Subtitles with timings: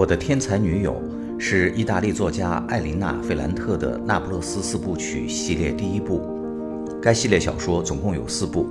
[0.00, 0.98] 我的天才女友
[1.38, 6.22] 是意大利作家艾琳娜·费兰特的《那不勒斯四部曲》系列第一部。
[7.02, 8.66] 该系列小说总共有四部，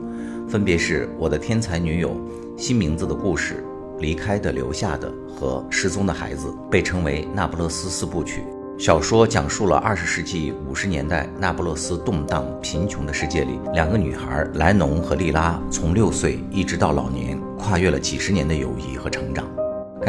[0.47, 2.09] 分别是《我的天才女友》、
[2.57, 3.63] 新名字的故事、
[3.99, 8.41] 离开的、留下的和失踪的孩子，被称为《那不勒斯四部曲》。
[8.83, 19.45] 小说讲述了二十世纪五十年代那不勒斯动荡贫穷的世界里，两个女孩莱农和莉拉从六岁一直到老年，跨越了几十年的友谊和成长。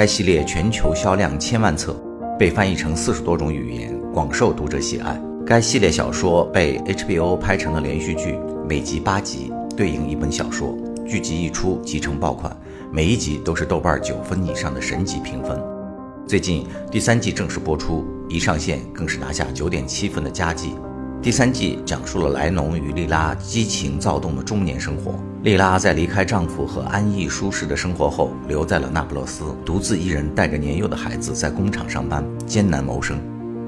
[0.00, 1.94] 该系列全球销量千万册，
[2.38, 5.20] 被翻译成四十多种语言，广受读者喜爱。
[5.44, 8.34] 该系列小说被 HBO 拍成了连续剧，
[8.66, 10.74] 每集八集，对应一本小说。
[11.06, 12.50] 剧集一出即成爆款，
[12.90, 15.62] 每一集都是豆瓣九分以上的神级评分。
[16.26, 20.72] 最近第三季正式播出，一上线更是拿下九点七分的佳绩。
[21.20, 25.14] 第三季讲述了莱农与莉拉激情躁动的中年生活。
[25.42, 33.18] 莉拉在离开丈夫和安逸舒适的生活后，留在了那不勒斯，独自一人带着年幼的孩子在工厂上班，艰难谋生。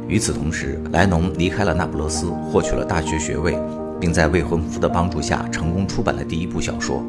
[0.06, 3.59] 与此同时，莱农离开了那不勒斯，获取了大学学位，
[3.98, 7.03] 并在未婚夫的帮助下成功出版了第一部小说。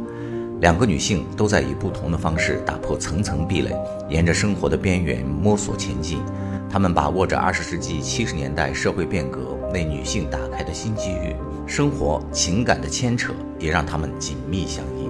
[0.62, 3.76] 两个女性都在以不同的方式打破层层壁垒，
[4.08, 6.20] 沿着生活的边缘摸索前进。
[6.70, 15.08] 她们把握着二十世纪七十年代社会变革为女性打开的新机遇，生活情感的牵扯也让他们紧密相依。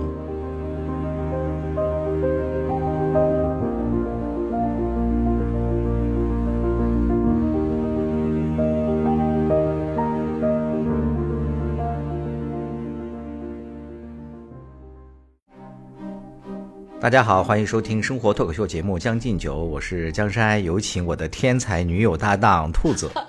[17.01, 23.11] 大家好，欢迎收听生活脱口秀节目《将进酒》，我是江山，有请我的天才女友搭档兔子。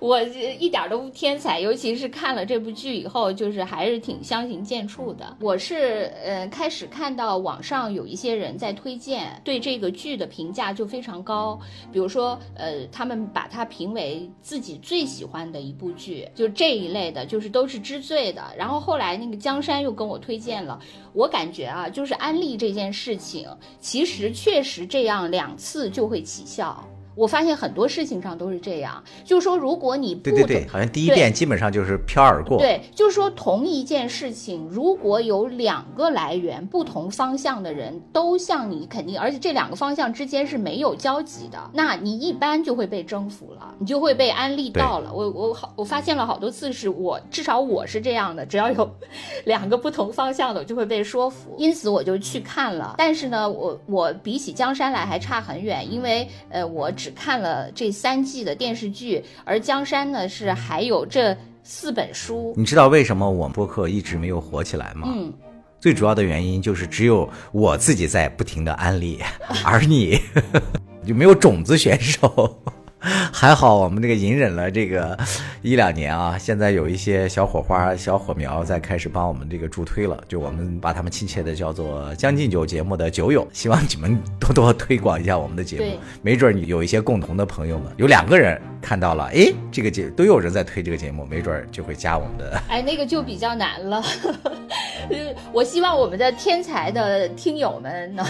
[0.00, 5.36] 我一点都不天才，尤其是看了这部剧以后，就是还是挺相形见绌的。
[5.40, 11.58] 我是呃开始看到网上有一些人在推荐，对这个剧的评价就非常高。
[11.92, 18.42] 比如说呃，他们把它评为自己最喜欢的一部剧，就这一类的，就是都是知罪的。
[18.56, 20.78] 然后后来那个江山又跟我推荐了，
[21.12, 23.48] 我感觉啊，就是安利这件事情，
[23.80, 26.84] 其实确实这样两次就会起效。
[27.14, 32.58] 我发现很多事情上都是这样，就是说，如果你不对对对，好像第一遍基本上就是飘而过。
[32.58, 45.12] 对，就是说同一件事情，如果有两个来源不同方向的人都向你肯定，而且这两个方向之间是没有交集的，那你一般就会被征服了，你就会被安利到了。
[45.12, 48.90] 我我好，我发现了好多次是我至少我是这样的，只要有
[49.46, 52.94] 两个不同方向的，我就会被说服，因此我就去看了。
[52.98, 56.90] 但是呢，我我比起江山来还差很远，因为呃我。
[57.03, 62.52] 只看了这三季的电视剧，而江山呢是还有这四本书。
[62.56, 65.08] 你知道为什么我们播客一直没有火起来吗？
[65.10, 65.32] 嗯，
[65.80, 69.20] 最主要的原因就是只有我自己在不停的安利，
[69.64, 70.18] 而你
[71.06, 72.62] 就没有种子选手。
[73.32, 75.18] 还好我们这个隐忍了这个
[75.62, 80.18] 一两年啊，现在有一些小火花、小火苗在开始帮我们这个助推了。
[80.26, 85.98] 就我们把他们亲切的叫做《将进酒》节目的酒友，希望你们多多推广一下我们的节目。
[86.22, 92.60] 没准你有一些共同的朋友们，有两个人看到了，哎，这个节都有人在推这个节目，没准就会加我们的。
[92.68, 94.02] 哎，那个就比较难了。
[95.52, 98.26] 我希望我们的天才的听友们能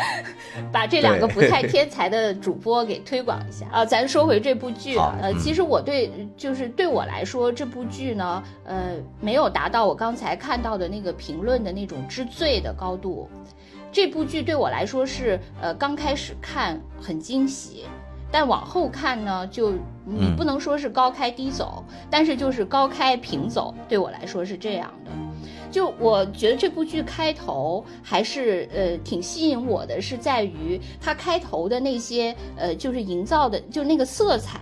[0.72, 3.84] 把这两个不太天才的主播给推广一下啊！
[3.84, 4.08] 咱。
[4.08, 13.28] 说回这部剧啊，呃，其实我对就是对我来说，这部剧呢，呃，没有达到我刚才看到的那个评论的那种之最的高度。
[13.92, 17.84] 这部剧对我来说是，呃，刚开始看很惊喜，
[18.30, 19.72] 但往后看呢，就
[20.04, 25.10] 你不能说是高开低走，但是就是高开平走，对我来说是这样的。
[25.70, 34.60] 就我觉得这部剧开头还是呃挺吸引我的，是在于它开头的那些呃就是营造的就那个色彩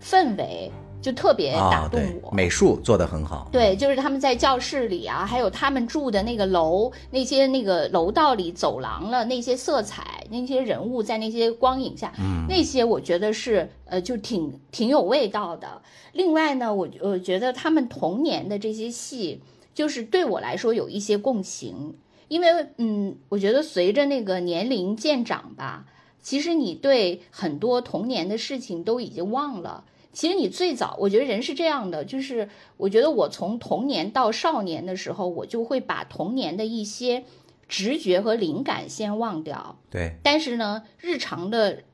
[0.00, 0.70] 氛围
[1.00, 3.48] 就特别打动我，美术做的很好。
[3.52, 15.80] 对，就是他们在教室里啊，还有他们住的那个楼那些那个楼道里走廊了那些色彩，那些人物在那些光影下，嗯，那些我觉得是呃就挺挺有味道的。
[16.12, 19.40] 另外呢，我我觉得他们童年的这些戏。
[19.74, 21.94] 就是对我来说有一些共情，
[22.26, 25.84] 因为嗯，我觉得随着那个年龄渐长吧，
[26.20, 29.84] 其实你对很多童年的事情都已经忘了。
[30.18, 37.22] 其实你最早，我觉得人是这样的，就是我觉得我从童年到少年的时候，我就会把童年的一些
[37.68, 39.78] 直觉和灵感先忘掉。
[39.88, 41.84] 对，但是呢，日常的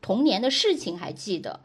[0.00, 1.58] 童年的事情还记得。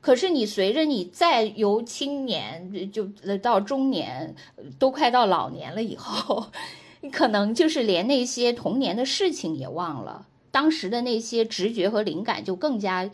[0.00, 3.08] 可是你随着你再由青年就
[3.42, 4.36] 到中年，
[4.78, 6.52] 都快到老年了以后，
[7.00, 10.28] 你可能就是连那些童年的事情也忘了。
[10.52, 13.10] 当时的那些直觉和灵感就更加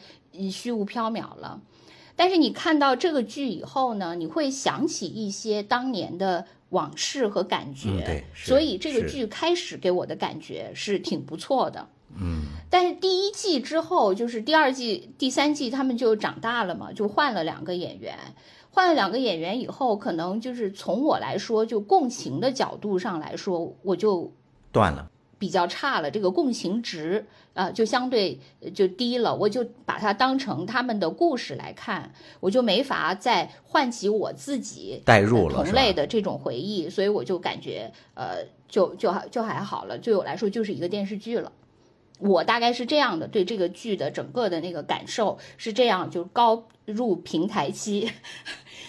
[0.52, 1.62] 虚无缥缈了。
[2.16, 11.88] 但是你看到这个剧以后呢，你会想起一些当年的往事和感觉，所以这个剧开始给我的感觉是挺不错的。
[12.16, 18.16] 嗯，但是第一季之后，就是第二季、第三季，他们就长大了嘛，就换了两个演员，
[18.70, 24.32] 换了两个演员以后，可能就是从我来说，就共情的角度上来说，我就
[24.70, 25.10] 断了。
[25.44, 28.40] 比较差了，这个共情值啊就相对
[28.74, 32.10] 就低了，我就把它当成他们的故事来看，
[32.40, 41.52] 我就没法再唤起我自己代入了同类的这种回忆，所以我就感觉呃就就就还好了，对我来说就是一个电视剧了。
[42.20, 48.10] 我大概是这样的，对这个剧的整个的那个感受是这样，就高入平台期。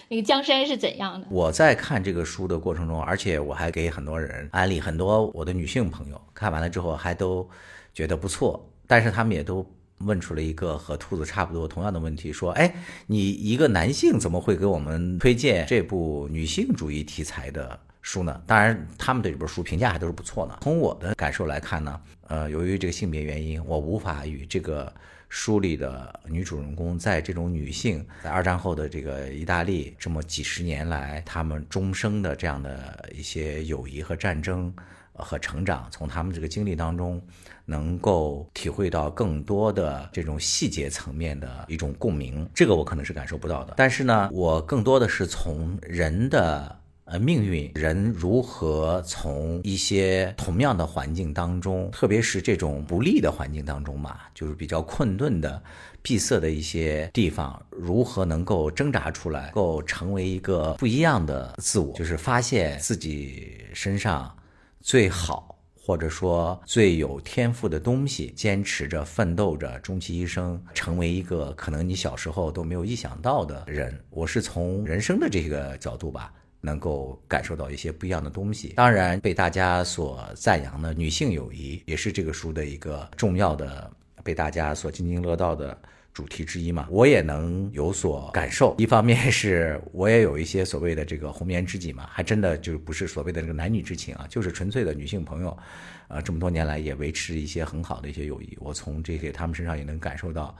[0.07, 1.27] 那个江山是怎样的？
[1.31, 7.49] 我在看这个书的过程中，而且我还给很多人安利，很多我的女性朋友看完了之后还都
[7.93, 9.65] 觉得不错，但是他们也都
[9.99, 12.75] 问出了一个和兔子差不多同样的问题，说：“哎，
[13.07, 20.59] 你一个男性怎么会给我们推荐这部女性主义题材的书呢？”当然，他们对这本书评价还都是不错的。
[20.61, 24.93] 从我的感受来看呢，呃，由于这个性别原因，我无法与这个。
[25.35, 34.73] 书里的女主人公，在这种女性在二战后的这个意大利这么几十年来，她们终生的这样的一些友谊和战争
[35.11, 37.21] 和成长，从她们这个经历当中，
[37.65, 42.49] 能够体会到更多的这种细节层面的一种共鸣。
[42.53, 46.79] 这个我可能是感受不到的，但是呢，我更多的是从人的。
[47.05, 55.61] 呃，命运人如何从一些同样的环境当中，特别是这种不利的环境当中嘛，就是比较困顿的、
[56.01, 64.35] 闭塞的一些地方，如何能够挣扎出来，够成为一个不一样的自我，就是发现自己身上
[64.81, 74.03] 最好或者说最有天赋的东西，坚持着、奋斗着，终其一生成为一个可能你小时候都没有意想到的人。
[74.09, 76.33] 我是从人生的这个角度吧。
[76.65, 78.73] 能够感受到一些不一样的东西。
[78.75, 83.89] 当然，被大家所赞扬的女性友谊，也是这个书的一个重要的、
[84.23, 85.77] 被大家所津津乐道的
[86.11, 86.87] 主题之一嘛。
[86.89, 88.75] 我也能有所感受。
[88.79, 95.57] 一方面是我也有一些所谓的这个红颜知己嘛，还真的就不是所谓的这个男女之情啊，就是纯粹的女性朋友。
[96.07, 98.57] 呃，这么多年来也维持一些很好的一些友谊。
[98.59, 100.55] 我从这些他们身上也能感受到。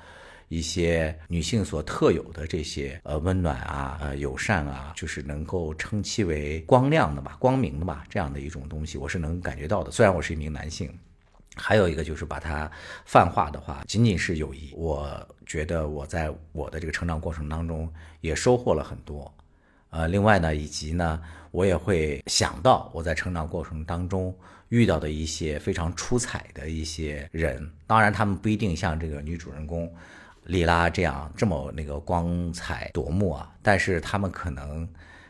[0.48, 9.92] 一些女性所特有的这些呃温暖啊呃友善啊，就是能够称其为光亮的吧，光明的吧，这样的一种东西，我是能感觉到的。
[9.92, 10.96] 虽然我是一名男性，
[11.56, 12.70] 还有一个就是把它
[13.06, 14.72] 泛化的话，仅仅是友谊。
[14.76, 17.92] 我觉得我在我的这个成长过程当中
[18.22, 19.34] 也收获了很多，
[19.90, 21.20] 呃，另外呢，以及呢，
[21.50, 24.34] 我也会想到我在成长过程当中
[24.70, 29.92] 遇到的一些非常出彩的一些人，当然他们不一定像这个女主人公。
[30.46, 34.88] 莉拉这样这么那个光彩夺目啊，但是他们可能，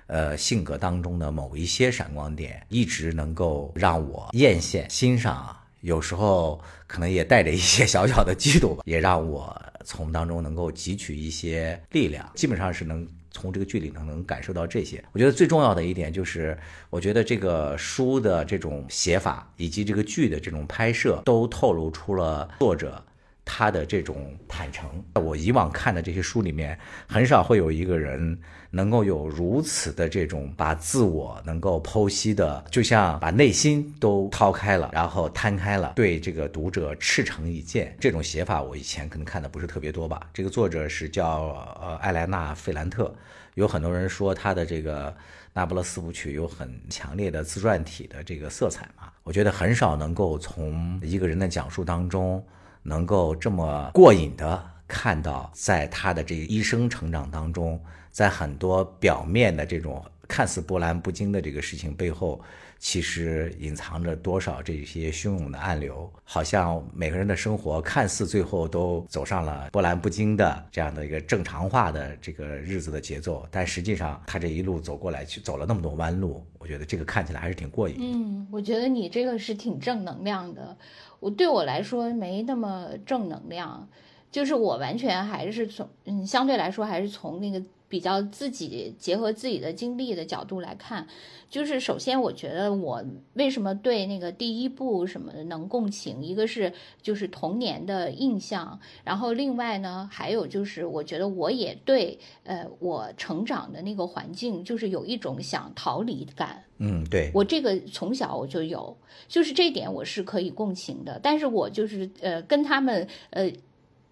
[0.07, 5.61] 呃，性格当中的某一些闪光点，一直能够让我艳羡欣赏啊。
[5.81, 12.27] 有时候可能也带着一些小小的嫉妒吧，也让我从当中能够汲取一些力量。
[12.33, 15.03] 基本上是能从这个剧里能能感受到这些。
[15.11, 16.57] 我觉得最重要的一点就是，
[16.89, 23.01] 我觉得这个书的这种写法以及这个剧的这种拍摄，都透露出了作者。
[23.45, 28.37] 他的这种坦诚，我以往看的这些书里面，很少会有一个人
[28.71, 37.95] 能够有如此的这种把自我能够剖析的，就像把内心都掏开了，然后摊开了，对这个读者赤诚以见。
[37.99, 40.27] 这种写法我以前可能看的不是特别多吧。
[40.33, 43.13] 这个作者是叫呃艾莱娜·费兰特，
[43.53, 45.11] 有很多人说他的这个
[45.53, 49.11] 《那不勒斯舞曲》有很强烈的自传体的这个色彩嘛。
[49.23, 52.43] 我觉得很少能够从一个人的讲述当中。
[52.87, 62.39] 能够这么过瘾的看到，在他的这一生成长当中，在很多表面的这种看似波澜不惊的这个事情背后，
[62.79, 66.11] 其实隐藏着多少这些汹涌的暗流。
[66.23, 77.95] 好像每个人的生活看似最后都走上了波澜不惊的这样的一个正常化的这个日子的节奏，但实际上他这一路走过来，去走了那么多弯路，我觉得这个看起来还是挺过瘾。
[77.99, 80.75] 嗯，我觉得你这个是挺正能量的。
[81.19, 83.87] 我对我来说没那么正能量，
[84.31, 87.61] 就是我完全还是从嗯相对来说还是从那个
[87.95, 91.07] 比比较自己结合自己的经历的角度来看，
[91.49, 96.71] 就是首先我觉得我为什么对那个第一部什么能共情，一个是
[97.01, 106.63] 就是童年的印象，然后另外呢还有就是我觉得我也对呃我成长的那个环境就是有一种想逃离感。
[106.77, 108.95] 嗯，对我这个从小我就有，
[109.27, 113.51] 就是这点我是可以共情的，但是我就是呃跟他们呃。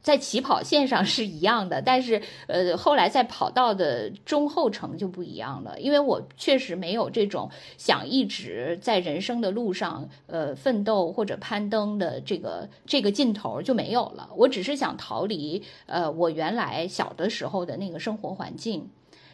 [0.03, 14.29] 在起跑线上是一样的，但是呃，后来在跑道的中后程就不一样了，因为我确实没有这种想一直在人生的路上呃奋斗或者攀登的这个这个劲头就没有了。
[14.35, 18.89] 我只是想逃离呃我原来小的时候的那个生活环境。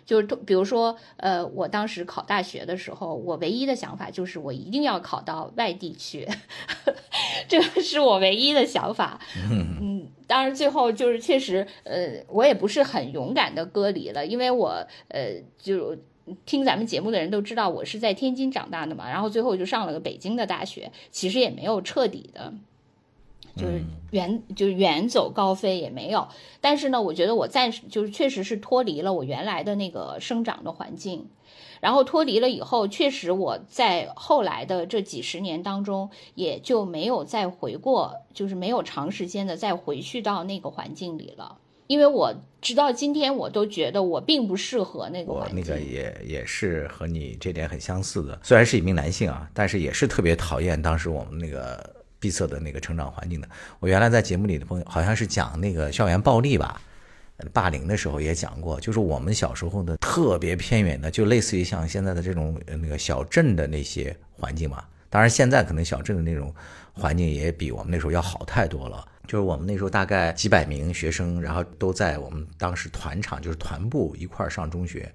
[0.10, 6.28] 就是比如说，呃，我当时考大学的时候，我唯一的想法就是我一定要考到外地去，
[7.48, 9.20] 这个是我唯一的想法。
[9.52, 15.96] 嗯，当然最后就是确实，呃，我也不是很勇敢的割离了，因为我呃，就
[16.44, 22.52] 听咱们节目的人都知道我是在天津长大的嘛，然后最后就上了个北京的大学，其实也没有彻底的。
[23.56, 26.28] 就是远就是远走高飞也没有，
[26.62, 31.28] 但是呢，我觉得我暂时就是确实是脱离了我原来的那个生长的环境，
[31.82, 45.58] 然后脱离了以后，确实我在后来的这几十年当中，也就没有再回过，就是没有长时间的再回去到那个环境里了，因为我直到今天我都觉得我并不适合那个环境。
[45.58, 51.99] 我那个也也是和你这点很相似的，虽然是一名男性啊，但是也是特别讨厌当时我们那个。
[52.20, 53.48] 闭塞的那个成长环境的，
[53.80, 56.82] 我原来在节目里的朋友好像是讲那个校园暴力吧，
[57.54, 64.84] 霸凌的时候也讲过，就是我们小时候的特别偏远的，就类似于像现在的这种那个小镇的那些环境嘛。
[65.10, 66.54] 当然现在可能小镇的那种
[66.94, 69.08] 环境也比我们那时候要好太多了。
[69.30, 75.08] 就是我们那时候大概几百名学生，然后都在我们当时团场，就是团部一块儿上中学。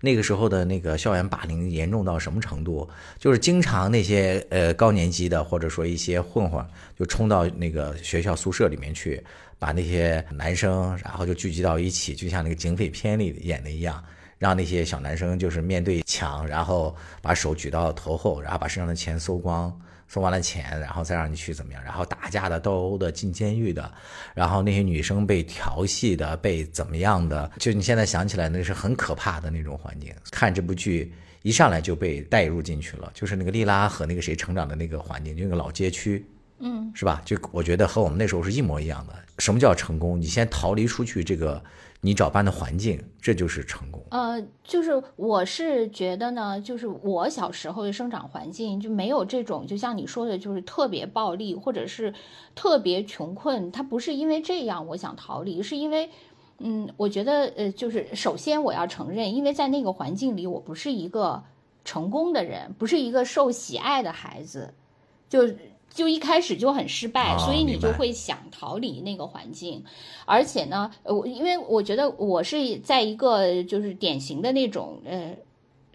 [0.00, 2.90] 那个时候的那个校园霸凌严重到什么程度？
[3.16, 6.66] 就是经常那些呃高年级的或者说一些混混
[6.98, 9.22] 就冲到那个学校宿舍里面去，
[9.56, 14.02] 把那些男生然后就聚集到一起，就像那个警匪片里演的一样，
[14.36, 19.72] 让那些小男生就是面对墙，然后把手举到头后，然后把身上的钱搜光。
[20.12, 21.80] 送完了钱，然后再让你去怎么样？
[21.84, 23.88] 然后打架的、斗殴的、进监狱的，
[24.34, 27.48] 然后那些女生被调戏的、被怎么样的？
[27.60, 30.12] 就你现在想起来，那是很可怕的那种环境。
[30.32, 36.26] 看这部剧一上来就被带入进去了，就是那个莉拉和那个谁成长的那个环境，就那个老街区，
[36.58, 37.22] 嗯，是吧？
[37.24, 39.14] 就我觉得和我们那时候是一模一样的。
[39.38, 40.20] 什么叫成功？
[40.20, 41.62] 你先逃离出去这个。
[42.02, 44.02] 你找班的环境，这就是成功。
[44.10, 52.14] 呃，就是我是觉得呢，就是我小时候的生长环境就没有这种，就像你说的，就是特别暴力或者是
[52.54, 53.70] 特别穷困。
[53.70, 56.08] 他不是因为这样我想逃离，是因为，
[56.58, 61.42] 嗯，我觉得呃，就是首先我要承认，因为在那个环境里，我不是一个
[61.84, 64.72] 成功的人，不是一个受喜爱的孩子，
[65.28, 65.46] 就。
[65.92, 69.84] 就一开始就很失败，所以你就会想逃离那个环境，
[70.24, 75.36] 而且呢，我因为我觉得我是在一个就是典型的那种呃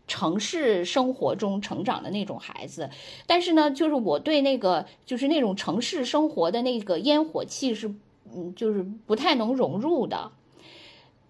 [0.08, 2.90] 城市生活中成长的那种孩子，
[3.26, 7.92] 但是呢，就是我对那个就是那种城市生活的那个烟火气是
[8.36, 10.32] 嗯，就是不太能融入的。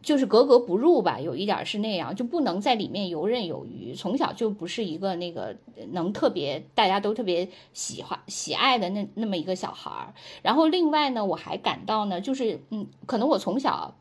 [0.05, 3.95] 就是格格不入吧，有一点是那样，就不能在里面游刃有余。
[3.95, 5.57] 从小就不是一个那个
[5.93, 10.13] 能特别大家都特别喜欢喜爱的那那么一个小孩儿。
[10.43, 13.95] 然后另外呢，我还感到呢，就是嗯，可能我从小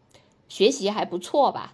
[0.47, 1.73] 学习还不错吧。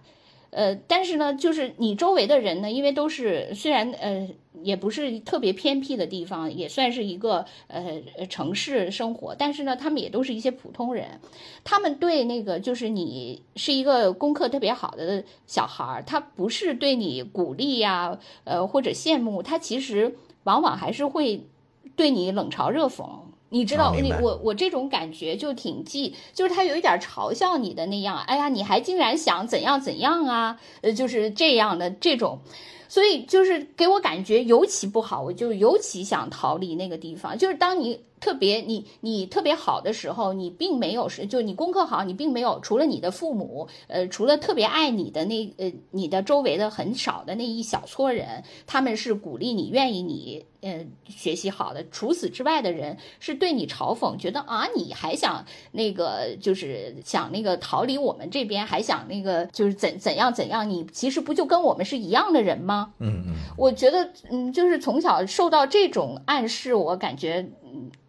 [0.51, 4.29] 呃，但是呢，就是你周围的人呢，因为都是虽然呃
[4.61, 11.19] 也不是特别偏僻的地方，也算是一个呃城市生活，但是呢，他们也都是一些普通人，
[11.63, 21.47] 他们对那个就是你是一个功课特别好的小孩儿，他不是对你鼓励呀，呃或者羡慕，他其实往往还是会
[21.95, 23.05] 对你冷嘲热讽。
[23.51, 30.57] 你知道，你我我这种感觉就挺忌，就是他有一点嘲笑你的那样，哎呀，你还竟然想怎样怎样啊？
[30.81, 32.39] 呃，就是这样的这种，
[32.87, 37.37] 所以就是给我感觉尤其不好，我就尤其想逃离那个地方。
[37.37, 37.99] 就是当你。
[38.21, 51.83] 特别你你特别好的时候，你并没有是就你功课好，你并没有除了你的父母，呃，除了特别爱你的那呃你的周围的很少的那一小撮人，他们是鼓励你、愿意你呃学习好的。
[51.89, 60.69] 除此之外的人是对你嘲讽，觉得啊你还想那个就是想那个逃离我们这边，还想那个就是怎怎样怎样？
[60.69, 62.93] 你其实不就跟我们是一样的人吗？
[62.99, 67.60] 嗯嗯，我觉得嗯就是从小受到这种暗示，我感觉嗯。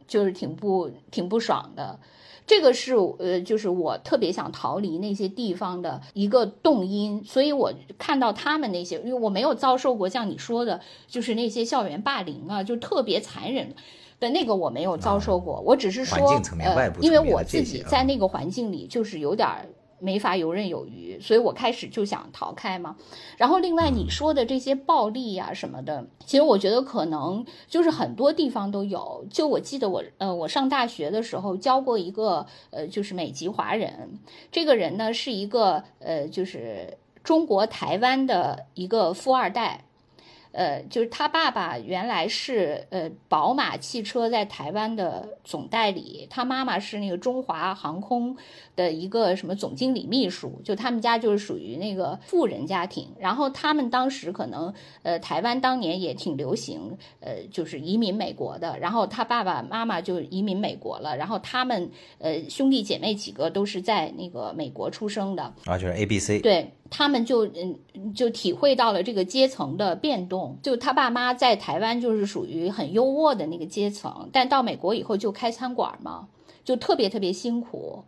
[0.06, 1.98] 就是挺不挺不爽的，
[2.46, 7.24] 这个是呃，就是我特别想逃离那些地方的一个动因。
[7.24, 13.74] 所以我看到他们那些，因为我没有遭受过像你说的，就是那些校园霸凌啊，就特别残忍
[14.20, 15.60] 的那个，我没有遭受过。
[15.60, 19.48] 我只是说，呃，因为我自己在那个环境里，就是有点。
[20.02, 22.96] 没法游刃有余，所以我开始就想逃开嘛。
[23.36, 29.24] 然后另外你说的这些暴力呀什么的，其实我觉得可能就是很多地方都有。
[29.30, 34.18] 就我记得我呃我上大学的时候教过一个呃就是美籍华人，
[34.50, 39.84] 这个人呢是一个呃就是中国台湾的一个富二代。
[40.52, 48.36] 呃，就是他爸爸原来是呃宝马汽车在台湾的总代理，他妈妈是那个中华航空
[48.76, 53.08] 的一个什么总经理秘书，就他们家就是属于那个富人家庭。
[53.18, 66.70] 然后他们当时可能呃台湾当年也挺流行呃就是移民美国的，然后他爸爸妈妈就移民美国了，然后他们呃兄弟姐妹几个都是在那个美国出生的啊，就是 A B C 对。
[66.94, 76.28] 他们就嗯就体会到了这个阶层的变动，就他爸妈在台湾就是属于很优渥的那个阶层，但到美国以后就开餐馆嘛，
[76.62, 78.04] 就特别特别辛苦。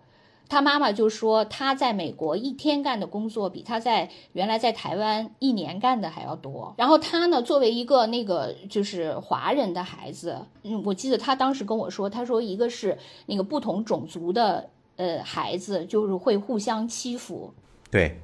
[0.50, 6.74] 他妈妈就说他在美国一天干的工作比他在原来在台湾一年干的还要多。
[6.76, 17.50] 然后他呢，作为一个那个就是华人的孩子，嗯，我记得他当时跟我说，他说一个是那个不同种族的呃孩子就是会互相欺负，
[17.90, 18.20] 对。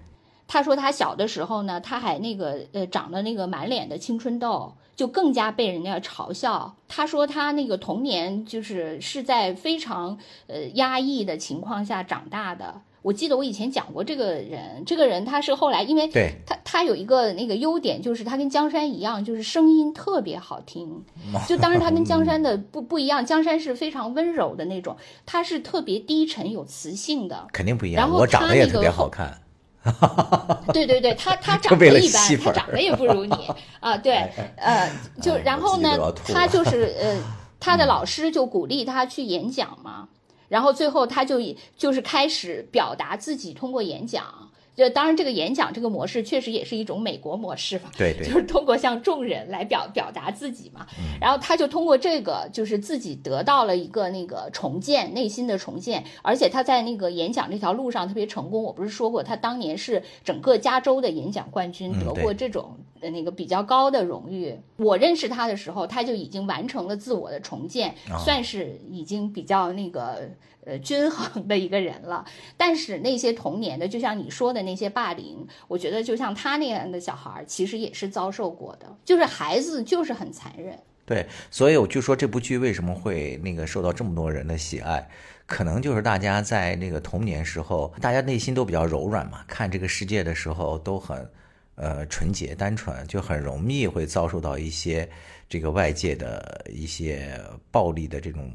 [0.53, 6.75] 他说他小的时候呢，他还那个呃长了那个满脸的青春痘，就更加被人家嘲笑。
[6.89, 12.83] 他说他那个童年就是是在非常呃压抑的情况下长大的。
[13.03, 16.09] 我记得我以前讲过这个人，这个人他是后来，因为
[16.45, 21.05] 他他有一个那个优点，就是他跟江山一样，就是声音特别好听。
[21.47, 27.47] 就当然他跟江山 的不不一样，江山是非常温柔的那种，他是特别低沉有磁性的。
[27.53, 28.11] 肯定不一样。
[28.11, 29.41] 我长得也特别好看。
[30.73, 33.35] 对对对，他他长得一般，他长得也不如你
[33.81, 33.97] 啊。
[33.99, 37.17] 对，呃，就然后呢，他就是呃，
[37.59, 40.09] 他的老师就鼓励他去演讲嘛，
[40.49, 41.39] 然后最后他就
[41.77, 44.50] 就是开始表达自己，通过演讲。
[44.81, 47.91] 就当然，这个演讲这个模式确实也是一种美国模式嘛。
[47.97, 50.87] 对对， 就是通过向众人来表表达自己嘛。
[51.21, 58.63] 然后他就通过这个，就是自己得到了一个那个重建内心的重建，而且他在那个演讲这条路上特别成功。
[58.63, 64.59] 我不是说过，他当年是整个加州的演讲冠军，得过这种那个比较高的荣誉。
[64.79, 70.31] 我认识他的时候，他就已经完成了自我的重建，算是已经比较那个。
[70.71, 72.25] 呃，均衡的一个人了，
[72.57, 78.87] 但是那些童年的，就像你说的那些霸凌，我觉得就像他那样的小孩，其实也是遭受过的。
[79.05, 80.79] 就是孩子就是很残忍。
[81.05, 85.09] 对，所以我就说这部剧为什么会那个受到这么多人的喜爱，
[85.45, 91.29] 可能就是大家在那个童年时候，大家内心都比较柔软嘛，看这个世界的时候都很
[91.75, 95.11] 呃纯洁单纯，就很容易会遭受到一些
[95.49, 97.37] 这个外界的一些
[97.73, 98.49] 暴力的这种。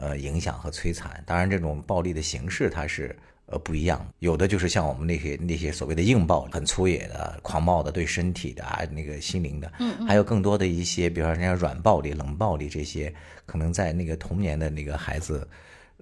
[0.00, 13.12] 呃，影响和摧残，当然这种暴力的形式它是呃不一样，有的就是像我们那些那些所谓的硬暴，很粗野的、狂暴的，对身体的啊，那个心灵的，嗯，还有更多的一些，比如说人家软暴力、冷暴力这些，
[13.44, 15.46] 可能在那个童年的那个孩子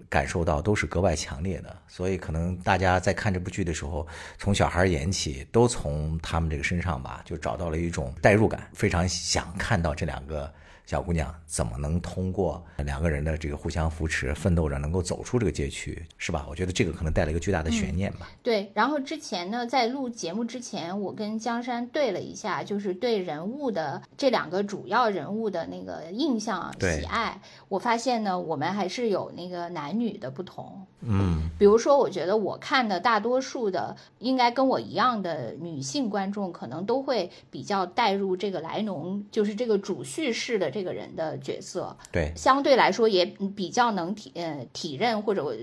[0.09, 4.07] 感受到都是格外强烈的，所以可能大家在看这部剧的时候，
[4.39, 10.49] 从小孩演起，都从他们这个身上吧，就找到了一种代入感，非常想看到这两个。
[10.88, 16.46] 小姑娘怎么能通过两个人的这个互相扶持、奋斗着，能够走出这个街区，是吧？
[16.48, 18.31] 我觉得这个可能带了一个巨大的悬念吧。
[18.42, 27.38] 对，然后之前呢，在录节目之前，我跟江山对了一下，就是对人物的这两个主要人物的那个印象喜爱，
[27.69, 30.87] 我发现呢，我们还是有那个男女的不同。
[31.01, 40.69] 嗯，比如说，我觉得我看的大多数的，应该跟我一样的女性观众，可能都会比较带入这个莱农，就是这个主叙事的。
[40.79, 43.25] 这个人的角色，对，相对来说也
[43.57, 45.57] 比较能体呃体认或者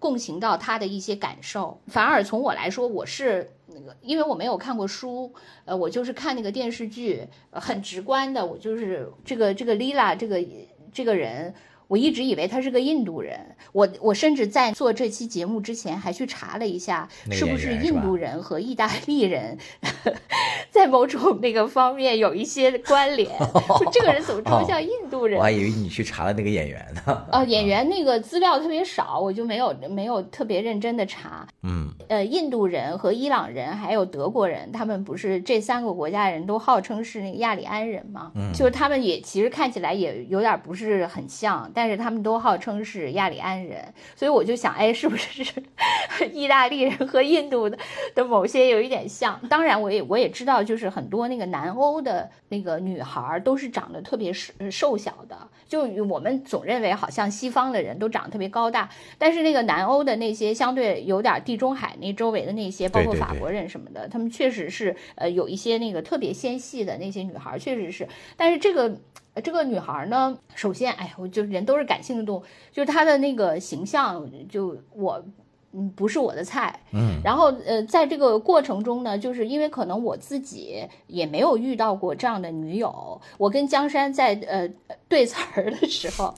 [0.00, 1.80] 共情到他的一些感受。
[1.86, 5.32] 反而从我来说，我是那个，因为我没有看过书，
[5.64, 10.44] 呃，我就是看那个电视剧，很直观的，我就是这个这个 Lila 这个
[10.92, 11.54] 这个人。
[11.88, 13.40] 我一直以为他是个印度人，
[13.72, 19.56] 我我甚至在做这期节目之前还去查了一下，是不是印度人和意大利人
[20.70, 23.30] 在某种那个方面有一些关联。
[23.90, 25.38] 这个人怎么这么像印度人？
[25.38, 27.26] 我还以为你去查了那个演员呢。
[27.30, 31.46] 啊，演员那个资料特别少，我就没有没有特别认真的查。
[31.62, 38.30] 嗯，呃，印度人和伊朗人还有德国人，他们不是这三个国家人都号称是那个亚利安人吗？
[38.34, 45.44] 嗯，就是他们也其实看起来也有点不是很像，但是他们都号称是亚利安人，所以我就想，哎，是不是
[46.34, 47.78] 意大利人和印度的
[48.16, 49.40] 的某些有一点像？
[49.48, 55.38] 当然，我也我也知道，就是很多那个南欧的那个女孩都是长得特别瘦瘦小的，
[55.68, 68.96] 就我们总认为好像西方的人都长得特别高大，但是那个南欧的那些相对有点地中海那周围的那些，包括法国人什么的，他们确实是呃有一些那个特别纤细的那些女孩，确实是，但是这个。
[69.40, 75.24] 这个女孩呢，首先，哎，我就人都是感性的动物，就是她的那个形象，就我。
[75.72, 76.80] 嗯，不是我的菜。
[76.92, 83.20] 嗯，然后呃，在这个过程中呢，就是因为可能我自己也没有遇到过这样的女友。
[83.36, 84.66] 我跟江山在呃
[85.08, 86.32] 对词儿的时候，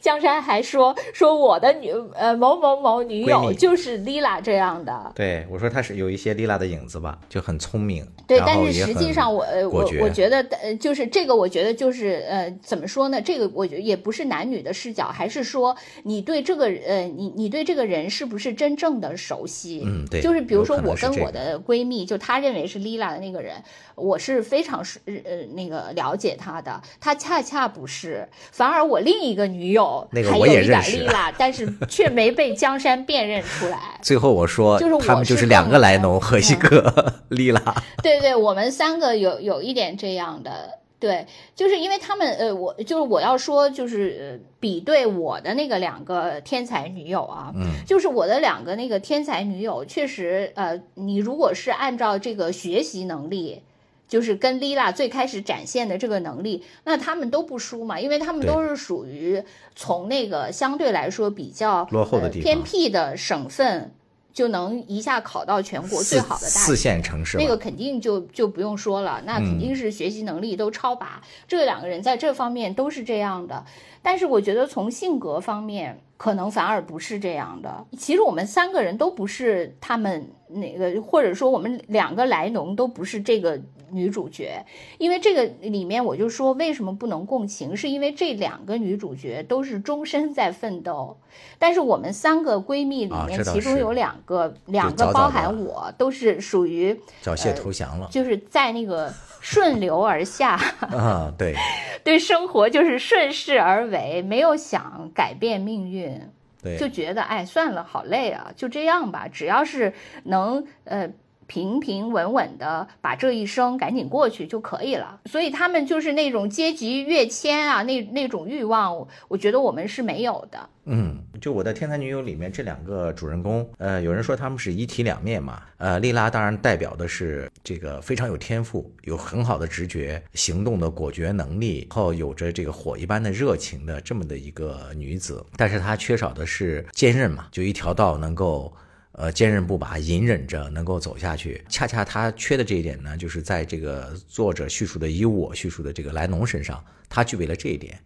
[0.00, 5.12] 江山还说说我的女呃某某某女友就是丽拉这样的。
[5.14, 8.04] 对，我说她是有一些丽拉的影子吧，就很聪明。
[8.26, 13.22] 对，但是实际上我呃我我觉得呃就是这个，我觉得就是呃怎么说呢？
[13.22, 18.71] 这个我觉得也不是男女的视角，还是说你对这个呃你你对这个人是不是真？
[18.72, 23.62] 真正的熟悉，嗯，对，就是比如说我跟我的闺蜜，就她认为是 Lila 的那个人，
[23.94, 33.78] 我是非常是呃那个了解她的，她恰恰不是，反而我另一个女友还有一点 Lila， 但是却没被江山辨认出来。
[34.02, 37.74] 最后我说，就是他们就是两个莱农和一个 Lila。
[38.02, 40.81] 对对，我们三个有有一点这样的。
[41.02, 53.62] 对，就是因为他们，呃，我就是我要说，就是比对我的那个两个天才女友啊，嗯，就是我的两个那个天才女友，确实，呃，你如果是按照这个学习能力，
[54.06, 59.42] 就是跟 Lila 最开始展现的这个能力，那他们都不输嘛，因为他们都是属于
[59.74, 63.92] 从那个相对来说比较落后的地方、偏僻的省份。
[64.32, 71.20] 就能一下考到全国最好的大学，四线城市，那个肯定就就不用说了，那肯定是学习能力都超拔。
[71.46, 73.64] 这两个人在这方面都是这样的，
[74.02, 77.86] 但是我觉得从性格方面，可能反而不是这样的。
[77.98, 83.60] 其实我们三个人都不是他们那个，或者说我们两个来农都不是这个。
[83.92, 84.64] 女主角，
[84.98, 91.16] 因为这个里面我就说为什么不能共情，是因为这两个女主角都是终身在奋斗，
[91.58, 101.54] 但是我们三个闺蜜里面，其中有两个，两个包含我，都是属于缴械投降了，就是在那个顺流而下 啊，对，
[102.02, 106.20] 对生活就是顺势而为，没有想改变命运，
[106.62, 109.92] 对，就觉得哎算了，好累啊，就这样吧，只要是
[110.24, 111.10] 能呃。
[111.52, 120.70] 平平稳稳的把这一生赶紧过去就可以了，所以他们就是那种阶级跃迁啊，那那种欲望，我觉得我们是没有的。
[120.86, 125.62] 嗯，就我的天才女友里面这两个主人公，呃，有人说他们是一体两面嘛。
[125.76, 138.72] 呃，丽拉当然代表的是这个非常有天赋、有很好的直觉、行动的果决能力，然后有着这个火一般的热情的这么的一个女子，但是她缺少的是坚韧嘛，就一条道能够。
[139.12, 141.62] 呃，坚韧不拔，隐忍着能够走下去。
[141.68, 147.98] 恰恰他缺的这一点呢，就是在这个作者叙述的以我叙述的这个莱农身上，他具备了这一点。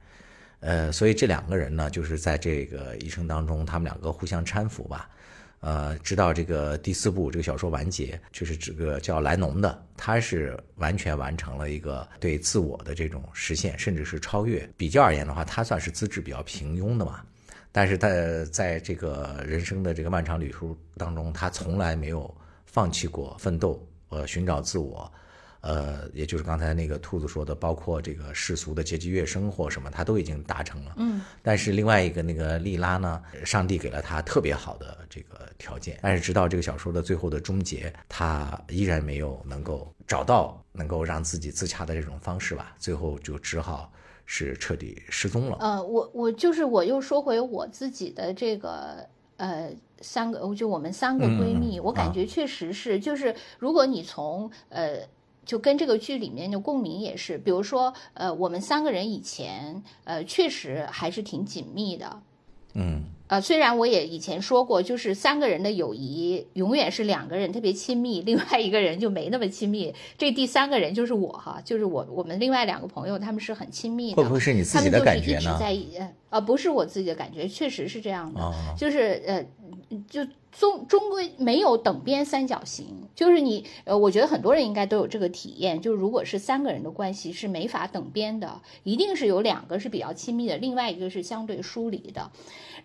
[0.60, 5.08] 呃，所以这两个人呢，就是在这个一生当中，他们两个互相搀扶吧。
[5.60, 14.68] 呃，直到这个第四部这个小说完结，就是这个叫莱农的，他是完全完成了一个对自我的这种实现，甚至是超越。
[14.76, 17.22] 比较而言的话，他算是资质比较平庸的嘛。
[17.76, 18.08] 但是他
[18.50, 22.34] 在这个人生的这个漫长旅途当中，他从来没有
[22.64, 25.12] 放弃过奋斗，呃，寻找自我，
[25.60, 30.94] 呃，也就是刚才那个兔子说的，包括这个世俗的阶级跃升或什么，他都已经达成了。
[30.96, 31.20] 嗯。
[31.42, 43.92] 但是另外一个那个莉拉呢，上帝给了他特别好的这个条件，但是直到这个小说的最后的终结，他依然没有能够找到能够让自己自洽的这种方式吧，最后就只好。
[44.26, 45.56] 是彻底失踪了。
[45.60, 49.06] 呃，我我就是我又说回我自己的这个
[49.38, 54.98] 呃三个，就我们三个闺蜜，我感觉确实是，就是如果你从呃
[55.44, 62.20] 就跟这个剧里面的共鸣也是，比如说呃我们三个人以前呃确实还是挺紧密的，
[62.74, 63.04] 嗯。
[63.28, 69.92] 呃，虽然我也以前说过，就是三个人的友谊永远是两个人特别亲密，另外一个人就没那么亲密。
[70.16, 74.22] 这第三个人就是我哈，就是我我们另外两个朋友他们是很亲密的。
[74.22, 75.56] 会不会是你自己的感觉呢？
[75.58, 75.76] 在
[76.30, 78.52] 呃，不是我自己的感觉，确实是这样的。
[78.76, 79.44] 就是呃，
[80.08, 92.30] 就终终归没有等边三角形，就是你呃，我觉得很多人应该都有这个体验，就是如果是三个人的关系是没法等边的，一定是有两个是比较亲密的，另外一个是相对疏离的。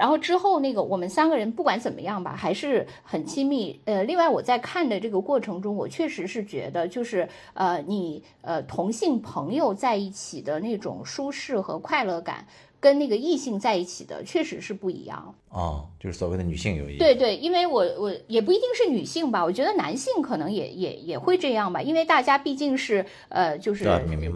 [0.01, 3.79] 然后之后那个我们三个人不管怎么样吧，还是很亲密。
[3.85, 12.47] 呃，另外我在看的这个过程中，我确实是觉得就是呃，你呃同性朋友在一起的那种舒适和快乐感。
[12.79, 16.97] 跟那个异性在一起的确实是不一样哦，就是所谓的女性友谊。
[16.97, 23.85] 对对，因为我我也不一定是女性吧，我觉得男性可能也也也会这样吧，因为大家毕竟是呃就是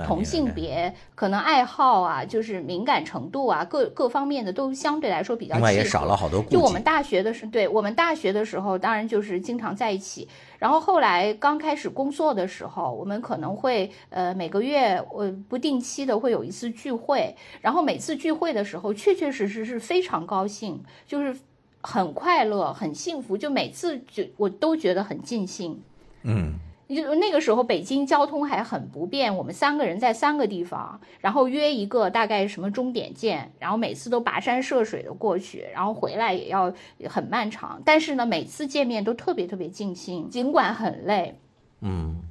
[0.06, 5.56] 同性别，可能爱好啊，就是敏感程度啊，各各方面的都相对来说比较。
[5.56, 10.28] 另外也少了好多顾就我们大学的时，对我们大学的时候，当然就是经常在一起。
[10.58, 21.36] 然后后来刚开始工作的时候，我们可能会呃每个月呃不定期的会有一次聚会，然后每次聚会的时候，确确实实是非常高兴，就是
[21.82, 25.82] 很快乐、很幸福，就每次就我都觉得很尽兴，
[26.24, 26.54] 嗯。
[26.88, 36.72] 就那个时候，北京交通还很不便，我们三个人在三个地方，然后约一个大概什么终点见，然后每次都跋山涉水的过去，然后回来也要
[37.10, 37.82] 很漫长。
[37.84, 41.40] 但是呢，每次见面都特别特别尽兴，尽管很累，
[41.82, 42.22] 嗯。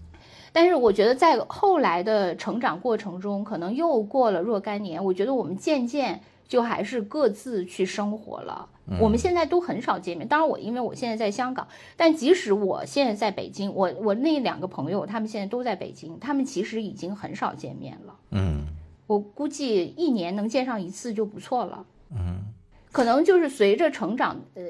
[0.53, 8.69] 但是我觉得在后来的成长过程中，可能又过了若干年，我觉得我们渐渐就还是各自去生活了。
[9.01, 18.15] 我们现在都很少见面，当然我因为我现在在香港，但即使我现在在北京，我我那两个朋友他们现在都在北京，他们其实已经很少见面了。
[18.33, 18.67] 嗯，
[19.07, 21.87] 我估计一年能见上一次就不错了。
[22.11, 22.45] 嗯，
[22.93, 24.63] 可能就是随着成长，呃，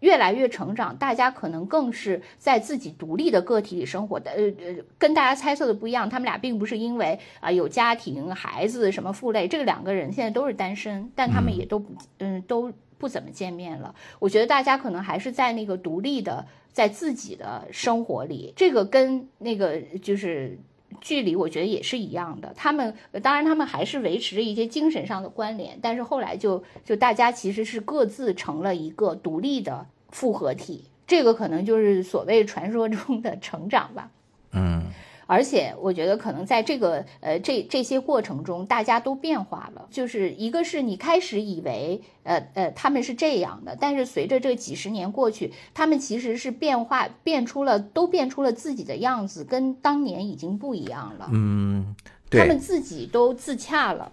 [0.00, 4.30] 越来越成长，大家可能更是在自己独立的个体里生活的。
[4.32, 12.72] 呃呃，跟大家猜测的不一样，他们俩并不是因为啊有家庭、孩子什么负累，这个两个人现在都是单身，但他们也都不嗯都。
[13.00, 20.58] 不怎么见面了，我觉得大家可能还是在那个独立的，在自己的生活里，这个跟那个就是
[21.00, 22.52] 距离，我觉得也是一样的。
[22.56, 34.10] 他们当然他们还是维持着一些精神上的关联，但是后来就就大家其实是各自成了一个独立的复合体，这个可能就是所谓传说中的成长吧。
[34.52, 34.84] 嗯。
[35.30, 39.86] 而且我觉得可能在这个呃这这些过程中，大家都变化了。
[39.88, 51.30] 就是一个是你开始以为呃呃他们是这样的，但是随着这几十年过去，他们其实是变化变出了都变出了自己的样子，跟当年已经不一样了。
[51.32, 51.94] 嗯，
[52.28, 54.10] 他们自己都自洽了，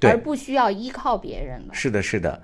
[0.00, 1.74] 而不需要依靠别人了。
[1.74, 2.42] 是的，是的，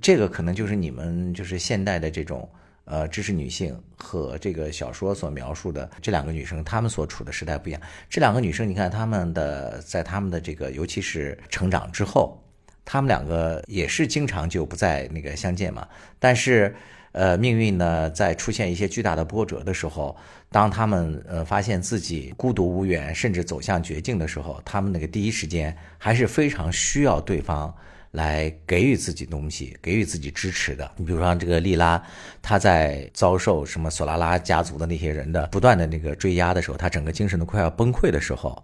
[0.00, 2.48] 这个可能就是你们就是现代的这种。
[2.84, 7.80] 呃，知识女性和这个小说所描述的这两个女生，她们所处的时代不一样。
[8.10, 12.42] 这两个女生，你看她们的在她们的这个，尤其是成长之后，
[12.84, 15.86] 她们两个也是经常就不再那个相见嘛。
[16.18, 16.74] 但是，
[17.12, 20.16] 呃，命运呢，在出现一些巨大的波折的时候，
[20.50, 27.72] 当她们呃发现自己孤独无援，甚至走向绝境的时候，她们那个第一时间还是非常需要对方。
[28.12, 30.90] 来给予自己东西，给予自己支持的。
[30.96, 32.02] 你比如说这个莉拉，
[32.40, 38.62] 她在遭受什么索拉拉家族的那些人的不断的那个追压的时候，她整个精神都快要崩溃的时候，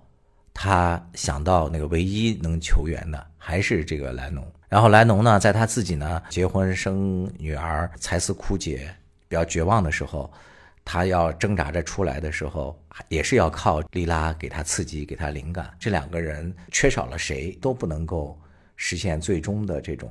[0.52, 4.46] 她想到那个唯一能求援的还是这个莱农。
[4.68, 8.94] 然后莱农呢，在他自己呢结婚生女儿、财思枯竭、
[9.28, 10.30] 比较绝望的时候，
[10.84, 15.70] 他要挣扎着出来的时候，也是要靠莉拉给他刺激、给他灵感。
[15.80, 18.38] 这两个人缺少了谁都不能够。
[18.78, 20.08] 实现最终的这种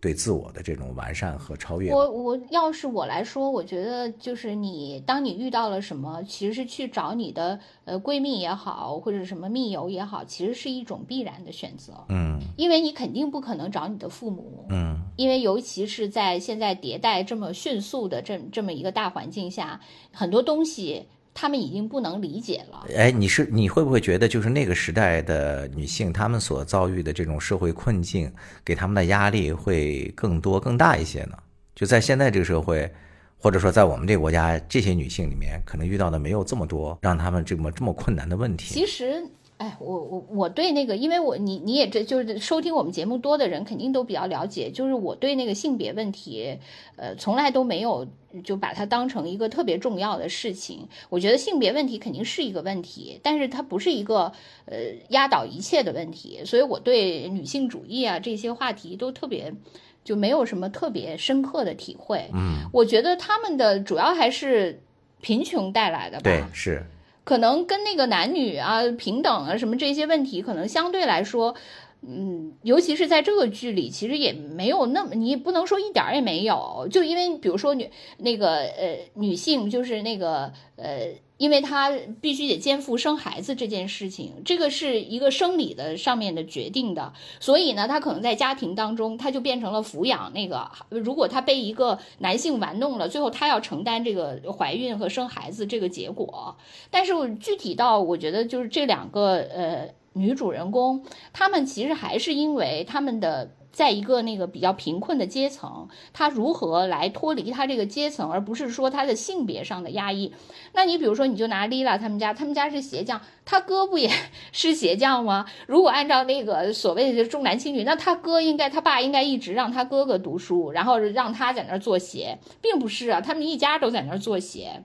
[0.00, 1.92] 对自我的这种完善和超越。
[1.92, 11.92] 我我要是我来说，我觉得就是你，当你遇到了什么，其实是去找你的呃闺蜜也好，或者什么密友也好，其实是一种必然的选择。
[12.08, 14.66] 嗯，因为你肯定不可能找你的父母。
[14.70, 21.06] 嗯，因为尤其是在现在迭代这么迅速的这这么一个大环境下，很多东西。
[21.34, 22.86] 他们已经不能理解了。
[22.96, 28.32] 哎，你是你会不会觉得，就是那个时代的女性，她们所遭遇的这种社会困境，
[28.64, 31.36] 给她们的压力会更多、更大一些呢？
[31.74, 32.90] 就在现在这个社会，
[33.38, 38.74] 或者说在我们这个国家，这些女性里面，可能遇到的没有这么多让她们这么这么困难的问题。
[38.74, 39.24] 其实。
[39.62, 44.72] 哎，我我我对那个，因为我你你也这就是收听我们节目多的人，肯定都比较了解。
[44.72, 46.58] 就是我对那个性别问题，
[46.96, 48.04] 呃，从来都没有
[48.42, 50.88] 就把它当成一个特别重要的事情。
[51.10, 54.32] 我觉得性别问题肯定是一个问题，但是它不是一个
[54.64, 54.78] 呃
[55.10, 56.40] 压倒一切的问题。
[56.44, 59.54] 所以我对女性主义啊这些话题都特别
[60.02, 62.28] 就没有什么特别深刻的体会。
[62.34, 64.82] 嗯，我觉得他们的主要还是
[65.20, 66.24] 贫穷带来的吧。
[66.24, 66.84] 对，是。
[67.24, 71.54] 可能跟那个男女啊、平等啊什么这些问题，可能相对来说，
[72.02, 81.08] 嗯，尤其是在这个剧里，其实也没有那么，你也不能说一点儿也没有，就因为比如说女那个呃女性就是那个呃。
[81.42, 90.70] 因为她必须得肩负生孩子这件事情，这个是一个生理的上面的决定的，所以呢，她可能在家庭当中，她就变成了抚养那个。
[90.88, 96.56] 如果她被一个男性玩弄了，最后她要承担这个怀孕和生孩子这个结果。
[96.92, 103.50] 但是具体到，我觉得就是这两个呃女主人公，她们其实还是因为她们的。
[103.72, 110.32] 在一个那个比较贫困的阶层，他如何来脱离他这个阶层，而不是说他的性别上的压抑？
[110.74, 114.10] 那你比如说，你就拿丽拉他们家，他们家是鞋匠，他哥不也
[114.52, 115.46] 是鞋匠吗？
[115.66, 124.82] 如果按照那个所谓的重男轻女，那他哥应该，他爸应该一直让他哥哥读书，然后让他在那儿做鞋，并不是啊，他们一家都在那儿做鞋。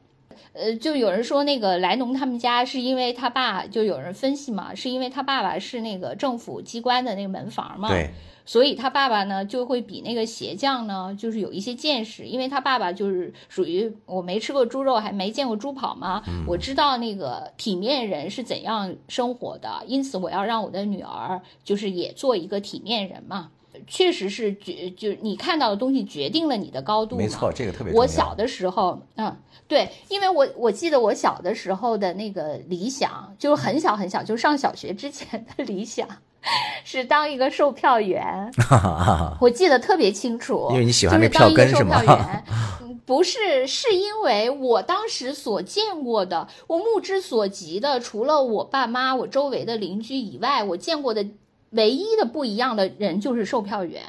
[0.53, 7.89] 呃，就有人说那个莱农他们家是因为他爸，就有人分析嘛，是因为他爸爸是那个政府机关的那个门房嘛。
[7.89, 8.11] 对。
[8.47, 23.51] 所以他爸爸呢，就会比那个鞋匠呢，就是有一些见识，因为他爸爸就是属于我没吃过猪肉，还没见过猪跑嘛，我知道那个体面人是怎样生活的，因此我要让我的女儿就是也做一个体面人嘛。
[23.85, 27.15] 确实是决，就是你看到的东西决定了你的高度。
[27.15, 27.93] 没错，这个特别。
[27.93, 36.07] 我小的时候，嗯，对，因为我我记得我小的时候的那个理想，就是很小很小，就上小学之前的理想。
[36.83, 38.51] 是当一个售票员，
[39.39, 40.67] 我记得特别清楚。
[40.71, 42.01] 因为你喜欢那票根是吗？
[43.05, 51.25] 不是，是因为我当时所见过的，我目之所及的，除了我爸妈、我周围的邻居以外，我见过的
[51.71, 54.01] 唯一的不一样的人就是售票员。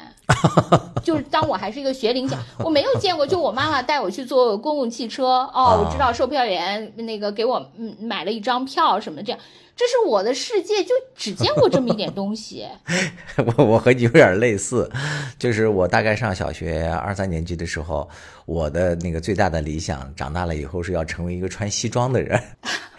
[1.03, 3.27] 就是当我还是一个学龄前，我没有见过。
[3.27, 9.41] 就我妈妈带我去坐公共汽车，哦，我知道售票员那个给我买了一张票什么这样。
[9.79, 12.67] 这是我的世界，就只见过这么一点东西。
[13.57, 14.91] 我我和你有点类似，
[15.39, 18.11] 就是我大概上小学二三年级的时候，
[18.45, 22.43] 我的那个最大的理想，长大了以后是要成为一个穿西装的人。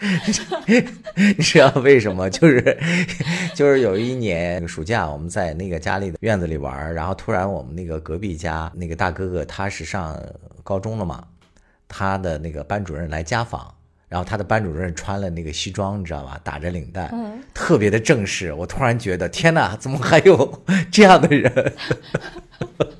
[1.14, 2.30] 你知道为什么？
[2.30, 2.78] 就是
[3.54, 10.18] 就是有一年暑假，我们在那个家里的院子里玩，然后突然我们那个隔壁家那个大哥哥，他是上
[10.64, 11.22] 高中了嘛，
[11.86, 13.70] 他的那个班主任来家访。
[14.10, 16.38] 然后他的班主任穿了那个西装，你知道吧？
[16.42, 17.08] 打着领带，
[17.54, 18.52] 特别的正式。
[18.52, 21.72] 我突然觉得，天哪，怎么还有这样的人？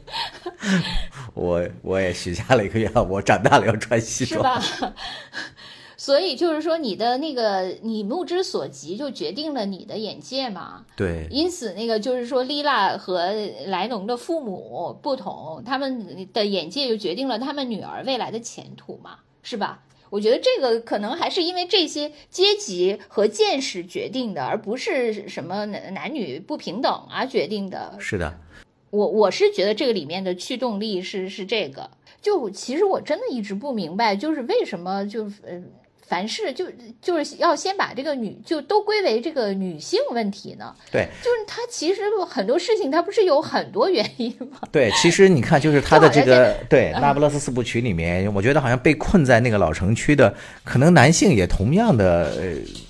[1.35, 4.63] 我我也许下了一个愿望，我长大了要穿西装。
[4.63, 4.95] 是吧？
[5.99, 10.85] 所以就是说，你的那个你目之所及，就决定了你的眼界嘛。
[10.95, 11.27] 对。
[11.29, 13.33] 因此，那个就是说，丽娜和
[13.67, 19.83] 莱农的父母不同，他们的眼界就决定了他们女儿未来的前途嘛，是吧？
[20.11, 27.97] 我觉得这个可能还是因为这些阶级和见识决定的，而不是什么男男女不平等啊决定的。
[27.99, 28.39] 是的，
[28.91, 31.89] 我我是觉得这个里面的驱动力是是这个。
[32.21, 35.63] 就其实我真的一直不明白，就是为什么就呃。
[36.11, 36.67] 凡事就
[37.01, 40.75] 就是要先把这个女就都归为这个女性问题呢？
[40.91, 44.59] 对，就是他其实很多事情，他不是有很多原因吗？
[44.73, 52.35] 对，其实你看，就是他的这个对《那不勒斯四部曲》里面，我觉得好像被困在那个老城区的，可能男性也同样的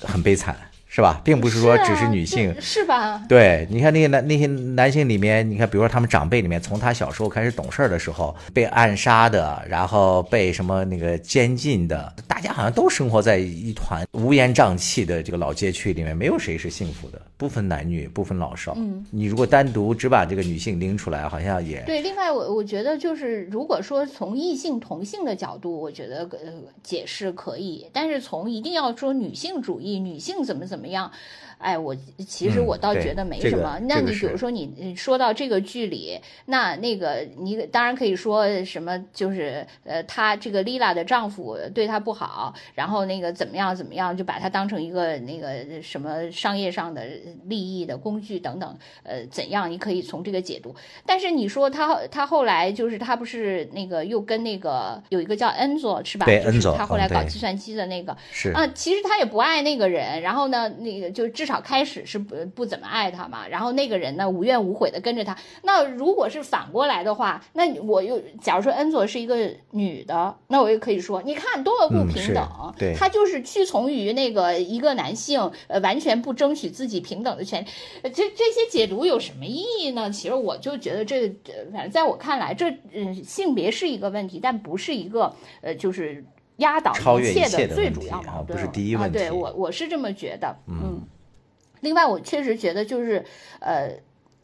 [0.00, 0.56] 很悲惨。
[0.92, 3.24] 是吧，并不是说只是女性，是吧？
[3.28, 18.74] 对，你看那些男那些男性里面，你看，比如说他们长辈里面，从他小时候开始懂事儿的时候，被暗杀的，然后被什么那个监禁的，大家好像都生活在一团乌烟瘴气的这个老街区里面，没有谁是幸福的，不分男女，不分老少。
[18.76, 22.02] 嗯，你如果单独只把这个女性拎出来，好像也对。
[22.02, 30.79] 另外，我我觉得就是，如果说从异性同性的角度，我觉得呃解释可以，但是从一定要说女性主义，女性怎么怎么。
[30.80, 31.12] 怎么样？
[31.60, 31.94] 哎，我
[32.26, 33.78] 其实我倒觉得没什么。
[33.82, 47.04] 那你比如说，你说到这个剧里，那那个你当然可以说什么，就是呃，她这个丽拉的丈夫对她不好，然后那个怎么样怎么样，就把她当成一个那个什么商业上的
[47.44, 48.78] 利益的工具等等。
[49.02, 49.70] 呃，怎样？
[49.70, 50.74] 你可以从这个解读。
[51.04, 56.24] 但是你说她她后来就是她不是那个又跟那个有一个叫恩佐是吧？
[56.24, 56.74] 对，恩佐。
[56.76, 60.22] 他后来搞计算机的那个是啊，其实他也不爱那个人。
[60.22, 65.34] 然后呢，那个就至少开始是不不怎么爱他嘛，然后那个人呢无怨无悔的跟着他。
[65.62, 77.66] 那如果是反过来的话，那我又假如说恩佐是一个女的，那我也可以说，你看多么不平等，对，他就是屈从于那个一个男性，呃，完全不争取自己平等的权利。
[78.02, 80.10] 这这些解读有什么意义呢？
[80.10, 81.26] 其实我就觉得这，
[81.72, 86.22] 反正在我看来，这嗯性别是一个问题，但不是一个呃就是。
[86.60, 89.16] 压倒一切的最主要矛盾，不是第一问题。
[89.16, 90.54] 对我，我是这么觉得。
[90.68, 91.00] 嗯，
[91.80, 93.24] 另外，我确实觉得就是，
[93.60, 93.98] 呃，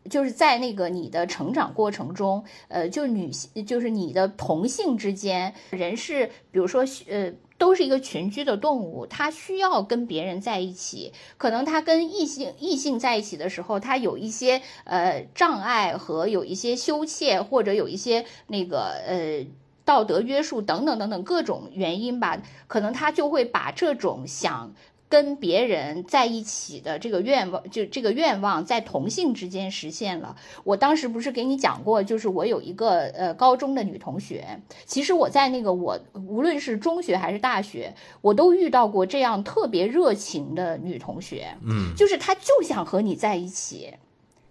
[0.08, 11.12] 就是在那个你的成长过程中，呃，就女性，就是你的同性之间，人是，比如说，呃，都是一个群居的动物，他需要跟别人在一起。
[11.38, 19.46] 可能他跟异性异性在一起的时候，他有一些呃障碍和有一些羞怯，或者有一些那个呃
[19.84, 24.74] 道德约束等等等等各种原因吧，可能他就会把这种想。
[25.08, 30.34] 跟别人在一起的这个愿望，就这个愿望在同性之间实现了。
[30.64, 43.94] 我当时不是给你讲过，就是我有一个呃高中的女同学，其实我在那个我无论是中学还是大学，我都遇到过这样特别热情的女同学，嗯，就是她就想和你在一起，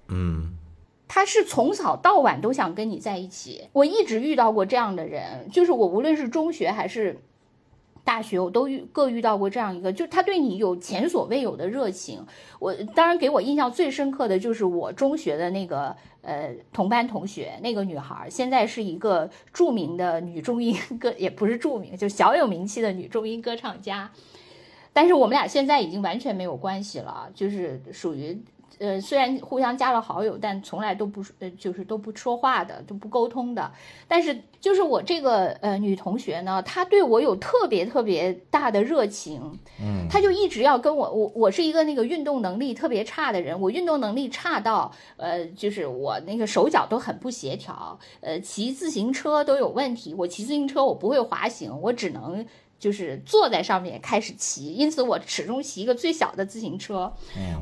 [0.08, 0.56] 嗯，
[1.06, 3.68] 她是从早到晚都想跟你在一起。
[3.74, 7.20] 我一直遇到过这样的人，就是我无论是中学还是。
[8.06, 12.24] 大学我都遇各遇到过这样一个，就他对你有前所未有的热情。
[12.60, 24.10] 我当然给我印象最深刻的就是我中学的那个呃同班同学，那个女孩现在是一个著名的女中音歌，也不是著名，就小有名气的女中音歌唱家。
[24.93, 28.39] 但是我们俩现在已经完全没有关系了，就是属于。
[28.80, 33.71] 呃，虽然互相加了好友，但从来都不呃，就是都不说话的，都不沟通的。
[34.07, 52.45] 但是就是我这个呃女同学呢，她对我有特别特别大的热情，嗯，她就一直要跟我，我我是一个那个运动能力特别差的人，我运动能力差到呃，就是我那个手脚都很不协调，呃，骑自行车都有问题，我骑自行车我不会滑行，我只能。
[52.78, 57.11] 就是坐在上面开始骑，因此我始终骑一个最小的自行车。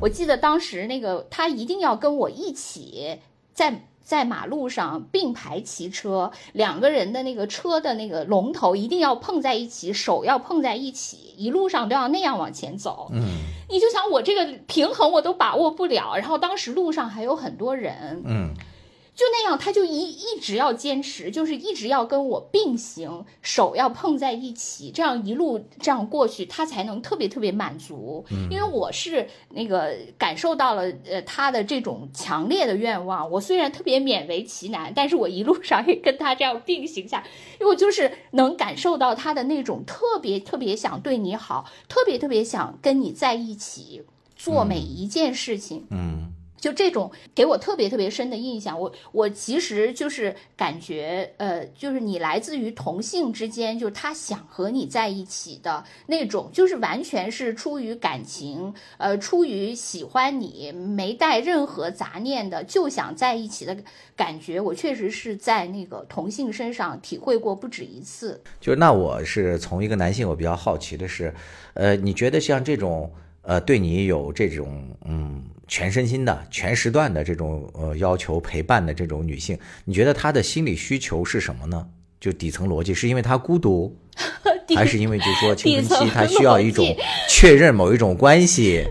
[0.00, 3.18] 我记得当时那个他一定要跟我一起
[3.52, 13.08] 在在马路上并排骑车，两个人的那个车的那个龙头一定要碰在一起，手要碰在一起，一路上都要那样往前走。
[13.12, 13.22] 嗯，
[13.70, 18.22] 你就想我这个平衡我都把握不了，然后当时路上还有很多人。
[18.26, 18.52] 嗯。
[19.14, 28.24] 就那样，他就一一直要坚持，就是一直要跟我并行，手要碰在一起，这样一路这样过去，他才能特别特别满足。
[28.50, 33.30] 因为我是那个感受到了，呃，他的这种强烈的愿望。
[33.30, 37.24] 我虽然特别勉为其难，但是我一路上也跟他这样并行下，
[37.60, 44.02] 因为我就是能感受到他的那种特别特别想对你好，特别特别想跟你在一起
[44.34, 45.86] 做每一件事情。
[45.90, 46.34] 嗯。
[46.64, 63.76] 就这种给我特别特别深的印象，我我其实就是感觉，呃，就是你来自于同性之间，就是他想和你在一起的那种，就是完全是出于感情，呃，出于喜欢你，没带任何杂念的，就想在一起的
[64.16, 68.40] 感觉，我确实是在那个同性身上体会过不止一次。
[68.58, 71.34] 就那我是从一个男性，我比较好奇的是，
[71.74, 73.12] 呃，你觉得像这种？
[73.44, 81.86] 呃，对你有这种嗯全身心的、全时段的这种呃要求陪伴的这种女性，你觉得她的心理需求是什么呢？
[82.20, 83.94] 就底层逻辑是因为她孤独，
[84.74, 86.84] 还是因为就是说青春期她需要一种
[87.28, 88.84] 确认某一种关系？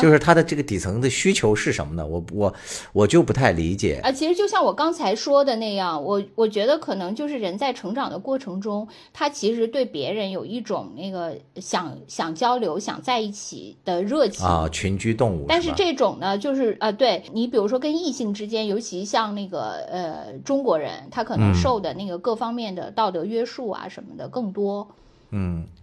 [0.00, 2.06] 就是他的这个底层的需求是什么呢？
[2.06, 2.54] 我我
[2.92, 4.10] 我就不太理解啊。
[4.10, 14.68] 其实就像我刚才说的那样，我我觉得可能就是人在成长的过程中，他其实对别人有一种那个想想交流、想在一起的热情啊。
[14.70, 24.88] 群居动物，但是这种呢，就是呃，对你比如说跟异性之间，尤其像那个呃中国人，他可能受的那个各方面的道德约束啊什么的更多。
[24.90, 24.94] 嗯，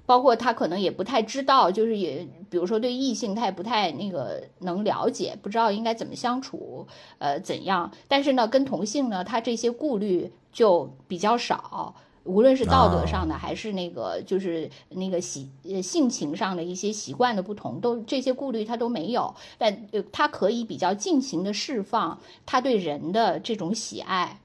[0.06, 6.86] 包括他可能也不太知道，就是也，比如说对异性他也不太那个能了解，不知道应该怎么相处，
[7.20, 7.90] 呃，怎样？
[8.08, 11.96] 但是呢，跟同性呢，他这些顾虑就比较少，
[12.26, 24.42] 无论是道德上的，还是那个就是那个习呃性情上的一些习惯的不同，都这些顾虑他都没有，但他可以比较尽情的释放他对人的这种喜爱。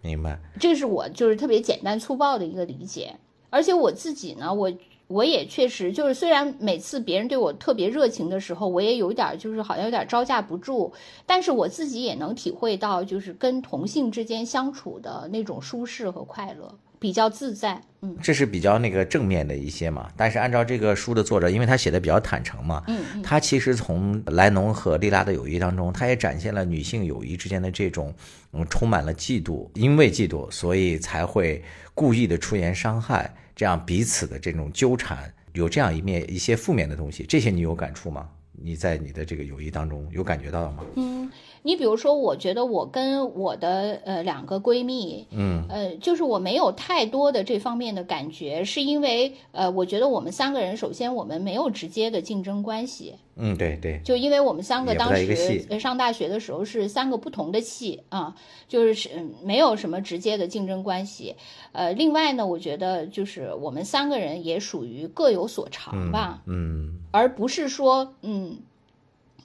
[0.00, 3.16] 明白，这是我就是特别简单粗暴的一个理解。
[3.54, 4.72] 而且我自己呢，我
[5.06, 10.92] 我也确实就是，虽然每次别人对我特别热情的时候，我也有点就是好像有点招架不住，
[11.24, 17.80] 但是我自己也能体会到，就是跟同性之间相处的那种舒适和快乐，比较自在。
[18.00, 20.10] 嗯，这是比较那个正面的一些嘛。
[20.16, 28.12] 但是按照这个书的作者，因为他写的比较坦诚嘛，嗯，他其实从莱农和莉拉的友谊当中，他也展现了女性友谊之间的这种
[28.52, 31.62] 嗯充满了嫉妒，因为嫉妒，所以才会
[31.94, 33.32] 故意的出言伤害。
[33.54, 38.28] 这样彼此的这种纠缠，有这样一面一些负面的东西，这些你有感触吗？
[38.52, 40.84] 你在你的这个友谊当中有感觉到吗？
[40.96, 41.30] 嗯，
[41.66, 58.36] 你比如说，我觉得我跟我的呃两个闺蜜，嗯呃，就是我没有太多的这方面的感觉，是因为呃，我觉得我们三个人首先我们没有直接的竞争关系，嗯，对对，就因为我们三个当时呃上大学的时候是三个不同的系啊，
[58.68, 61.34] 就是是嗯没有什么直接的竞争关系。
[61.72, 68.58] 呃，另外呢，我觉得就是我们三个人也属于各有所长吧，嗯而不是说嗯。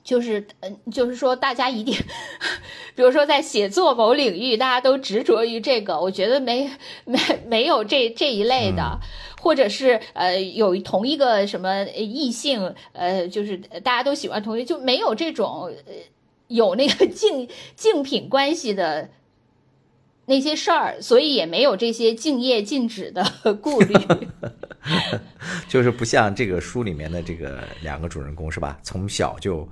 [0.09, 1.93] 就是，嗯，就是说，大家一定，
[2.95, 6.67] 比如说在写作某领域，大家都执着于这个，我觉得没
[7.05, 8.99] 没没有这这一类的，
[9.39, 15.93] 或者是呃有同一个什么异性，呃，就是大家都喜欢同一，就没有这种呃
[16.47, 19.11] 有那个 竞竞品关系的
[20.25, 23.23] 那些事儿，所以也没有这些敬业禁止的
[23.61, 23.93] 顾虑。
[25.67, 28.79] 就是不像这个书里面的这个两个主人公是吧？
[28.81, 29.69] 从小就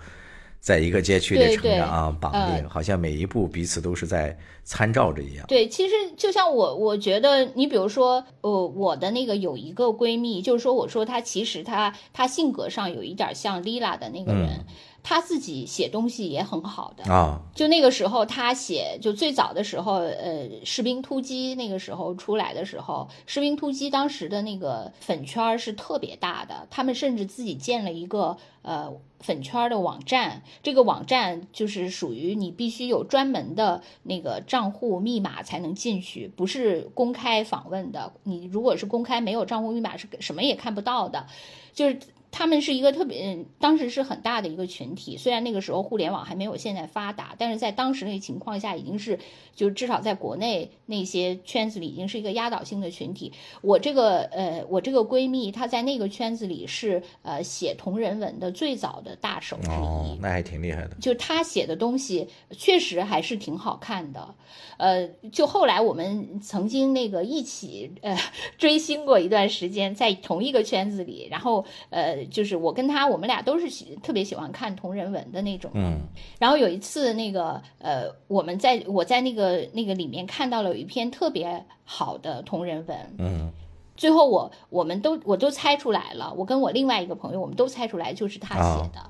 [0.59, 5.45] 在一个街区里成长啊，绑定，呃好像每一步彼此都是在参照着一样。
[5.47, 14.65] 对，其实就像我，我觉得你比如说，呃，我的那个有一个闺蜜，就是说，我说她其实她她性格上有一点像 Lila 的那个人，
[15.03, 17.05] 她自己写东西也很好的。
[17.09, 38.13] 啊，就那个时候，她写就最早的时候，呃，士兵突击那个时候出来的时候，士兵突击当时的那个粉圈是特别大的，他们甚至自己建了一个呃粉圈儿的网站，这个网站就是属于你必须有专门的那个账户密码才能进去，不是公开访问的。
[38.23, 41.27] 你如果是公开没有账户密码，是什么也看不到的，
[41.73, 41.99] 就是。
[42.37, 45.17] 他们是一个特别，嗯当时是很大的一个群体。
[45.17, 49.17] 虽然那个时候互联网还没有现在发达，但是在当时那个情况下，已经是
[49.55, 53.33] 就至少在国内那些圈子里，已经是一个压倒性的群体。
[53.63, 59.73] 我这个呃，我这个闺蜜，她在那个圈子里是呃写同人文的最早的大手之一。
[59.73, 60.95] 哦，那还挺厉害的。
[61.01, 64.35] 就她写的东西确实还是挺好看的，
[64.77, 68.15] 呃，就后来我们曾经那个一起呃
[68.59, 76.01] 追星过一段时间，在同一个圈子里，然后呃，就是我跟他，我们俩都是喜特别喜欢看同人文的那种，嗯。
[76.39, 83.51] 然后有一次那个呃，我们在我在那个那个里面看到了有一篇特别好的同人文，嗯。
[83.95, 89.09] 最后我我们都我都猜出来了，我跟我另外一个朋友，我们都猜出来就是他写的。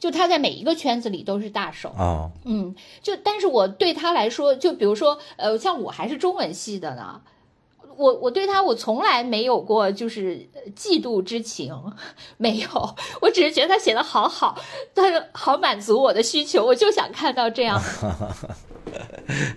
[0.00, 7.22] 就他在每一个圈子里都是大手，哦，嗯，就但是我对他来说，就比如说，呃，像我还是中文系的呢，
[7.96, 11.74] 我我对他我从来没有过就是嫉妒之情，
[12.36, 14.56] 没有，我只是觉得他写的好好，
[14.94, 18.36] 他好满足我的需求，我就想看到这样的。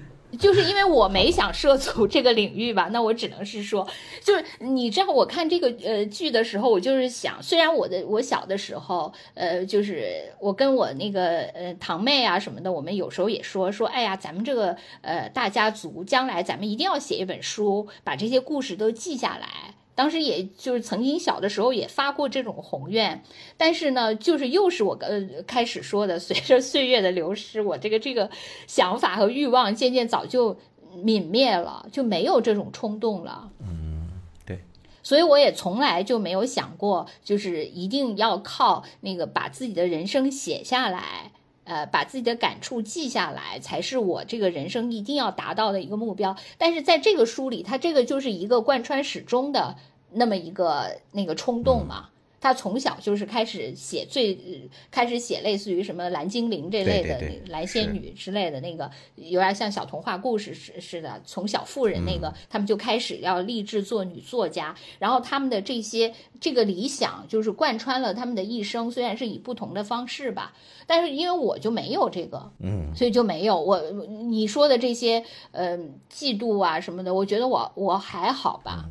[0.37, 3.87] 就是因为我没想涉足这个领域吧， 那我只能是说，
[4.23, 19.76] 就是你知道，我看这个呃剧的时候，我就是想，虽然我的我小的时候，呃，就是我跟我那个呃堂妹啊什么的，我们有时候也说说，哎呀，咱们这个呃大家族将来咱们一定要写一本书，把这些故事都记下来。
[19.97, 23.23] 当时也就是曾经小的时候也发过这种宏愿，
[23.57, 28.29] 但是呢，就是又是我呃开始说的，随着岁月的流失，我这个这个
[28.67, 30.55] 想法和欲望渐渐早就
[31.03, 33.49] 泯灭了，就没有这种冲动了。
[33.59, 34.07] 嗯
[34.45, 34.59] 对，
[35.01, 41.31] 所以我也从来就没有想过，就是一定要靠那个把自己的人生写下来，
[41.67, 46.35] 呃，把自己的感触记下来，才是我这个人生一定要达到的一个目标。
[46.57, 49.75] 但是在这个书里，它这个就是一个贯穿始终的
[50.11, 52.09] 那么一个那个冲动嘛。
[52.39, 61.21] 他从小就是开始写最、呃开始写类似于什么蓝精灵这类的蓝仙女之类的那个，有点像小童话故事似似的。
[61.25, 70.53] 从小妇人那个，他们就开始要立志做女作家，然后他们的这些这个理想就是贯穿了他们的一生，虽然是以不同的方式吧，
[70.85, 72.93] 但是因为我就没有这个，嗯。
[72.95, 73.59] 所以就没有。
[73.59, 75.77] 我你说的这些呃
[76.11, 78.85] 嫉妒啊什么的，我觉得我我还好吧，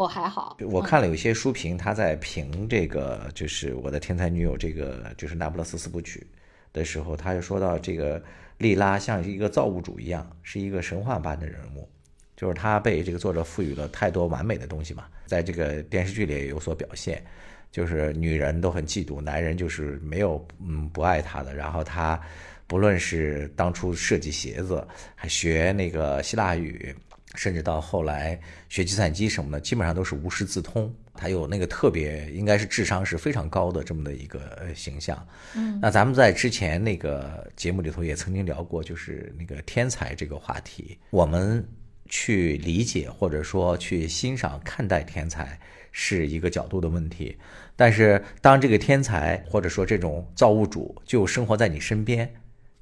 [0.00, 0.56] 我还好。
[0.62, 6.26] 我看了有些书评，他在评这个就是我的天才女友这个就是那不勒斯四部曲
[6.72, 8.22] 的时候，他就说到这个
[8.56, 11.86] 莉拉像一个造物主一样，是一个神话般的人物，
[12.34, 17.22] 就是他被这个作者赋予了太多完美的东西嘛，在这个电视剧里也有所表现。
[17.70, 21.54] 就是女人都很嫉妒，男人就是没有嗯不爱她的。
[21.54, 22.20] 然后她
[22.66, 24.84] 不论是当初设计鞋子，
[25.14, 26.92] 还学那个希腊语，
[27.34, 30.92] 甚至到后来学计算机什么的，基本上都是无师自通。
[31.14, 35.26] 他有那个特别，应该是智商是非常高的这么的一个呃形象。
[35.54, 41.66] 嗯，那咱们在之前那个节目里头也曾经聊过，就是那个天才这个话题，我们。
[42.12, 45.56] 去理解或者说去欣赏看待天才
[45.92, 47.38] 是一个角度的问题，
[47.76, 52.28] 但是当这个天才或者说这种造物主就生活在你身边，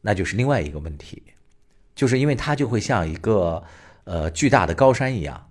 [0.01, 1.22] 那就是另外一个问题，
[1.94, 3.62] 就是因为他就会像一个
[4.09, 5.50] 呃巨大的高山一样，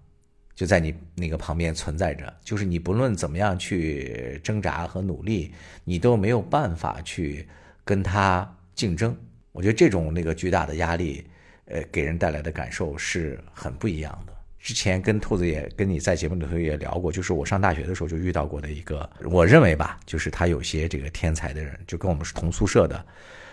[0.56, 5.54] 就在你那个旁边存在着，就是你不论怎么样去挣扎和努力，
[5.84, 7.48] 你都没有办法去
[7.86, 9.16] 跟他竞争。
[9.52, 11.24] 我觉得这种那个巨大的压力。
[11.70, 14.32] 呃，给人带来的感受是很不一样的。
[14.58, 23.06] 之前跟兔子也跟你在节目里头也聊过，就是我上大学的时候就遇到过的一个，我认为吧，就是他有些这个天才的人，就跟我们是同宿舍的。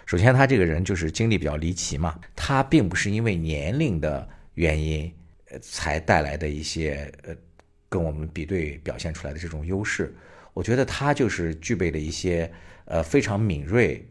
[0.07, 5.13] 首先，他这个人就是经历比较离奇嘛，他并不是因为年龄的原因，
[5.51, 7.35] 呃，才带来的一些呃，
[7.89, 10.15] 跟我们比对表现出来的这种优势。
[10.53, 12.51] 我觉得他就是具备了一些
[12.85, 14.07] 呃非常敏锐。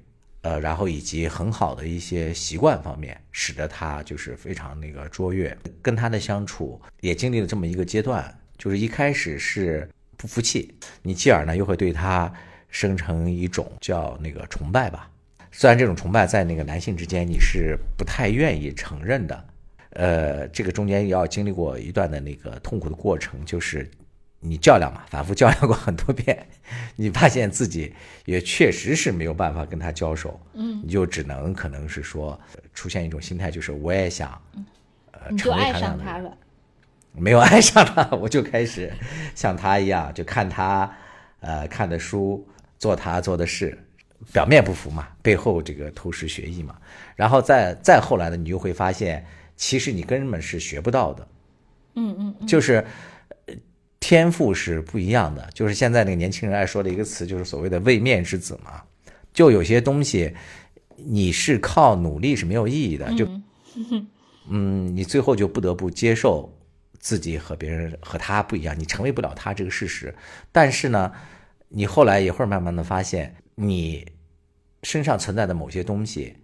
[0.46, 5.58] 呃，然后以及很好的一些习惯方面，使得他就是非常那个卓越。
[5.82, 12.30] 跟他的相处也经历了这么一个阶段，就是一开始是不服气，你继而呢又会对他
[12.68, 15.10] 生成一种叫那个崇拜吧。
[15.50, 19.46] 虽然这种崇拜在那个男性之间你是不太愿意承认的，
[19.94, 23.90] 呃，这个中间要经历过一段的那个痛苦的过程，就是。
[24.46, 26.46] 你较量嘛，反复较量过很多遍，
[26.98, 32.38] 你发现自己也确实是没有办法跟他交手，嗯，你就只能可能是说
[32.74, 34.38] 出现一种心态，就是我也想，
[35.12, 36.38] 呃，成为他上他了，
[37.14, 38.92] 没有爱上他，我就开始
[39.34, 40.94] 像他一样，就看他，
[41.40, 42.46] 呃，看的书，
[42.78, 43.82] 做他做的事，
[44.34, 46.76] 表面不服嘛，背后这个偷师学艺嘛，
[47.16, 49.26] 然后再再后来呢，你就会发现，
[49.56, 51.28] 其实你根本是学不到的，
[51.96, 52.86] 嗯嗯，就是。
[54.06, 58.84] 天赋是不一样的，就是现在那个年轻人爱说的一个词，就是所谓的位面之子嘛。
[59.34, 60.36] 就有些东西，
[60.98, 63.26] 你是靠努力是没有意义的，就，
[64.50, 66.54] 嗯，你最后就不得不接受
[67.00, 70.14] 自己和别人和他不一样，你成为不了他这个事实。
[70.52, 71.10] 但是呢，
[71.70, 74.06] 你后来也会慢慢的发现，你
[74.84, 76.36] 身上存在的某些东西，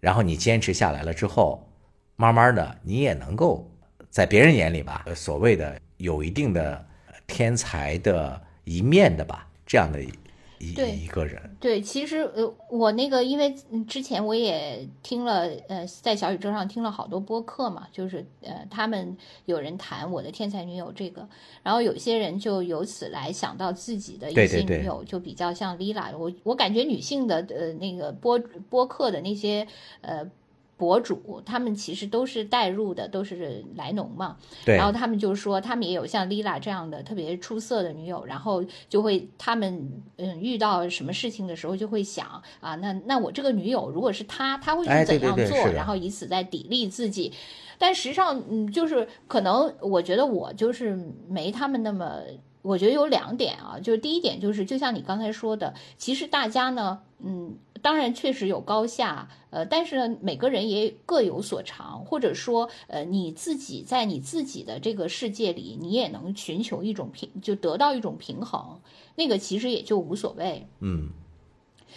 [0.00, 1.70] 然后你坚持下来了之后，
[2.16, 3.70] 慢慢的你也能够
[4.10, 5.78] 在别人眼里吧，所谓的。
[5.98, 6.84] 有一定的
[7.26, 10.12] 天才的一面的吧，这样的一
[10.58, 11.56] 一个人。
[11.58, 13.56] 对，其实呃，我那个因为
[13.88, 21.26] 之前我也听了呃，在小宇宙上听了好多播客嘛，就是呃，他们有人谈我的天才女友这个，
[21.62, 26.14] 然后有些人就由此来想到自己的一些女友，就比较像 Lila。
[26.14, 28.38] 我我感觉女性的呃那个播
[28.68, 29.66] 播客的那些
[30.02, 30.30] 呃。
[30.76, 34.36] 博主他们其实都是带入的，都是莱农嘛。
[34.64, 34.76] 对。
[34.76, 45.56] 然后他们就说，他们也有像 Lila 这样的特别出色的女友，然后就会他们嗯遇到什么事情的时候就会想啊，那那我这个女友如果是她，她会去怎样做？
[45.72, 47.32] 然后以此在砥砺自己。
[47.78, 50.98] 但实际上，嗯，就是可能我觉得我就是
[51.28, 52.20] 没他们那么，
[52.60, 57.56] 我觉得有两点啊，就是第一点就是就像你刚才说的，其实大家呢，嗯。
[57.86, 68.80] 当然，确实有高下，呃，但是呢，每个人也各有所长，或者说，呃，你自己在你自己的这个世界里，你也能寻求一种平，就得到一种平衡，
[69.14, 70.66] 那个其实也就无所谓。
[70.80, 71.10] 嗯，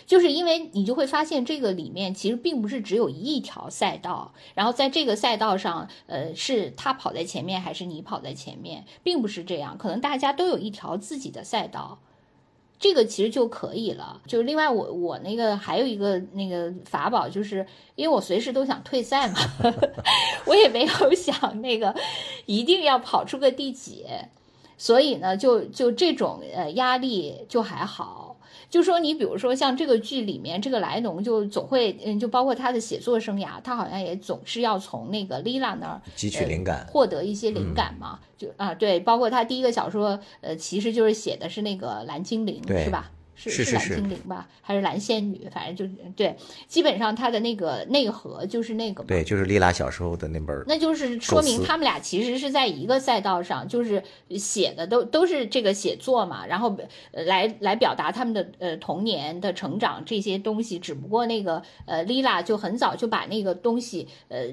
[0.06, 11.98] 就是因为你就会发现，这个里面其实并不是只有一条赛道，然后在这个赛道上，呃，是他跑在前面还是你跑在前面，并不是这样，可能大家都有一条自己的赛道。
[12.80, 14.22] 这个其实就可以了。
[14.26, 17.66] 就是另外，我我那个还有一个那个法宝，就是
[17.96, 19.38] 因为我随时都想退赛嘛，
[20.48, 21.94] 我也没有想那个
[22.46, 24.06] 一定要跑出个第几，
[24.78, 28.29] 所以呢，就就这种呃压力就还好。
[28.70, 38.20] 就说你比如说像这个剧里面这个莱农就总会嗯，就包括他的写作生涯，他好像也总是要从那个丽拉那儿汲取灵感，获得一些灵感嘛。
[38.38, 43.12] 就啊，对，包括他第一个小说，呃，其实就是写的是那个蓝精灵，是吧？
[43.40, 45.48] 是是蓝精灵吧，还是蓝仙女？
[45.50, 46.36] 反正就对，
[46.68, 49.02] 基本上他的那个内核就是那个。
[49.06, 50.62] 对，就是丽拉小时候的那本。
[50.68, 56.78] 那就是说明他们俩其实是在一个赛道上，就是写的都都是这个写作嘛，然后
[57.14, 60.78] 来来表达他们的呃童年的成长这些东西。
[60.78, 64.48] 只不过那个呃丽拉就很早就把那个东西呃。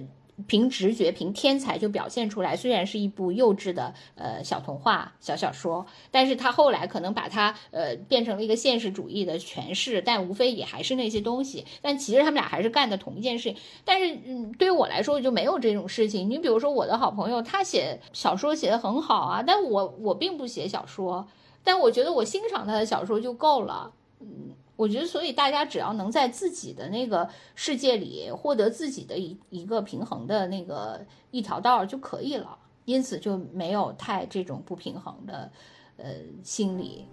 [0.47, 2.57] 凭直觉，凭天才就表现出来。
[2.57, 11.65] 虽然是一部幼稚的呃小童话、小小说，但是他后来可能把它呃变成了一个现实主义的诠释，但无非也还是那些东西。
[11.81, 13.57] 但其实他们俩还是干的同一件事情。
[13.85, 16.29] 但是嗯，对于我来说我就没有这种事情。
[16.29, 21.27] 你比如说我的好朋友，他写小说写的很好啊，但我我并不写小说，
[21.65, 23.93] 但我觉得我欣赏他的小说就够了。
[24.21, 24.51] 嗯。
[24.77, 35.51] 我觉得，所以大家只要能在自己的那个世界里获得自己的一一个平衡的那个一条道就可以了，因此就没有太这种不平衡的
[35.97, 36.07] 呃
[36.43, 37.07] 心理。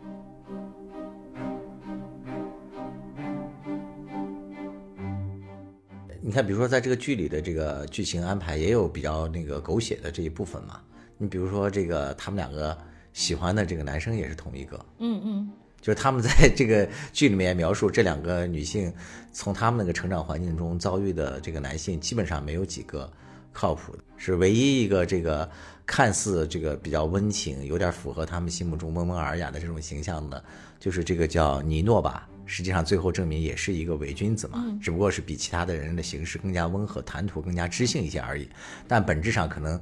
[6.22, 10.82] 你看，比如说在这个剧里的这个剧情安排，也有比较那个狗血的这一部分嘛。
[11.18, 12.78] 你比如说这个他们两个
[13.11, 15.51] 喜欢的这个男生也是同一个，嗯嗯。
[15.84, 18.91] 就是他们在 这个剧里面描述这两个女性，
[19.34, 23.11] 从他们那个成长环境中遭遇的这个男性，基本上没有几个
[23.51, 25.47] 靠谱的，是唯一一个这个
[25.86, 30.41] 看似这个比较温情，有点符合他们心目中温文尔雅的这种形象的，
[30.79, 32.29] 就是这个叫尼诺吧。
[32.45, 38.47] 实际上最后证明也是一个伪君子嘛，只不过是比其他的人的形式更加温和，谈吐更加知性一些而已。
[38.88, 39.77] 但本质上可能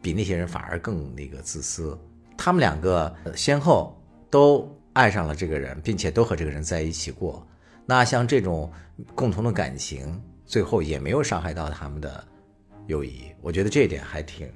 [0.00, 1.98] 比那些人反而更那个自私。
[2.38, 3.94] 他们两个先后
[4.30, 4.74] 都。
[4.96, 7.46] 爱上了这个人，并且都和这个人在一起过，
[7.84, 8.72] 那像这种
[9.14, 12.24] 共同的感情，最后也没有伤害到他们的
[12.86, 13.24] 友谊。
[13.42, 14.50] 我觉得这一点还挺，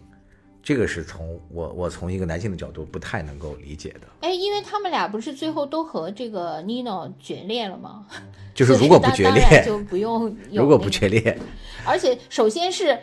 [0.62, 4.01] 这个是从我我从一个男性的角度不太能够理解的。
[4.22, 8.07] 哎，因为他们俩不是最后都和这个 Nino 决裂了吗？
[8.55, 10.34] 就是 如果不决裂，就不用。
[10.51, 11.36] 如果不决裂，
[11.84, 12.99] 而且首先是，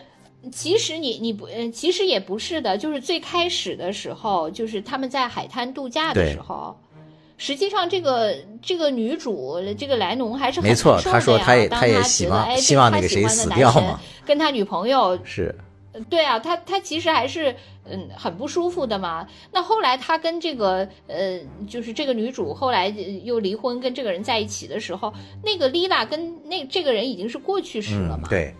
[0.51, 6.75] 其实你你不，嗯其实也不是的，就是最开始的时候，就是他们在海滩度假的时候。
[7.37, 10.99] 实际上，这个这个女主，这个莱农还是没错。
[10.99, 15.53] 他说他也他也希望希望那个谁死掉嘛，跟他女朋友是，
[16.09, 19.27] 对啊，他他其实还是嗯很不舒服的嘛。
[19.51, 22.87] 那后来他跟这个呃，就是这个女主后来
[23.23, 25.13] 又离婚，跟这个人在一起的时候，
[25.43, 28.27] 那个丽娜跟那这个人已经是过去式了嘛。
[28.29, 28.53] 对。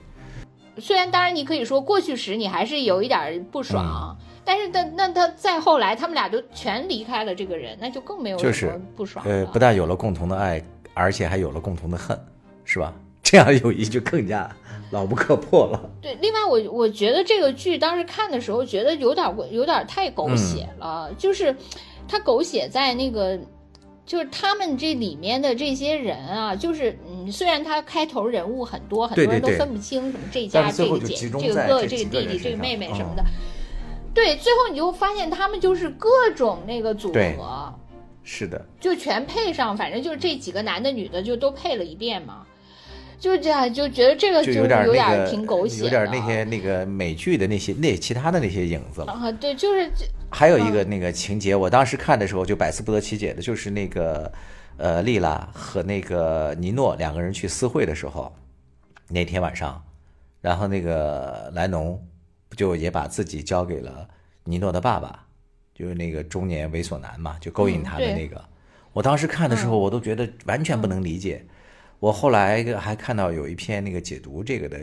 [0.80, 4.16] 虽然当然你可以说过去时你还是有一点不爽。
[4.48, 9.26] 但是，他那他再后来，他们俩就全离开了这个人，那就更没有什么不爽。
[9.28, 12.18] 呃，不但有了共同的爱，而且还有了共同的恨，
[12.64, 12.93] 是吧？
[13.22, 14.50] 这样友谊就更加
[14.91, 15.91] 牢不可破了。
[16.02, 21.54] 对，另外我我觉得这个剧当时看的时候，觉得有点有点太狗血了，就是
[22.08, 23.38] 他狗血在那个，
[24.06, 33.22] 就是他们这里面的这些人啊，就是嗯，虽然他开头人物很多，很多人都分不清什么这家这个姐这个哥这个弟弟这个妹妹什么的。
[34.18, 37.72] 对，最后你就发现他们就是各种那个组合，
[38.24, 42.43] 是的，就全配上，反正就是这几个男的女的就都配了一遍嘛，
[43.20, 49.13] 就这样就觉得这个就有点有点挺狗血，有点那些那个美剧的那些那其他的那些影子了。
[49.13, 49.32] 啊。
[49.34, 49.88] 对，就是
[50.32, 54.32] 还有一个那个情节，我当时看的时候就百思不得其解的，就是那个
[54.78, 58.34] 呃丽拉和那个尼诺两个人去私会的时候，
[59.09, 59.80] 那天晚上，
[60.41, 62.03] 然后那个莱农。
[62.58, 64.10] 不就也把自己交给了
[64.43, 65.24] 尼诺的爸爸，
[65.76, 68.43] 就是那个中年猥琐男嘛，就勾引他的那个。
[68.93, 71.45] 我当时看的时候，我都觉得完全不能理解。
[71.99, 74.80] 我后来还看到有一篇那个解读这个的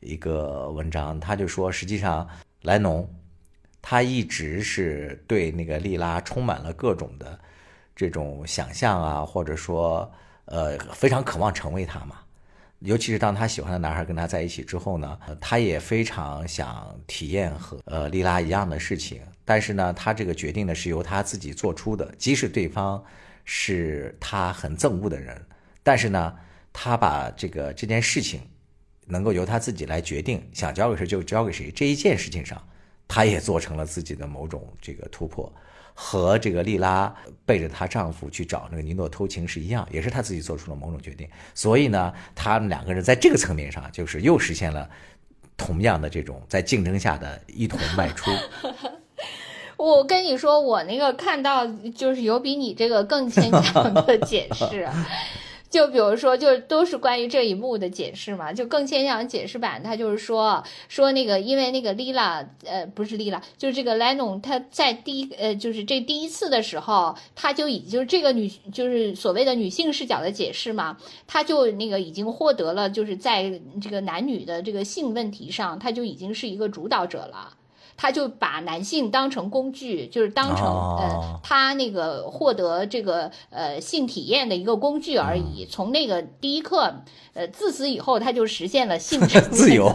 [0.00, 2.26] 一个文章，他就说，实际上
[2.62, 3.06] 莱农
[3.82, 7.38] 他一直是对那个莉拉充满了各种的
[7.94, 10.10] 这种想象啊，或者说
[10.46, 12.21] 呃非常渴望成为他嘛。
[12.84, 19.20] 尤其是当他喜欢的男孩跟他在一起之后呢，他也非常想体验和呃莉拉一样的事情。
[19.44, 23.02] 但是呢，他这个决定呢是由他自己做出的，即使对方
[23.44, 25.40] 是他很憎恶的人，
[25.82, 26.34] 但是呢，
[26.72, 28.40] 他把这个这件事情
[29.06, 32.62] 能够由他自己来决定，想交给谁就交给谁这一件事情上，
[33.08, 35.52] 他也做成了自己的某种这个突破。
[35.94, 37.14] 和这个莉拉
[37.44, 41.28] 背着她丈夫去找那个尼诺偷情是一样，也是她自己做出了某种决定。
[41.54, 44.88] 所以呢，他们两个人在这个层面上，就是又实现了
[45.56, 48.30] 同样的这种在竞争下的一同卖出。
[49.76, 54.88] 我跟你说，我那个看到就是有比你这个更牵强的解释。
[55.72, 77.56] 就比如说，就都是关于这一幕的解释嘛，就更牵强解释版，他就是说说那个，因为那个丽拉，呃，不是丽拉，就是这个莱农，他在第一，呃，就是这第一次的时候，他就已就是这个女，就是所谓的女性视角的解释嘛，他就那个已经获得了，就是在这个男女的这个性问题上，他就已经是一个主导者了。
[77.96, 85.66] 他就把男性当成工具，就是当成呃他那个获得这个呃性体验的一个工具而已。
[85.70, 86.92] 从那个第一刻，
[87.34, 89.20] 呃自此以后，他就实现了性
[89.52, 89.92] 自由，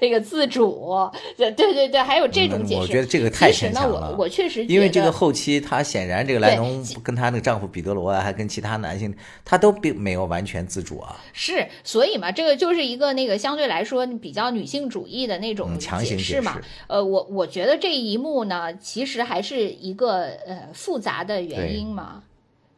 [0.00, 1.08] 那个自主。
[1.36, 2.80] 对对对对，还有这种解释。
[2.80, 4.10] 我觉得这个太牵强了。
[4.16, 9.14] 我我确实因为这个后期，他显然这个莱农跟他那个丈夫彼得罗啊，还跟其他男性，
[9.44, 11.16] 他都并没有完全自主啊。
[11.32, 16.60] 是，所以嘛，这个就是一个那个相对来说比较女性主义的那种解释嘛。
[16.88, 17.27] 呃，我。
[17.30, 22.22] 我觉得这一幕呢，其实还是一个呃复杂的原因嘛，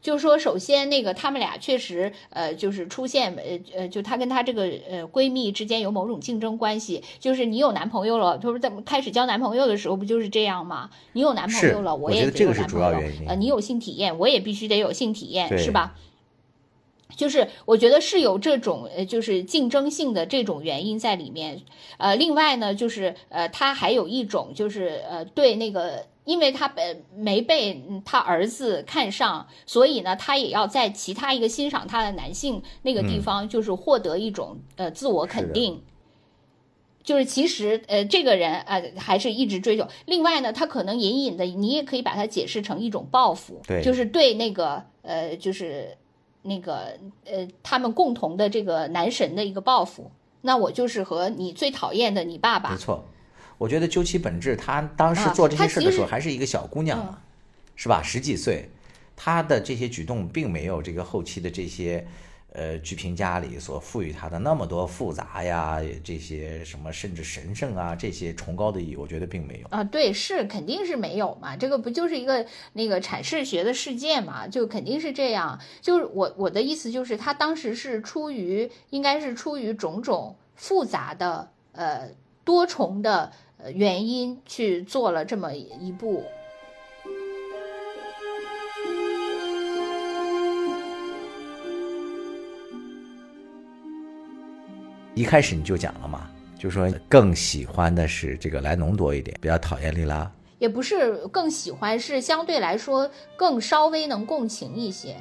[0.02, 7.02] 就是说，首先那个他们俩确实，呃，就是出现，呃呃，就她跟她这个呃闺蜜之间有某种竞争关系。
[7.18, 10.90] 就是你有男朋友了，就是在开始交男朋友的时候不就是这样吗？
[11.12, 13.00] 你有男朋友了，我也得有男朋友。
[13.28, 15.94] 呃，你有性体验，我也必须得有性体验，是吧？
[17.16, 21.62] 就是我觉得是有这种呃，就是竞争性的这种原因在里面。
[21.98, 26.06] 呃，另外呢，就是呃，他还有一种就是呃，对那个。
[26.26, 35.82] 因为他本没被他儿子看上，所以呢，他也要在其他一个欣赏他的男性那个地方，就是获得一种呃自我肯定。
[37.02, 39.88] 就是其实呃，这个人呃，还是一直追求。
[40.04, 45.96] 另外呢，他可能隐隐的，你也可以把它解释成一种报复，对就是对那个呃，就是
[46.42, 50.10] 那个呃，他们共同的这个男神的一个报复。
[50.42, 52.70] 那我就是和你最讨厌的你爸爸。
[52.70, 53.04] 没错。
[53.58, 57.20] 我觉得究其本质，她当时做这些事的时候还是一个小姑娘，
[57.76, 58.02] 是吧？
[58.02, 58.70] 十几岁，
[59.14, 62.06] 她的这些举动并没有这个后期的这些，
[62.52, 69.84] 呃，剧评家里所赋予她的那么多复杂呀，这些什么甚至神圣啊这些崇高的意义，我觉得并没有啊。
[69.84, 75.60] 对，是肯定是没有嘛，这个不就是一个那个阐释学的事件嘛，就肯定是这样。
[75.80, 82.08] 就是我我的意思就是，他当时是出于应该是出于种种复杂的呃
[82.44, 83.32] 多重的。
[83.74, 86.24] 原因去做了这么一步。
[95.14, 100.30] 一开始你就讲了嘛，就说更喜欢的是这个莱农多一点，比较讨厌莉拉。
[100.58, 105.16] 也不是更喜欢，是相对来说更稍微能共情一些。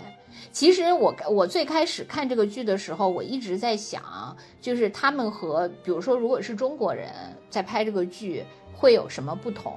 [0.52, 7.10] 其实我我最开始看这个剧的时候，我一直在想，就是他们和比如说，如果是中国人
[7.50, 9.74] 在拍这个剧，会有什么不同？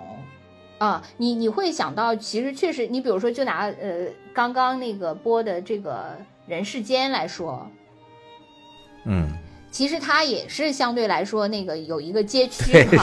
[0.78, 7.68] 啊，你你会想到，其实确实，你比如说，就拿呃刚刚那个播的这个人世间来说，
[9.04, 9.28] 嗯，
[9.72, 13.02] 其实它也是相对来说那个有一个街区嘛，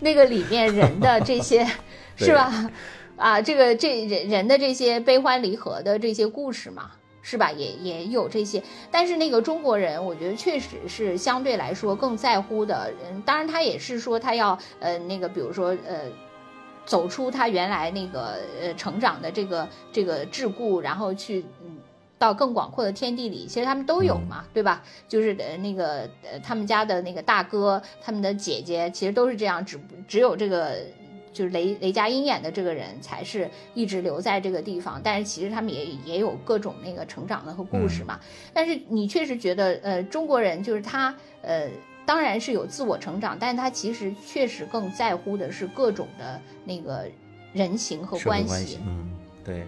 [0.00, 1.66] 那个里面人的这些
[2.16, 2.70] 是吧？
[3.16, 6.90] 啊，这个这人人的这些悲欢离合的这些故事嘛，
[7.22, 7.52] 是吧？
[7.52, 12.92] 也也有这些，但是那个中国人，我觉得确实是相对来说更在乎的。
[13.08, 16.00] 嗯，当然他也是说他要呃那个，比如说呃，
[16.84, 21.78] 走出他原来那个呃成长的这个这个桎梏，然后去嗯
[22.22, 23.46] 到更广阔的天地里。
[23.46, 24.82] 其实他们都有嘛，对吧？
[25.08, 30.76] 就是呃那个呃他们家的那个大哥，他们的姐姐，其实都是这样，只只有这个。
[31.34, 38.20] 就是雷雷佳音演的这个人才是一直留在这个地方，但是其实他们也也有各种那个成长的和故事嘛。
[38.52, 41.70] 但是你确实觉得，呃，中国人就是他，呃，
[42.04, 47.08] 当然是有自我成长，但是他其实确实更在乎的是各种的那个
[47.54, 48.78] 人情和关系。
[48.86, 49.10] 嗯，
[49.42, 49.64] 对，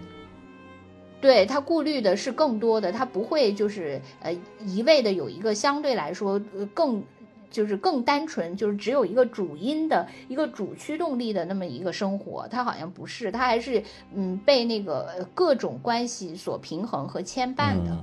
[1.25, 4.31] 对他顾虑的是更多的，他不会就是呃
[4.65, 6.39] 一味的有一个相对来说
[6.73, 7.03] 更。
[7.51, 13.81] 就是更单纯，就是只有一个主因的一个主驱动力的那么一个生活，他好像不是，他还是
[14.13, 17.97] 嗯被那个各种关系所平衡和牵绊的。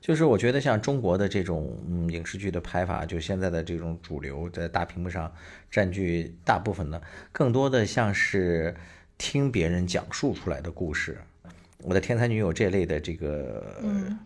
[0.00, 5.32] 就是我觉得像中国的这种嗯影视剧的拍法，就现在的这种主流在大屏幕上
[5.70, 8.74] 占据大部分的，更多的像是
[9.16, 11.18] 听别人讲述出来的故事。
[11.84, 13.64] 我的天才女友这类的这个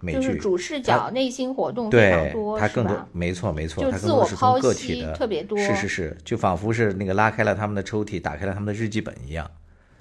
[0.01, 9.51] 美剧，就是主视角、内心活动非常多，它更多，没错没错，它更多是从个体的，特别多，是是是，就仿佛是那个拉开了他们的抽屉，打开了他们的日记本一样。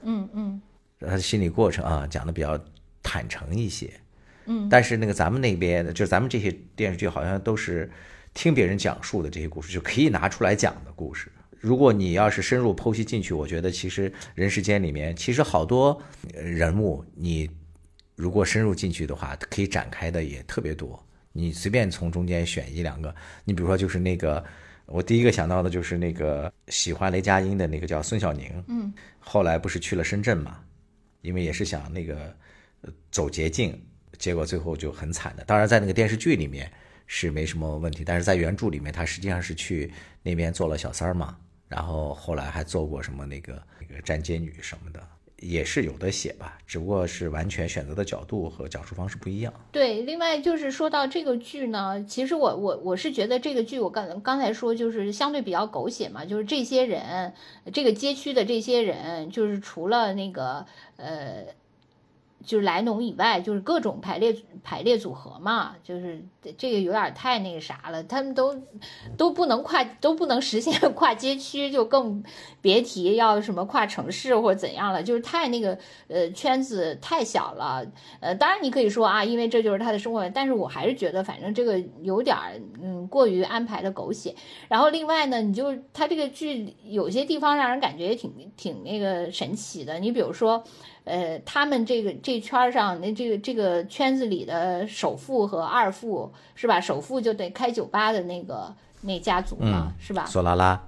[0.04, 0.62] 嗯嗯，
[1.02, 2.58] 他的心理过程啊，讲的比较
[3.04, 3.92] 坦诚一些。
[4.46, 7.92] 嗯，但是那个咱们那边的，就是咱们这些电视剧，好像都是
[8.34, 11.30] 听别人讲述的这些故事，就可以拿出来讲的故事。
[11.62, 16.02] 如果你要是深入剖析进去，我觉得其实人世间里面其实好多
[16.34, 17.48] 人物，你
[18.16, 21.02] 如果深入进去的话，可以展开的也特别多。
[21.32, 23.14] 你随便从中间选一两个，
[23.46, 24.44] 你比如说就是那个，
[24.88, 30.60] 我第一个想到的就是那个喜欢雷佳音的那个叫孙晓宁，嗯，后来不是去了深圳嘛，
[31.22, 32.36] 因为也是想那个
[33.12, 33.80] 走捷径，
[34.18, 35.44] 结果最后就很惨的。
[35.46, 36.70] 当然在那个电视剧里面
[37.06, 39.94] 是没什么问题，但是在原著里面他实际上是去
[40.24, 41.38] 那边做了小三儿嘛。
[41.72, 45.02] 然后后来还做过什么那个那个站街女什么的，
[45.38, 49.54] 也是有的写吧，只不过是完全选择的角度和讲述方式不一样。
[49.72, 57.34] 对，另外就是说到这个剧呢，其实我我我是觉得这个剧我刚刚才说就是相对比较狗血嘛，就是这些人，
[57.72, 60.66] 这个街区的这些人，就是除了那个
[60.98, 61.46] 呃
[62.44, 66.22] 就是莱农以外，就是各种排列排列组合嘛，就是
[66.58, 68.56] 这个有点太那个啥了，他们都
[69.16, 72.24] 都不能跨，都不能实现 跨街区，就更
[72.62, 75.78] 别提要什么跨城市或者怎样了，就是太那个
[76.08, 77.86] 呃圈子太小了。
[78.20, 82.36] 呃，当然你可以说啊，因为这就是他的生活，但是我还是觉得反正这个有点
[82.82, 84.34] 嗯过于安排的狗血。
[84.68, 90.64] 然后另外呢，你就他这个剧有些地方让人感觉也挺挺那个神奇的，你比如说。
[91.04, 96.80] 呃，他们这个这圈上那这个这个圈子里的首富和二富是吧？
[96.80, 100.26] 首富就得开酒吧的那个那家族嘛，是吧？
[100.26, 100.82] 索拉拉，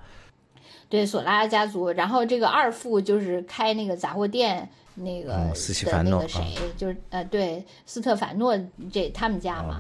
[0.90, 1.90] 对，索拉拉家族。
[1.92, 8.58] 然后这个二富就是开那个杂货店那个的那个谁，就是呃，对，斯特凡诺
[8.92, 9.80] 这他们家嘛。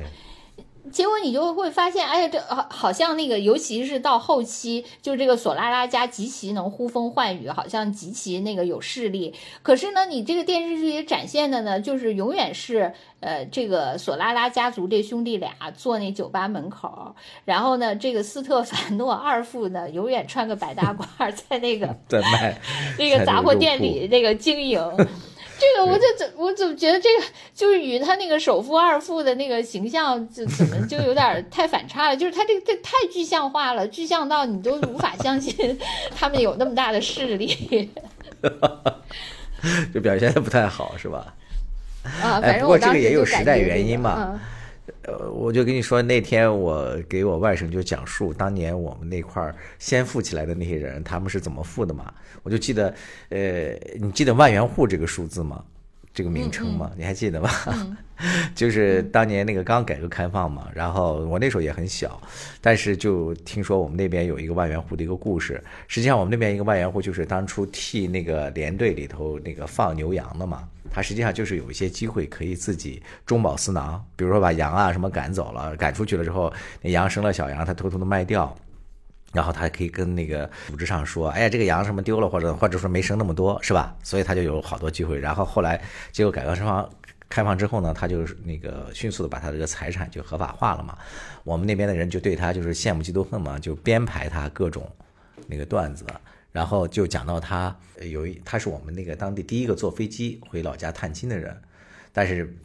[0.91, 9.33] 结果你就会发现，哎呀，这好好像那个，尤其是到后期，就这个索拉拉家极其能呼风唤雨，好像极其那个有势力。
[9.61, 17.15] 可是呢，你这个电视剧里展现的呢，就是永远是呃，这个索拉拉家族这兄弟俩坐那酒吧门口，
[17.45, 22.59] 然后呢，这个斯特凡诺二富呢，永远穿个白大褂，在那个 在卖
[22.99, 24.79] 那个杂货店里那个经营。
[25.59, 27.23] 这个我就怎我怎么觉得这个
[27.53, 32.15] 就是与他那个首富二富的那个形象就怎么就有点太反差了？
[32.17, 35.79] 就是他这个这太具象化了，具象到你都无法相信
[36.15, 37.89] 他们有那么大的势力，
[39.93, 41.33] 就表现的不太好，是吧？
[42.21, 44.39] 啊，反正不过这个也有时代原因嘛。
[45.03, 52.13] 呃，我就跟你说，那天我给我外甥就讲述当年我们那块儿先富起来的那些人，他们是怎么富的嘛？
[52.43, 52.93] 我就记得，
[53.29, 55.63] 呃，你记得万元户这个数字吗？
[56.13, 56.91] 这个名称吗？
[56.95, 57.49] 你还记得吗？
[58.55, 62.21] 就是当年那个刚改革开放嘛，然后我那时候也很小，
[62.61, 65.61] 但是就听说我们那边有一个万元户的一个故事。
[65.87, 70.67] 实际上，我们那边一个万元户就是当初替那个连队里头那个放牛羊的嘛。
[70.91, 76.53] 他实际上就是有一些机会可以自己中饱私囊，比如说把羊啊什么赶走了，赶出去了之后，
[76.83, 78.55] 那羊生了小羊，他偷偷的卖掉，
[79.33, 83.93] 然后他可以跟那个组织上说，哎呀，这个羊什么丢了，或者或者说没生那么多，是吧？
[84.03, 85.19] 所以他就有好多机会。
[85.19, 85.81] 然后后来
[86.11, 86.89] 结果改革开放
[87.27, 90.97] 开放之后呢，他就那个迅速的把他这个财产就合法化了嘛。
[91.43, 94.89] 我们那边的人就对他就是羡慕嫉妒恨嘛，就编排他各种
[95.47, 96.05] 那个段子。
[96.51, 101.59] 然后就讲到他有一，他是我们那个当地第一个坐飞机回老家探亲的人，
[102.11, 102.55] 但是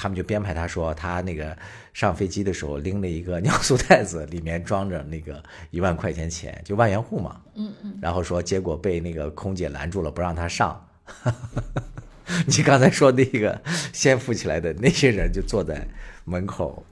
[0.00, 1.58] 他们就编排他说他那个
[1.92, 5.42] 上飞机的时候拎了一个尿素袋子，里面装着那个
[5.72, 7.40] 一万块钱钱，就万元户嘛。
[7.56, 7.98] 嗯嗯。
[8.00, 10.88] 然后说结果被那个空姐拦住了，不让他上。
[12.46, 13.60] 你刚才说那个
[13.92, 15.84] 先富起来的那些人就坐在
[16.24, 16.86] 门口，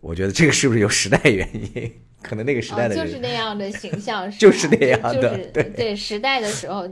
[0.00, 1.92] 我觉得这个是不是有时代原因？
[2.20, 5.62] 可能那个时代的就是那样的形象，就是那样的，对。
[5.64, 6.84] 对，时代的时候，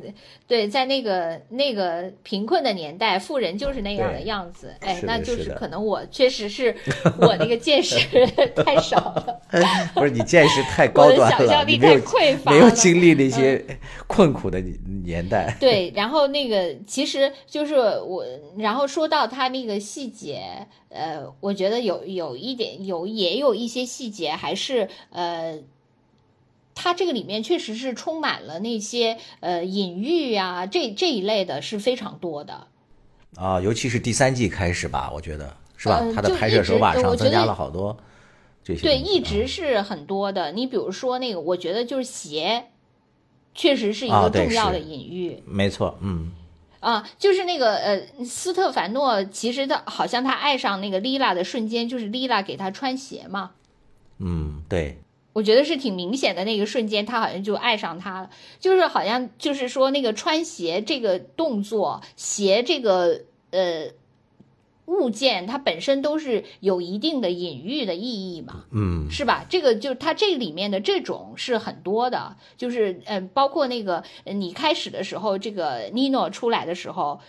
[0.47, 6.75] 对，在那个那个贫困的年代，富人就是那样的样子，哎，那就是可能我确实是
[7.19, 7.99] 我那个见识
[8.55, 9.41] 太少了，
[9.95, 13.65] 不是你见识太高端了，想象力太匮乏，没有经历那些
[14.07, 14.63] 困苦的
[15.05, 15.57] 年代。
[15.59, 18.25] 对，然后那个其实就是我，
[18.59, 20.67] 然后说到他那个细节。
[20.97, 25.61] 呃，我觉得有有一点有也有一些细节，还是呃，
[26.75, 32.67] 它这个里面确实是充满了那些呃隐喻啊，这这一类的是非常多的。
[33.37, 36.03] 啊，尤其是第三季开始吧，我觉得是吧？
[36.15, 37.97] 它的拍摄手法上增加了好多
[38.65, 38.81] 这些。
[38.81, 40.53] 对，一直是很多的。
[40.53, 42.69] 你比如说那个，我觉得就是鞋，
[43.55, 45.43] 确实是一个重要的隐喻。
[45.45, 46.33] 没错，嗯。
[46.81, 53.53] 啊，就是那个呃，斯特凡诺，其实他好像他爱上那个丽拉的瞬间，就是丽拉给他穿鞋嘛。
[54.19, 54.99] 嗯，对，
[55.33, 63.91] 我觉得是挺明显的那个瞬间，他好像就爱上他了，就是好像就是说那个穿鞋这个动作，鞋这个呃。
[64.87, 69.45] 物件它本身都是有一定的隐喻的意义嘛，嗯，是吧？
[69.49, 77.21] 这个就它这里面的这种是很多的，就是嗯，包括那个你开始的时候，这个尼诺出来的时候，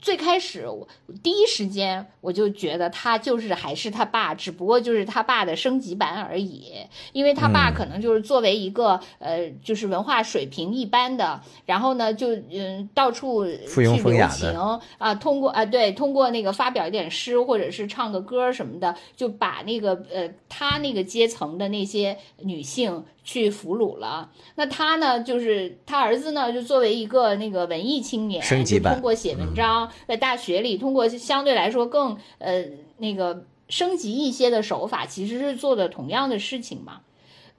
[0.00, 0.88] 最开始我
[1.22, 6.72] 第一时间我就觉得他就是还是他爸，只不过就是他爸的升级版而已，
[7.12, 14.58] 因为他爸可能就是作为一个呃，就是文化水平一般的，然后呢就嗯到处去留情
[14.98, 17.02] 啊，通过啊对，通过那个发表一点。
[17.14, 24.30] 诗或者是唱个歌什么的，就把那个呃他那个阶层的那些女性去俘虏了。
[24.56, 32.64] 那他呢，就是他儿子呢，就作为一个那个文艺青年，就通过写文章，在大学里通过相对来说更呃
[32.98, 37.00] 那个升级一些的手法，其实是做的同样的事情嘛。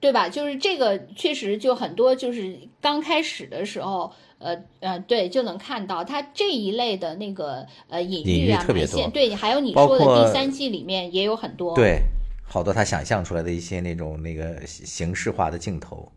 [0.00, 0.28] 对吧？
[0.28, 12.02] 就是这个确实就很多，就是刚开始的时候，呃呃，对，就能看到他这一类的那个呃隐喻啊、埋线，对，还有你说的第三季里面也有很多，对，
[12.44, 16.13] 好多他想象出来的一些那种那个形式化的镜头。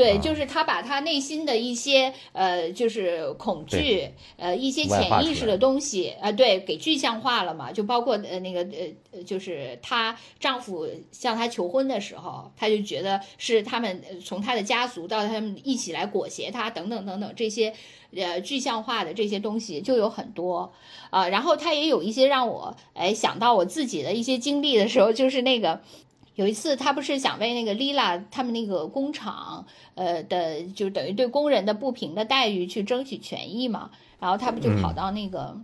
[0.00, 7.70] 对，就是他把他内心的一些呃，就是恐惧，呃，一些潜意识的东西啊，对，给具象化了嘛。
[7.70, 8.66] 就包括呃那个
[9.12, 17.74] 呃，就是她丈夫向她求婚的时候，她就觉得是他们从她的家族到他们一起来裹挟她，等等等等这些
[18.16, 20.72] 呃具象化的这些东西就有很多
[21.10, 21.28] 啊。
[21.28, 25.82] 然后她也有一些让我哎想到我自己的一些经历的时候，就是那个。
[26.40, 33.90] 有一次，他不是想为那个丽拉他们那个工厂，呃的，就等于对工人的不平的待遇去争取权益嘛？
[34.18, 35.60] 然后他不就跑到那个，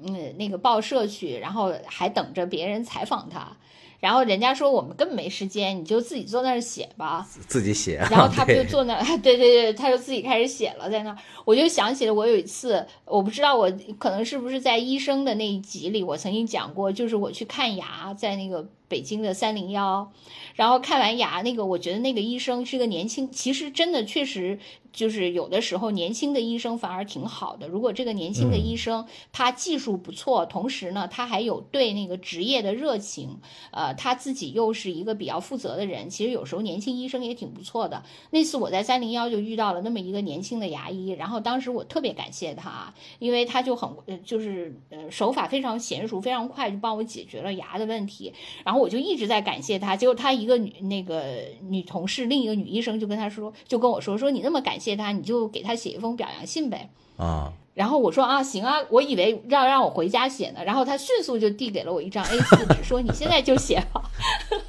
[0.00, 3.56] 嗯，那个报社去，然后还等着别人采访他。
[4.00, 7.26] 然后人家说我们根本没时间，你就自己坐那儿写吧。
[7.46, 7.96] 自己写。
[8.10, 9.04] 然后他不就坐那儿？
[9.22, 11.16] 对对对，他就自己开始写了，在那儿。
[11.44, 20.10] 我就想起了我有一次，我不知道我可能是不是在医生的那一集里，我曾经讲过，就是我去看牙，在那个北京的三零幺，
[20.54, 24.58] 然后看完牙，那个我觉得那个医生是个年轻，其实真的确实。
[24.92, 27.68] 就是有的时候年轻的医生反而挺好的。
[27.68, 33.38] 如果这个年轻的医生他技术不错，同时呢他还有对那个职业的热情，
[33.70, 38.02] 呃，他自己又是一个比较负责的人，其实有时候年轻医生也挺不错的。
[38.30, 43.88] 那次我在三零幺就遇到了那么一个年轻的牙医，然后当时我特别感谢他，因为他就很
[44.24, 48.32] 就是呃手法非常娴熟，非常快就帮我解决了牙的问题。
[48.64, 49.94] 然后我就一直在感谢他。
[49.94, 54.79] 结果他一个女那个女同事，另一个女医生就跟他说，就跟我说说你那么感。
[54.80, 56.88] 谢他，你就给他写一封表扬信呗。
[57.16, 60.64] 啊，然后我说啊，行啊，我以为要让我回家写呢。
[60.64, 64.10] 然后他迅速就递给了我一张 A 四纸，说你现在就写吧。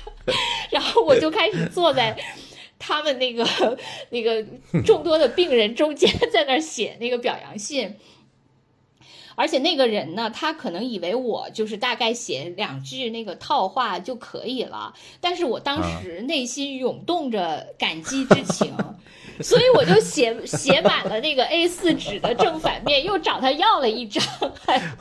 [0.69, 2.17] 然后我就开始坐在
[2.77, 3.77] 他们那个
[4.09, 4.45] 那个
[4.85, 7.95] 众多的病人中间，在那儿写那个表扬信。
[9.35, 18.75] 而且那个人呢，他可能以为我就是大概写两句那个套话就可以了，但是我当时内心涌动着感激之情。
[19.41, 24.23] 所以我就写写满了那个 A 四纸的正反面，又找他要了一张。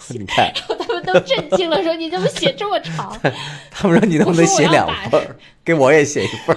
[0.08, 3.18] 你看，然后他们都震惊了，说：“你怎么写这么长？”
[3.70, 6.56] 他们说：“你能不能写两份给我也写一份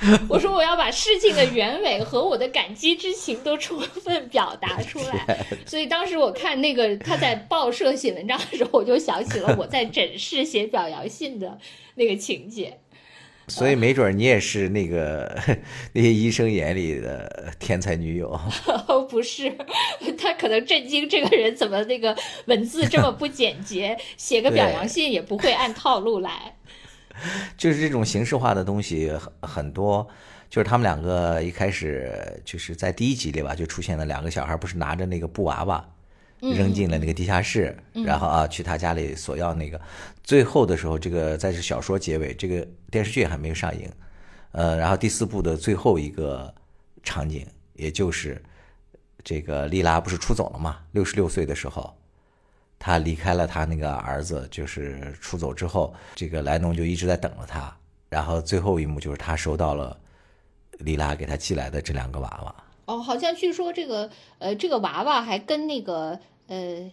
[0.28, 11.58] 我说：“我要把事情的原委和我的感激之情都充分表达出来。”所以当时我看那个他在报社写文章的时候，我就想起了我在诊室写表扬信的
[11.96, 12.78] 那个情节。
[13.48, 15.36] 所以没准你也是那个
[15.92, 18.38] 那些医生眼里的天才女友。
[19.08, 19.50] 不是，
[20.18, 26.54] 他可能震惊这个人怎么那个文字这么不简洁， 写个表扬信也不会按套路来。
[27.56, 30.06] 就是这种形式化的东西很很多，
[30.48, 35.84] 就是他们两个一开始就是在第一集里吧，就出现了两个小孩，不是拿着那个布娃娃。
[36.40, 39.80] 扔进了那个地下室，然后啊，去他家里索要那个。
[40.22, 43.90] 最后的时候，这个在这小说结尾，这个电视剧还没有上映。
[44.52, 46.52] 呃，然后第四部的最后一个
[47.02, 48.42] 场景，也就是
[49.24, 50.78] 这个莉拉不是出走了嘛？
[50.92, 51.94] 六十六岁的时候，
[52.78, 57.74] 他离开了他那个儿子，就是出走之后，这个莱农就一直在等着他。
[58.08, 59.98] 然后最后一幕就是他收到了
[60.78, 62.54] 莉拉给他寄来的这两个娃娃。
[62.88, 66.90] 哦，好像据说这个呃，这个娃娃还跟那个呃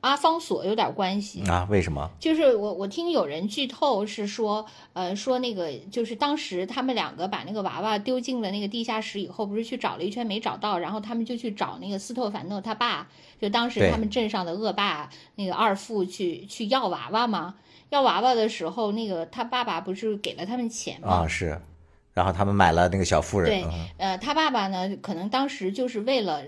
[0.00, 1.66] 阿方索有点关系啊？
[1.68, 2.08] 为什么？
[2.20, 13.08] 就是我我听有人剧透是说，呃，说那个就是当时他们两个把那个娃娃丢进了那个地下室以后，不是去找了一圈没找到，然后他们就去找那个斯特凡诺他爸，
[13.40, 17.56] 就当时他们镇上的恶霸那个二副去去要娃娃嘛？
[17.90, 21.24] 要娃娃的时候，那个他爸爸不是给了他们钱吗？
[21.24, 21.60] 啊，是。
[22.18, 23.48] 然后他们买了那个小妇人。
[23.48, 23.64] 对，
[23.96, 26.42] 呃，他爸爸呢，可能当时就是为了，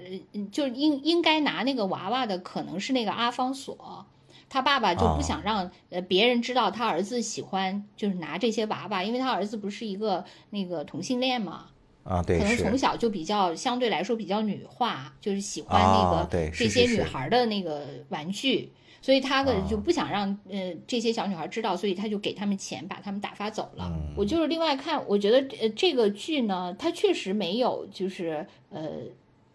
[0.50, 4.04] 就应应该拿那个娃娃的，可能是那个阿方索。
[4.48, 11.66] 他爸爸就不想让呃别人知道他儿子喜欢，就是拿这些娃娃，因为他儿子不是一个那个同性恋嘛。
[12.02, 18.72] 啊，对，可能从小就比较相对来说比较女化，就是喜欢那个这些女孩的那个玩具。
[19.02, 23.90] 所以他的就不想让呃这些小女孩知道，所以他就给他们钱，把他们打发走了。
[24.16, 28.90] 我就是另外看，我觉得呃这个剧呢，它确实没有就是呃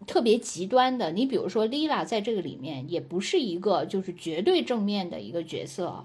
[0.06, 1.12] 特别极端的。
[1.12, 6.04] 你比如说 Lila 在这个里面也不是一个就是绝对正面的一个角色。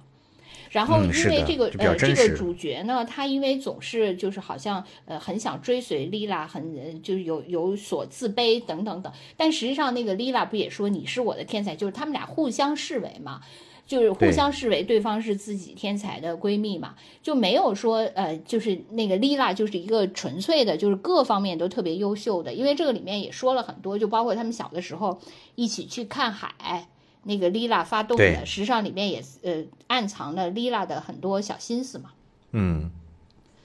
[0.72, 9.14] 然后，因为这个呃，这个主角呢，他因为总是就是好像呃很想追随丽拉，很就是有有所自卑等等等。
[9.38, 11.76] 但实际上，那个丽拉不也说你是我的天才？
[11.76, 13.42] 就是他们俩互相视为嘛。
[13.84, 22.54] 就是互相视为对方是自己天才的闺蜜嘛，就没有说呃，就是那个丽拉就是一个纯粹的，就是各方面都特别优秀的。
[22.54, 25.20] 因为这个里面也说了很多，就包括他们小的时候
[25.56, 26.88] 一起去看海，
[27.24, 32.12] 那个丽拉发动的，实际上里面也呃暗藏了丽拉的很多小心思嘛。
[32.52, 32.92] 嗯。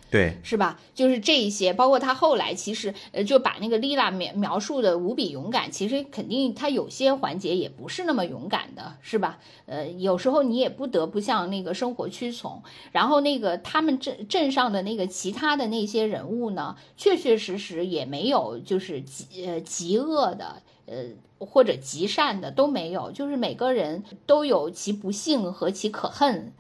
[0.09, 0.79] 对，是吧？
[0.95, 9.41] 就是这一些，包括他后来其实，呃，就把那个丽拉描描述的无比勇敢，其实肯定他有些环节也不是那么勇敢的，是吧？
[9.67, 12.63] 呃，有时候你也不得不向那个生活屈从。
[12.93, 21.05] 然后那个他们镇镇上的那个其他的那些人物呢，确确实实也没有就是极呃极恶的，呃
[21.39, 26.53] 或者极善的都没有，就是每个人都有其不幸和其可恨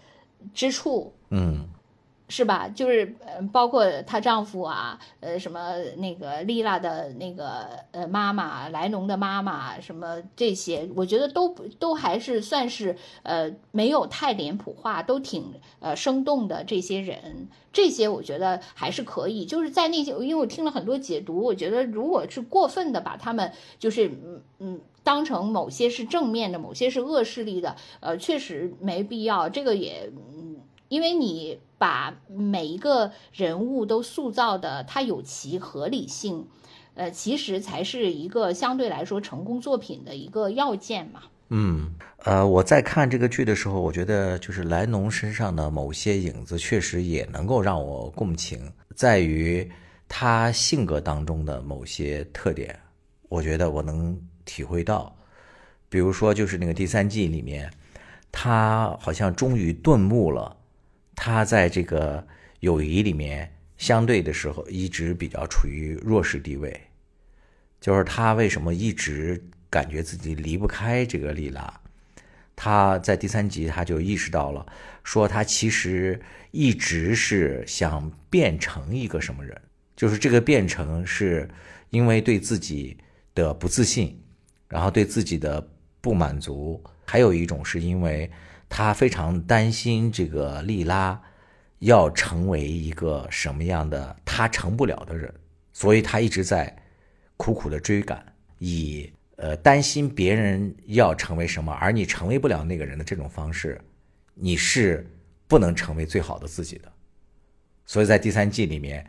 [0.52, 1.14] 之处。
[1.30, 1.68] 嗯。
[2.28, 2.68] 是吧？
[2.68, 19.44] 就是呃，包括她丈夫啊，呃，什么那个丽拉的那个呃妈妈，莱农的妈妈，什么这些，我觉得都都还是算是呃没有太脸谱化，都挺呃生动的这些人，这些我觉得还是可以。
[19.44, 29.48] 就是在那些，因为我听了很多解读，我觉得如果是过分的把他们就是嗯嗯当成某些是正面的，某些是恶势力的，呃，确实没必要。
[29.48, 30.56] 这个也嗯，
[30.88, 31.60] 因为你。
[31.78, 36.46] 把每一个人物都塑造的，他有其合理性，
[36.94, 41.22] 呃，其实才是一个相对来说成功作品的一个要件嘛。
[41.48, 41.94] 嗯，
[42.24, 49.70] 呃，我在看这个剧的时候，我觉得就是莱农身上的某些影子，确实也能够让我共情，在于
[50.08, 52.76] 他性格当中的某些特点，
[53.28, 55.14] 我觉得我能体会到。
[55.88, 57.70] 比如说，就是那个第三季里面，
[58.32, 60.56] 他好像终于顿悟了。
[61.18, 62.24] 他在这个
[62.60, 66.78] 友谊里面，相对的时候一直比较处于弱势地位，
[67.80, 71.80] 就是他为什么一直感觉自己离不开这个丽拉？
[72.55, 74.64] 他在第三集他就意识到了，
[75.02, 76.20] 说他其实
[76.52, 79.60] 一直是想变成一个什么人，
[79.97, 81.48] 就是这个变成是
[81.90, 82.97] 因为对自己
[83.34, 84.22] 的不自信，
[84.68, 85.66] 然后对自己的
[86.01, 88.30] 不满足，还有一种是因为。
[88.68, 91.20] 他非常担心这个莉拉
[91.78, 95.32] 要成为一个什么样的他成不了的人，
[95.72, 96.74] 所以他一直在
[97.36, 98.24] 苦苦的追赶，
[98.59, 103.80] 以呃担心别人要成为什么，而你成为不了那个人的这种方式，
[104.34, 105.06] 你是
[105.47, 106.90] 不能成为最好的自己的。
[107.84, 109.06] 所以在第三季里面，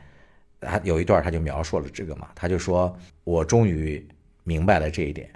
[0.61, 4.07] 他有一段他就描述了这个嘛，他就说：“我终于
[4.43, 5.31] 明白了这一点。”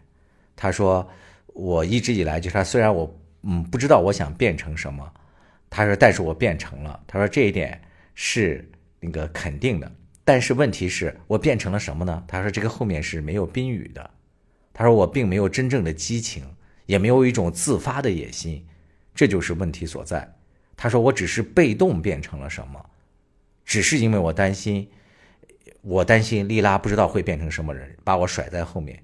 [0.55, 1.09] 他说
[1.53, 3.11] ：“我一直以来就是他，虽然我。”
[3.43, 5.11] 嗯，不知道我想变成什么。
[5.69, 7.03] 他说，但是我变成了。
[7.07, 7.81] 他说这一点
[8.13, 8.69] 是
[8.99, 9.91] 那个肯定的。
[10.23, 12.23] 但是问题是我变成了什么呢？
[12.27, 14.09] 他说这个后面是没有宾语的。
[14.73, 16.45] 他说我并没有真正的激情，
[16.85, 18.65] 也没有一种自发的野心，
[19.15, 20.35] 这就是问题所在。
[20.77, 22.89] 他说我只是被动变成了什么，
[23.65, 24.89] 只是因为我担心，
[25.81, 29.03] 我担心莉拉不知道会变成什么人，把我甩在后面。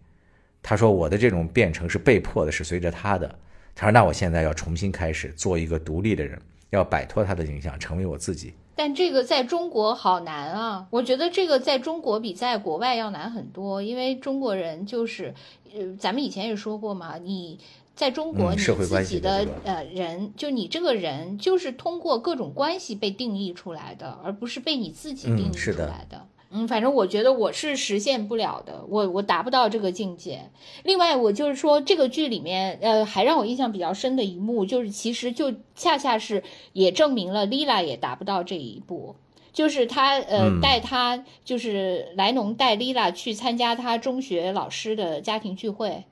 [0.61, 3.39] 他说我的这种变成是被迫的，是随着他的。
[3.79, 6.41] 他说：“那我现在要重新开始做一个独立的人，
[6.71, 8.51] 要摆脱他的影响，成为我自己。
[8.75, 10.87] 但这个在中国好难啊！
[10.89, 15.35] 我觉得这个在中国比在国外要难很多，因为中国人就是，
[15.75, 17.59] 呃，咱们以前也说过嘛，你
[17.95, 26.36] 在中国你自己的呃人，就你这个人就是通过各种关系被定义出来的，而不是被你自己定义出来的。”嗯，
[26.67, 30.49] 反正我觉得我是实现不了的，我我达不到这个境界。
[30.83, 36.43] 另外，我就是说这个剧里面，呃，还让我印象比较深的一幕，就是其实就恰恰是
[36.73, 39.15] 也证明了丽拉也达不到这一步，
[39.51, 46.05] 就是他呃带他就是莱农带丽拉去参加他中学老师的家庭聚会。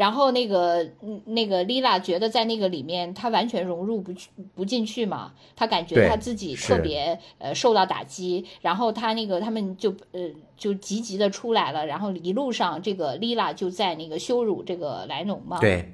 [0.00, 0.82] 然后那个
[1.26, 10.22] 那个丽拉觉得在那个里面她完全融入不去不进去嘛，她感觉她自己特别呃受到打击，然后她那个他们就呃
[10.56, 15.58] 就积极的出来了，然后一路上这个丽拉就在那个羞辱这个莱农嘛。
[15.60, 15.92] 对。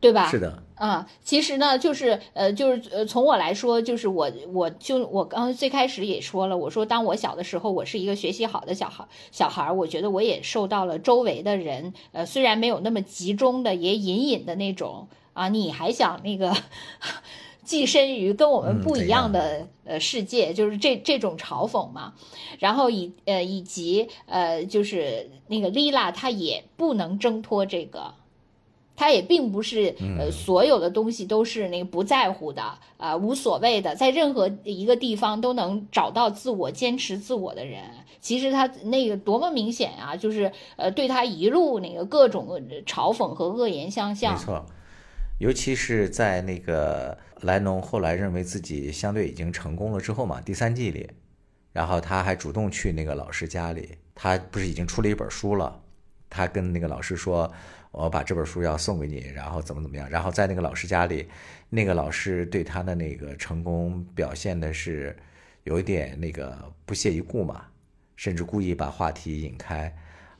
[0.00, 0.30] 对吧？
[0.30, 16.56] 是的，啊，其实呢，就是呃，就是呃，从我来说，就是我，我就我刚最开始也说了，我说当我小的时候，我是一个学习好的小孩，小孩，我觉得我也受到了周围的人，呃，虽然没有那么集中的，也隐隐的那种啊，你还想那个
[17.64, 22.14] 寄身于跟我们不一样的呃世界，就是这这种嘲讽嘛，
[22.60, 28.14] 然后以呃以及呃就是那个丽拉，她也不能挣脱这个。
[28.98, 32.60] 他也并不是呃，所有的东西都是那个不在乎的
[32.96, 37.80] 啊，无所谓的，在任何一个地方都能找到自我、坚持自我的人。
[38.20, 44.34] 其实他那个多么明显啊，就是呃，对他一路那个各种嘲讽和恶言相向。
[44.34, 44.66] 没错，
[45.38, 51.08] 尤其是在那个莱农后来认为自己相对已经成功了之后嘛，第三季里，
[51.72, 55.80] 然后他还主动去那个老师家里，他不是已经出了一本书了，
[56.28, 57.52] 他跟那个老师说，
[58.04, 61.28] 我把这本书要送给你，然后怎么怎么样，然后在那个老师家里，
[61.68, 65.16] 那个老师对他的那个成功表现的是
[65.64, 66.56] 有一点那个
[66.86, 67.66] 不屑一顾嘛，
[68.14, 69.92] 甚至故意把话题引开。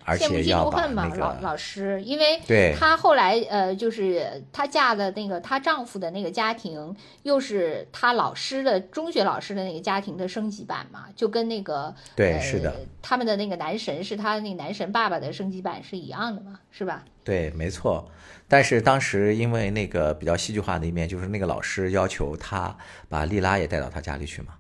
[0.08, 17.04] 而且要把那个老老师，因为对她后来呃，就是她嫁的那个她丈夫的那个家庭，又是她老师的中学老师的那个家庭的升级版嘛，就跟那个对是的，他们的那个男神是他那个男神爸爸的升级版是一样的嘛，是吧？
[17.22, 18.10] 对，没错。
[18.50, 22.74] 但是当时因为那个比较戏剧化的一面，就是那个老师要求他
[23.08, 24.54] 把丽拉也带到他家里去嘛。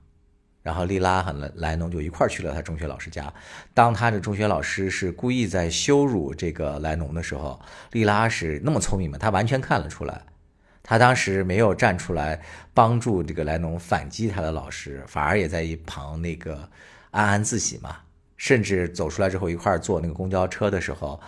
[0.68, 3.32] 然后莉拉和莱农就一块去了他中学老师家。
[3.72, 7.58] 当他的中学老师是故意在羞辱这个莱农的时候，
[7.92, 10.20] 莉拉是那么聪明嘛，他完全看了出来。
[10.82, 12.42] 他当时没有站出来
[12.74, 16.68] 帮助这个莱农反击他的老师，反而也在一旁那个
[17.12, 17.96] 暗暗自喜嘛。
[18.36, 21.18] 甚至走出来之后一块坐那个公交车的时候。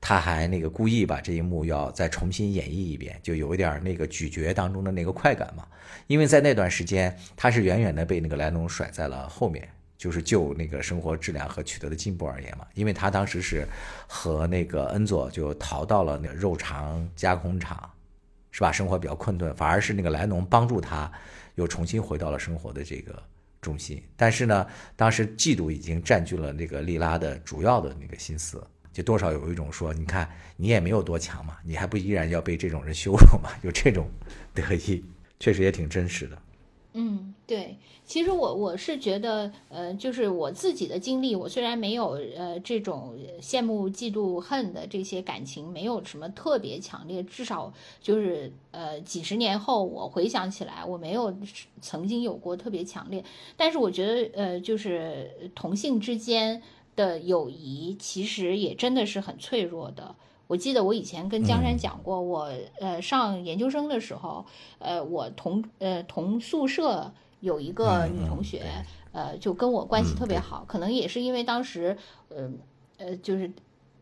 [0.00, 5.66] 他还那个故意把这一幕要再重新演绎一遍，就有一点那个咀嚼当中的那个快感嘛。
[6.06, 12.64] 因为在那段时间，他是远远的被那个莱农甩在了后面，就是就那个生活质量和取得的进步而言嘛。
[12.74, 13.66] 因为他当时是
[14.06, 17.90] 和那个恩佐就逃到了那个肉肠加工厂，
[18.52, 18.70] 是吧？
[18.70, 21.10] 生活比较困顿，反而是那个莱农帮助他
[21.56, 23.20] 又重新回到了生活的这个
[23.60, 24.02] 中心。
[24.16, 28.64] 但是呢，当时嫉妒已经占据了那个莉拉的主要的那个心思。
[28.98, 33.50] 就多少有一种说，你看你也没有多强嘛，你还不依然要被这种人羞辱嘛？
[33.62, 34.08] 有这种
[34.52, 35.04] 得意，
[35.38, 36.36] 确实也挺真实的。
[36.94, 51.32] 嗯，对，其实我我是觉得，呃，就是我自己的经历，我虽然没有呃这种羡慕、嫉妒、恨的这些感情，没有什么特别强烈，至少就是呃几十年后我回想起来，我没有
[51.80, 53.22] 曾经有过特别强烈，
[53.56, 56.60] 但是我觉得呃就是同性之间。
[56.98, 60.16] 的友谊其实也真的是很脆弱的。
[60.48, 62.50] 我记得我以前跟江山讲过，我
[62.80, 64.44] 呃上研究生的时候，
[64.80, 68.64] 呃我同呃同宿舍有一个女同学，
[69.12, 71.96] 呃就跟我关系特别好，可能也是因为当时
[72.30, 72.50] 呃
[72.98, 73.48] 呃就是。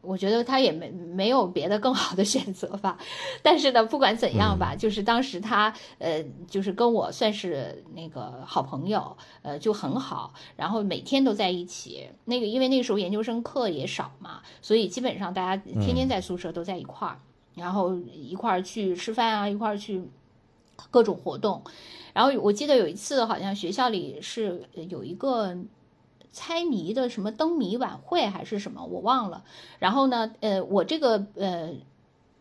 [0.07, 2.97] 我觉得他也没没有别的更好的选择吧，
[3.43, 12.09] 但是呢，不管怎样吧，就是当时他呃，就是跟我算是那个好朋友，呃，就很好，然后每天都在一起。
[12.24, 17.19] 那个因为那时候研究生课也少嘛，所以基本上大家天天在宿舍都在一块儿，
[17.55, 20.03] 然后一块儿去吃饭啊，一块儿去
[20.91, 21.62] 各种活动。
[22.12, 25.57] 然后我记得有一次，好像学校里是有一个。
[26.37, 29.43] 猜谜的什么灯谜晚会还是什么，我忘了。
[29.79, 31.73] 然后呢，呃，我这个呃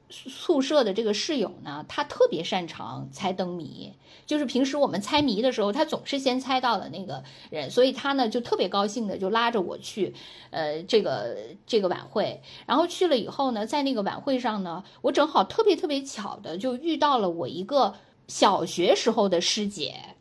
[0.10, 3.94] 宿舍的这个室友呢，他特别擅长猜灯谜，
[4.26, 10.14] 就是平时我们猜谜的时候，他总是先猜到了那个人，所以他呢就特别高兴的就拉着我去，
[10.50, 12.42] 呃，这个这个晚会。
[12.66, 17.96] 然后去了以后呢，在那个晚会上呢，我正好特别特别巧的就遇到了我一个
[18.28, 20.15] 小学时候的师姐。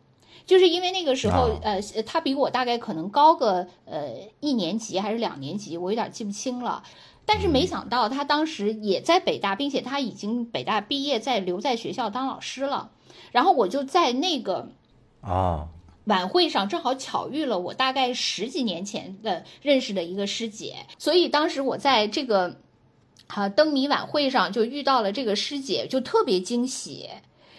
[0.47, 6.83] 就是因为那个时候，呃，他比我大概可能高个呃一年级还是两年级，我有点记不清了。
[7.27, 12.91] 但是没想到他当时也在北大，并且他已经北大毕业，在留在学校当老师了。
[13.33, 14.69] 然后我就在那个
[15.23, 15.69] 啊
[16.05, 22.59] 晚会上正好巧遇了我大概十几年前的认识的一个师姐，所以当时我在这个
[23.29, 27.09] 啊灯谜晚会上就遇到了这个师姐，就特别惊喜。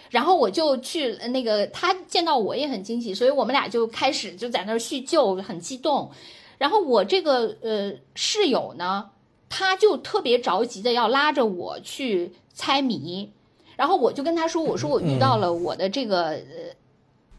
[0.09, 6.11] 然后我就去那个，他见到我也很惊喜，所以我们俩就开始就在那儿叙旧，很激动。
[6.57, 9.09] 然后我这个呃室友呢，
[9.49, 13.31] 他就特别着急的要拉着我去猜谜，
[13.75, 16.29] 然后我就跟他说：“我说我遇到了我的这个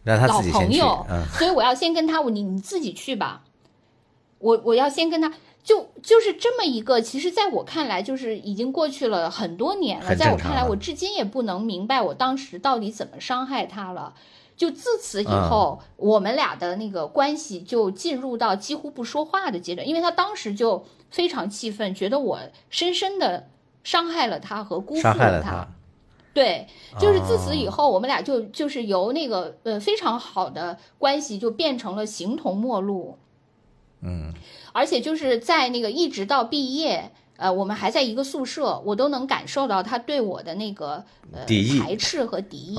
[0.04, 1.06] 呃老朋友，
[1.38, 3.44] 所以我要先跟他，你你自己去吧，
[4.38, 5.32] 我我要先跟他。”
[5.66, 10.14] 就就是这么一个，其实在我看来，就是已经过去了很多年了。
[10.14, 14.14] 在我看来，我至今也不能明白我当时到底怎么伤害他了。
[14.56, 22.38] 就自此以后，我们俩的那个关系就进入到几乎不说话的阶段，因为他当时就非常气愤，觉得我
[22.70, 23.48] 深深的
[23.82, 25.66] 伤害了他和辜负了他。
[26.32, 26.68] 对，
[27.00, 33.18] 就是自此以后，我们俩就就是由那个呃非常好的关系，就变成了形同陌路。
[34.00, 34.32] 嗯。
[34.72, 41.46] 而且就是在那个一直到毕业，呃，我们还在一个宿舍，我都能感受到他对我的那个呃
[41.80, 42.78] 排斥和敌意，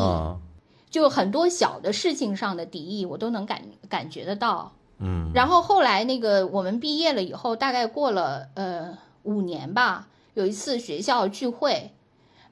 [0.90, 4.72] 就很多小的事情上的敌意，我都能感感觉得到。
[5.00, 11.92] 嗯，然后后来那个我们毕业了以后，大概过了呃五年吧，有一次学校聚会。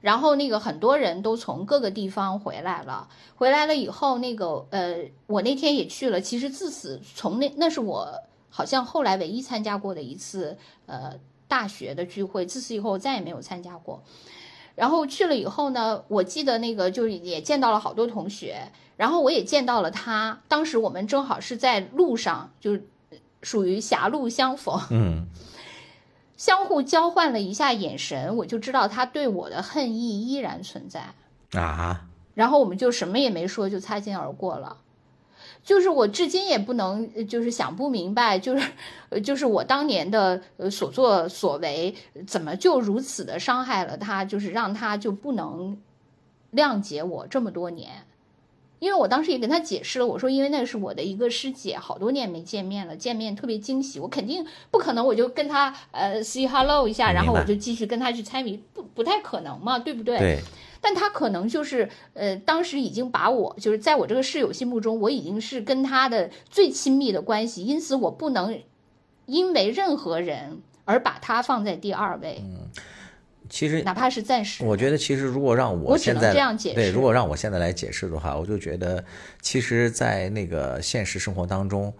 [0.02, 6.20] 然后那个很多人都从各个地方回来了，回来了以后，那个呃，我那天也去了。
[6.20, 8.12] 其实自此从那那是我
[8.56, 10.56] 好像后来唯一参加过的一次
[10.86, 11.12] 呃
[11.46, 14.02] 大学的聚会，自此以后我再也没有参加过。
[14.74, 20.40] 然后去了以后呢，我记得那个就是也见到了好多同学，然后我也见到了他。
[20.48, 22.82] 当时我们正好是在路上，就是
[23.42, 25.26] 属于狭路相逢，嗯，
[26.38, 31.12] 相互交换了一下眼神，我就知道他对我的恨意依然存在。
[31.52, 34.78] 啊，然后我们就什么也没说，就擦肩而过了。
[35.66, 38.70] 就是我至今也不能，呃就是想不明白，就是，
[39.08, 41.92] 呃，就是我当年的呃所作所为，
[42.24, 45.76] 怎么就如此的伤害了他，就是让他就不能
[46.54, 48.04] 谅解我这么多年。
[48.78, 60.18] 因为我当时也跟他解释了，我说因为那是我的一个师姐，好多年没见面了，见面特别惊喜，我肯定不可能我就跟他呃 say hello 一下，然后我就继续跟他去猜谜，不不太可能嘛，对不对？
[60.18, 60.40] 对，
[60.86, 68.56] 但他可能就是，呃，当时已经把我，就是在我这个室友心目中，我已经是跟他的最亲密的关系，因此我不能
[69.24, 72.70] 因为任何人而把他放在第二位，嗯
[73.48, 74.64] 其实哪怕是暂时。
[74.64, 79.04] 我觉得，其实如果让我我只能现在这样解释对，如果让我现在来解释的话，我就觉得，
[79.40, 81.92] 其实，在那个现实生活当中，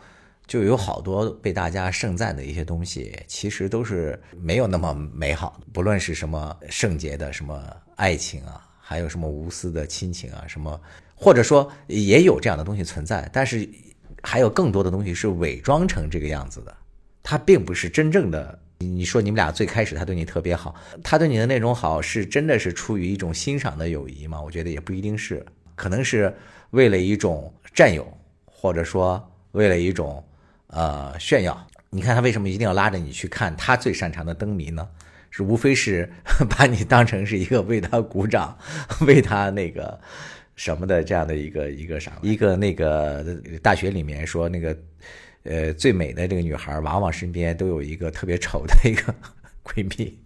[0.46, 5.66] 就有好多被大家盛赞的一些东西，其实都是没有那么美好的。
[5.72, 7.60] 不论是什么圣洁的什么
[7.94, 10.80] 爱情啊，还有什么无私的亲情啊，什么，
[11.16, 13.68] 或者说也有这样的东西存在，但是
[14.22, 16.72] 还有更多的东西是伪装成这个样子的，
[17.20, 18.56] 他并不是真正的。
[18.78, 20.72] 你说你们俩最开始他对你特别好，
[21.02, 24.40] 他对你的那种好是真的是出于一种欣赏的友谊吗？
[24.40, 25.44] 我觉得也不一定是，
[25.74, 26.32] 可能是
[26.70, 28.06] 为了一种占有，
[28.44, 30.22] 或者说为了一种
[30.68, 31.66] 呃炫耀。
[31.90, 34.88] 你看他为什么一定要拉着你去看他最擅长的灯谜呢？
[35.36, 36.08] 是无非是
[36.48, 38.56] 把你当成是一个为他鼓掌、
[39.06, 40.00] 为他那个
[40.54, 43.22] 什么的这样的一个一个啥一个那个
[43.62, 44.74] 大学里面说那个
[45.42, 49.14] 呃最美的这个女孩，往往身边都有一个特别丑的一个
[49.62, 50.16] 闺蜜，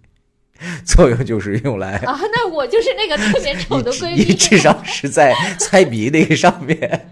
[0.84, 4.34] 作用就是用来啊，那我就是那个特别丑的闺蜜你蜜。
[4.34, 7.10] 至少是在猜谜那个上面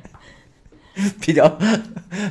[1.21, 1.45] 比较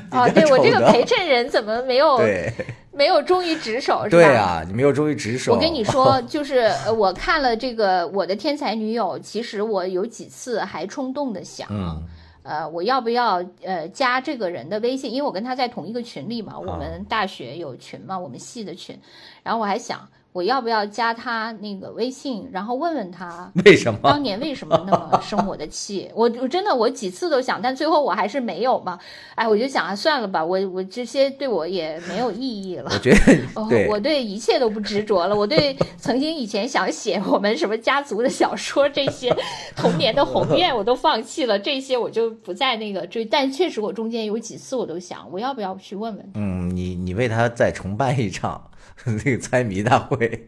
[0.10, 2.52] 啊， 对我这个陪衬人怎么没有对
[2.92, 4.10] 没有忠于职守是吧？
[4.10, 5.54] 对啊，你没有忠于职守。
[5.54, 12.04] 我跟你说， 就是呃我看了这个《我的天才女友》，其实我有几次还冲动的想，嗯
[12.44, 15.12] 呃，我要不要呃加这个人的微信？
[15.12, 18.98] 因为我跟他在同一个群里嘛，我们大学有群嘛，我们系的群。
[19.44, 20.08] 然后我还想，
[20.38, 24.00] 我要不要加他那个微信，然后问问他为什么？
[24.04, 26.08] 当年为什么那么生我的气？
[26.14, 29.00] 我我真的我几次都想，但最后我还是没有嘛。
[29.34, 32.92] 哎，我就想啊，算了吧，我我这些对我也没有意义了。
[32.94, 35.36] 我觉得我对一切都不执着了。
[35.36, 39.36] 我对曾经以前想写我们什么家族的小说这些
[39.76, 43.26] 童年的宏愿我都放弃了，这些我就不再那个追。
[43.26, 46.32] 但确实，我中间有几次我都想，我要不要去问问？
[46.36, 48.70] 嗯，你你为他再重办一场
[49.06, 50.48] 那个猜谜大会，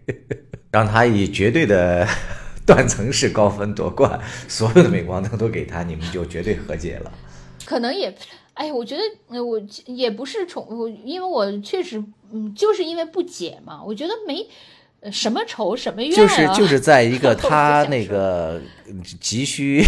[0.72, 2.07] 让他以绝对的
[2.66, 7.11] 断层式高分夺冠，所有的镁光灯都给他，你们就绝对和解了。
[7.66, 8.14] 可能也，
[8.53, 14.48] 哎呀，我觉得呃我也不是宠我，因为我确实嗯，就是因为不解嘛，我觉得没。
[15.02, 16.18] 呃什么仇什么怨啊？
[16.18, 19.82] 就是就是在一个 他那个嗯急需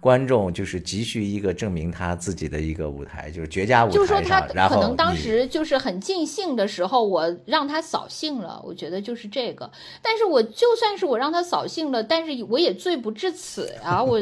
[0.00, 9.70] 观众，就是急需一个证明他自己的一个舞台，就是绝佳舞台就是说他可能当时就是很尽兴的时候，我让他扫兴了，我觉得就是这个。
[10.02, 14.20] 但是我就算是我让他扫兴了，但是我也罪不至此啊，我。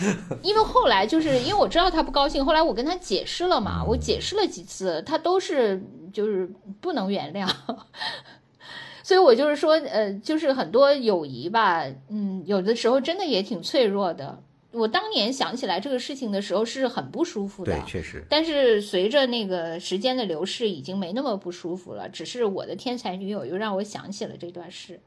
[0.40, 6.50] 因为后来就是因为我知道他不高兴，后来我跟他解释了嘛，我解释了几次，他都是就是
[6.80, 7.46] 不能原谅，
[9.04, 14.42] 所以我就是说，呃，就是很多友谊吧，嗯，有的时候真的也挺脆弱的。
[14.72, 22.08] 我当年想起来这个事情的时候是很不舒服的，对，确实，但是随着那个时间的流逝，已经没那么不舒服了。
[22.08, 25.00] 只是我的天才女友又让我想起了这段事。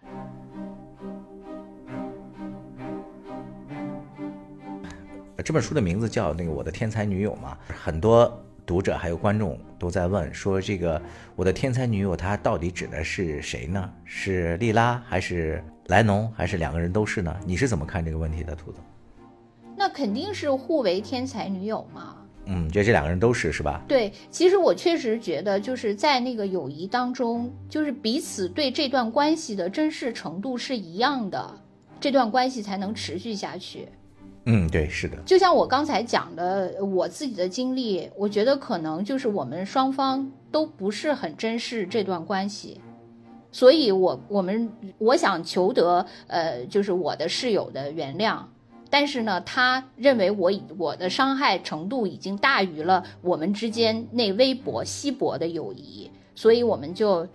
[5.45, 8.31] 这本书的名字叫那个《我的天才女友》嘛，很多
[8.65, 11.02] 读者还有观众都在问说，这个
[11.38, 13.90] 我的天才女友她到底指的是谁呢？
[14.03, 17.34] 是莉拉还是莱农，还是两个人都是呢？
[17.45, 18.80] 你是怎么看这个问题的，兔子？
[19.76, 22.18] 那肯定是互为天才女友嘛。
[22.45, 23.82] 嗯，觉得这两个人都是是吧？
[23.88, 31.50] 对，其实我确实觉得，就是在那个友谊当中，就是彼此对这段关系的珍视程度是一样的，
[32.02, 33.88] 这段关系才能持续下去。
[34.45, 42.82] 嗯，对，是的，就像我刚才讲的，我自己的经历，我觉得可能就是我们双方都不是很珍视这段关系，
[43.54, 48.40] 所以我我们我想求得呃，就是我的室友的原谅，
[48.94, 57.28] 但是呢，他认为我我的伤害程度已经大于了我们之间那微薄稀薄的友谊，所以我们就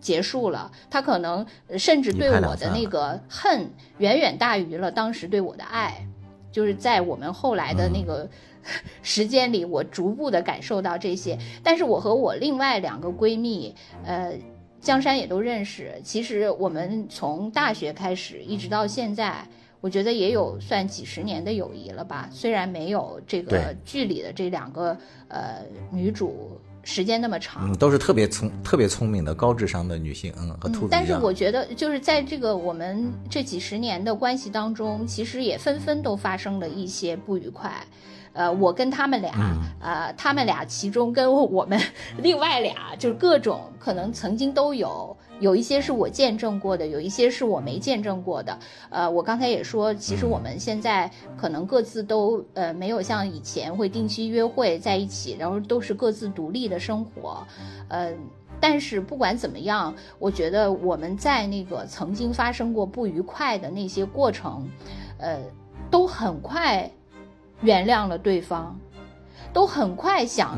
[0.00, 0.68] 结束了。
[0.90, 1.46] 他可能
[1.76, 6.04] 甚至对我的那个恨远远大于了当时对我的爱，
[6.50, 8.28] 就是在我们后来的那个
[9.00, 11.38] 时间里，我逐步的感受到这些。
[11.62, 13.72] 但是我和我另外两个闺蜜，
[14.04, 14.32] 呃。
[14.80, 19.44] 江山也都认识，其实我们从大学开始一直到现在，
[19.80, 22.28] 我觉得也有算几十年的友谊了吧。
[22.32, 24.96] 虽然没有这个剧里的这两个
[25.28, 37.72] 呃女主时间那么长，嗯，都是特别聪特别聪明的高智商的女性，嗯，和兔子但是我觉得就是在这个我们这几十年的关系当中，其实也纷纷都发生了一些不愉快。
[38.34, 39.34] 呃，我跟他们俩，
[39.80, 41.80] 呃，他们俩其中跟我们
[42.22, 48.58] 另外俩，就是各种可能曾经都有，有一些是我见证过的，有一些是我没见证过的。
[48.90, 57.46] 呃，我刚才也说，其实我们现在可能各自都呃没有像以前会定期约会在一起，然后都是各自独立的生活。
[57.88, 58.12] 呃，
[58.60, 64.68] 但是不管怎么样，我觉得我们在那个曾经发生过不愉快的那些过程，
[65.18, 65.38] 呃，
[65.90, 66.90] 都很快。
[67.60, 68.78] 原谅了对方，
[69.52, 70.56] 都很快想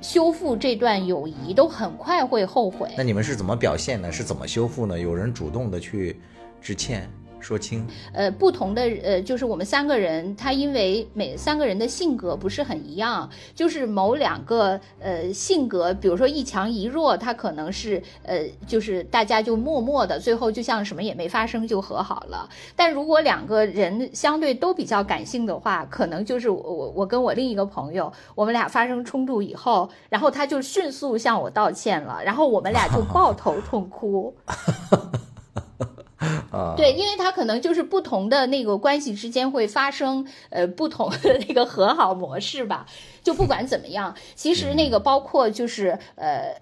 [0.00, 2.90] 修复这段友谊，都很快会后悔。
[2.96, 4.10] 那你们是怎么表现呢？
[4.10, 4.98] 是怎么修复呢？
[4.98, 6.20] 有人主动的去
[6.60, 7.08] 致歉？
[7.40, 22.48] 说清，呃，不同的，呃，就是我们三个人，他因为每三个人的性格不是很一样，就是某两个，呃，性格，比如说一强一弱，他可能是，呃，就是大家就默默的，最后就像什么也没发生就和好了。
[22.76, 34.34] 但如果两个人相对都比较感性的话，可能就是我我跟我另一个朋友，我们俩发生冲突以后，然后他就迅速向我道歉了，然后我们俩就抱头痛哭。
[36.52, 42.86] 啊，对，因为他可能就是不同的那个关系之间会发生呃不同的那个和好模式吧。
[43.22, 46.60] 就不管怎么样，其实那个包括就是呃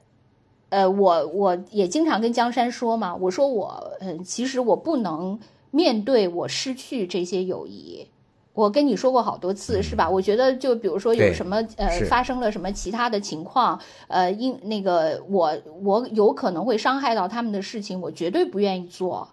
[0.69, 5.39] 呃，我我也经常跟江山说嘛，我说我嗯，其实我不能
[5.71, 8.09] 面对我失去这些友谊。
[8.55, 10.11] 我跟你说过好多次是吧？
[10.11, 19.29] 我觉得就比如说有什么呃发生了什么其他的情况，呃，因那个我我有可能会伤害到他们的事情，我绝对不愿意做。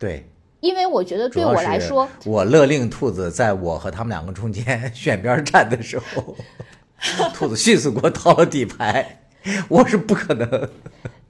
[0.00, 0.26] 对，
[0.60, 6.34] 因为我觉得对我来说，我勒令兔子在我和他们两个中间 选边站的时候，
[7.34, 9.20] 兔子迅速给我掏了底牌，
[9.68, 10.70] 我是不可能。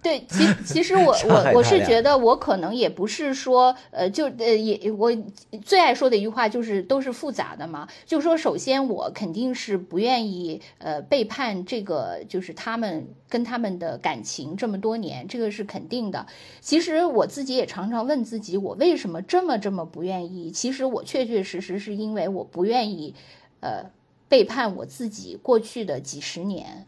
[0.02, 5.14] 对，其其实我 我我是觉得我可能也不是说，呃，就呃也我
[5.62, 7.86] 最爱说的一句话就是都是复杂的嘛。
[8.06, 16.26] 就是说，首先我肯定是不愿意呃背叛这个，就是他们跟他们的感情这么多年，这个是肯定的。
[16.62, 20.50] 其实我自己也常常问自己，我为什么这么这么不愿意？
[20.50, 23.14] 其实我确确实实是因为我不愿意，
[23.60, 23.84] 呃，
[24.30, 26.86] 背叛我自己过去的几十年。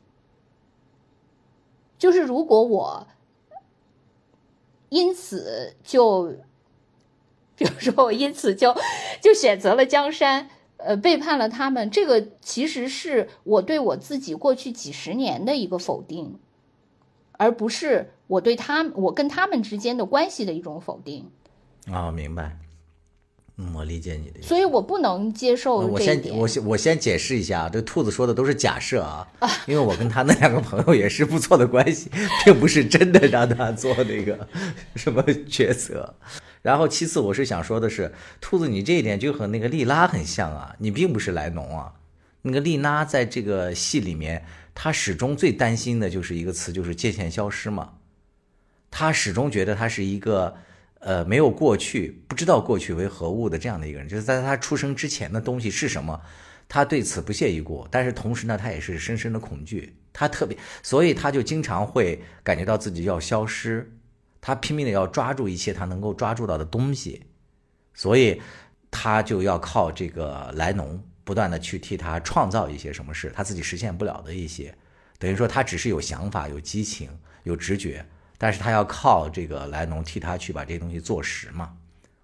[2.03, 3.07] 就是如果我
[4.89, 6.35] 因此就，
[7.55, 8.74] 比如说我因此就
[9.20, 16.41] 就选择了江山，呃，背叛了他们，这个其实是我对我自己过去几十年的一个否定，
[17.39, 21.31] 而不是我对他我跟他们之间的关系的一种否定。
[21.87, 22.59] 啊，明白。
[23.59, 29.29] 嗯，我理解你的意思，所以我不能接受我先我先我先解释一下，这兔子说的都是假设啊，
[29.69, 32.11] 因为我跟他那两个朋友也是不错的关系，
[32.45, 34.49] 并不是真的让他做那个
[34.97, 36.15] 什么角色。
[36.62, 41.93] 然后其次，我是想说的是，兔子你这一点就和那个莉拉很像啊，你并不是莱农啊。
[42.41, 47.95] 那个莉拉在这个戏里面，她始终最担心的就是一个词，就是界限消失嘛。
[48.91, 50.55] 她始终觉得她是一个。
[51.05, 56.20] 呃，没有过去，不知道过去为何物的这样的一个人，就是在他出生之前的东西是什么，
[56.69, 57.85] 他对此不屑一顾。
[57.91, 63.93] 但是同时呢，他也是深深的恐惧，他特别，所以他就经常会感觉到自己要消失，
[64.41, 67.27] 他拼命的要抓住一切他能够抓住到的东西，
[67.95, 68.41] 所以
[68.89, 74.73] 他就要靠这个莱农不断的去替他创造一些什么事，他自己实现不了的一些，
[75.19, 77.11] 等于说他只是有想法、有激情、
[77.43, 78.07] 有直觉。
[78.43, 81.70] 但是他要靠这个莱农替他去把这些东西做实嘛？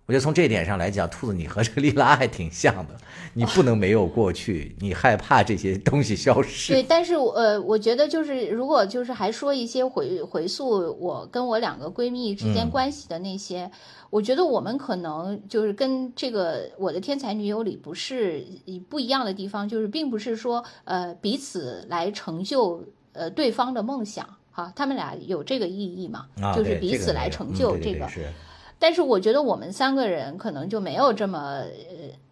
[0.04, 2.96] 我觉得从这一点上来讲，兔子你和这个莉拉还挺像的。
[3.34, 6.72] 你不能没有过去，你害怕这些东西消失。
[6.72, 10.68] 对，但是呃，我觉得就是如果就是还说一些回回溯
[10.98, 13.70] 我跟我两个闺蜜之间关系的那些，
[14.10, 18.44] 我觉得我们可能就是跟这个我的天才女友里不是
[18.88, 22.82] 不一样的地方，就是并不是说呃彼此来成就
[23.12, 24.26] 呃对方的梦想。
[24.58, 28.08] 哈，他们俩有这个意义嘛，啊就是彼此来成就这个。
[28.80, 31.38] 但是我觉得我们三个人可能就没有这么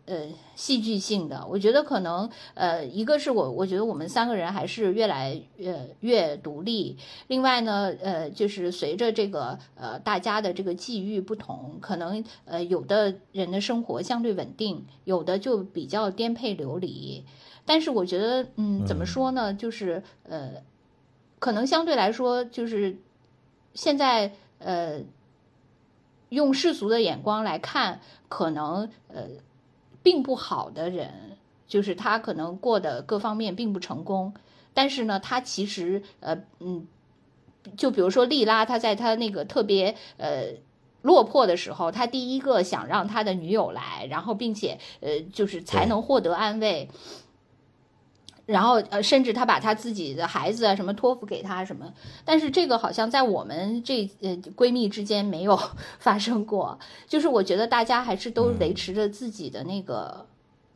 [0.06, 0.26] 呃呃
[0.56, 1.46] 戏剧性的。
[1.48, 6.96] 我觉得可能呃，一个是我我觉得我们三个人还是越来越越独立。
[7.28, 17.24] 另外呢，呃，就是随着这个呃大家的这个际遇不同，可能呃有的人的生活相对稳定，有的就比较颠沛流离。
[17.64, 19.52] 但是我觉得，嗯，怎么说呢？
[19.52, 20.52] 就是呃，
[21.38, 22.96] 可能相对来说，就是
[23.74, 25.00] 现在呃。
[26.28, 29.28] 用世俗的眼光来看，可能呃
[30.02, 31.36] 并不好的人，
[31.68, 34.34] 就是他可能过的各方面并不成功，
[34.74, 36.88] 但是呢，他其实呃嗯，
[37.76, 40.48] 就比如说莉拉，他在他那个特别呃
[41.02, 46.90] 落魄的时候，他第一个想让他的女友来，然后并且呃就是才能获得安慰。
[48.46, 51.92] 然后呃，甚至他把他自己的孩子啊什么托付给他什么，
[52.24, 55.58] 但是这个好像在我们这呃闺蜜之间没有
[55.98, 56.78] 发生过。
[57.08, 60.24] 就是我觉得大家还是都维持着自己的那个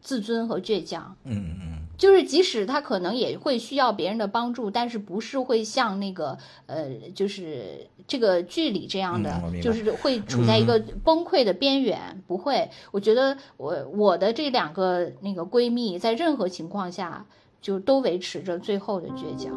[0.02, 1.16] 自尊和倔强。
[1.24, 6.36] 嗯嗯嗯，就是即使他可能也会需要别人的帮助，但是不是会像那个
[6.66, 12.20] 呃，就是这个剧里这样的，就是会处在一个崩溃的边缘。
[12.26, 17.24] 不会，我觉得我我的这两个那个闺蜜在任何情况下
[17.60, 19.54] 就都维持着最后的倔强。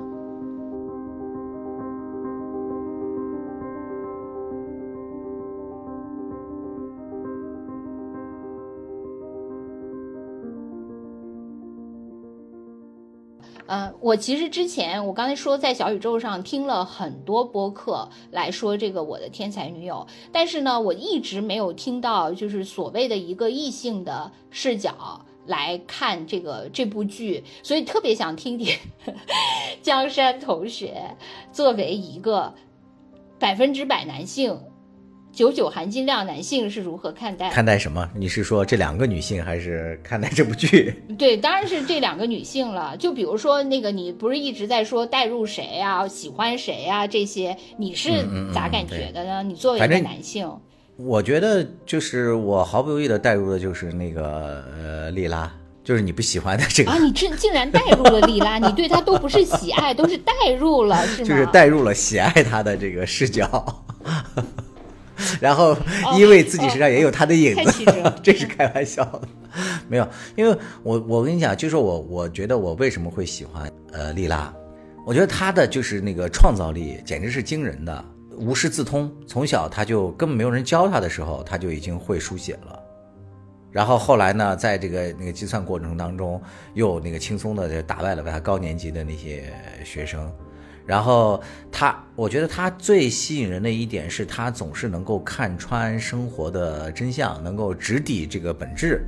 [13.65, 28.75] 呃，我其实之前我刚才说在小宇宙上听了很多播客来说这个我的天才女友，但是呢，我一直没有听到就是所谓的一个异性的视角来看这个这部剧，所以特别想听听
[29.81, 30.93] 江山同学
[31.51, 32.53] 作为一个
[33.39, 34.57] 百分之百男性。
[35.33, 37.49] 九九含金量男性是如何看待？
[37.49, 38.07] 看待什么？
[38.15, 40.93] 你是说这两个女性，还是看待这部剧？
[41.17, 42.95] 对，当然是这两个女性了。
[42.97, 48.11] 就比如说那个，你不是一直在说代入谁啊、喜欢谁啊、这些，你是
[48.53, 49.41] 咋感觉的呢？
[49.41, 50.47] 你作为一个反正男性，
[50.95, 55.51] 我觉得就是我毫不犹豫的带入的就是那个呃莉拉，
[55.83, 61.27] 就是你不喜欢的这个，啊，你竟 竟然带入了莉拉，你对她都不是喜爱，都是带入了， 是吗？
[61.27, 63.83] 就是带入了喜爱她的这个视角。
[65.39, 65.75] 然后，
[66.17, 67.83] 因为自己身上也有她的影子，
[68.21, 69.21] 这是开玩笑的，
[69.87, 74.53] 没有，因为我我跟你讲，就是我我觉得我为什么会喜欢呃莉拉，
[75.05, 78.05] 我觉得她的就是那个创造力简直是惊人的，
[78.37, 82.79] 无师自通，从小他就根本没有人教他的时候，他就已经会书写了。
[83.71, 86.41] 然后后来呢，在这个那个计算过程当中，
[86.73, 89.51] 又那个轻松的打败了他高年级的那些
[89.83, 90.31] 学生。
[90.85, 91.41] 然后
[91.71, 99.01] 他，我觉得他最吸引人的一点是他总是能够看穿生活的真相，能够直抵这个本质。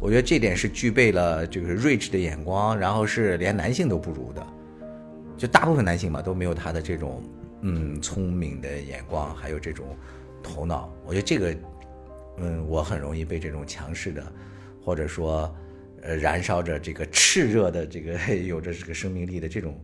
[0.00, 4.44] 我觉得这点是具备了这个睿智的眼光，然后是连男性都不如的。
[5.36, 7.22] 就大部分男性嘛都没有他的这种
[7.62, 9.96] 嗯聪明的眼光，还有这种
[10.42, 10.92] 头脑。
[11.06, 11.56] 我觉得这个
[12.38, 14.32] 嗯，我很容易被这种强势的，
[14.84, 15.52] 或者说
[16.02, 19.78] 呃燃烧着这个炽热的这个 有着这个生命力的这种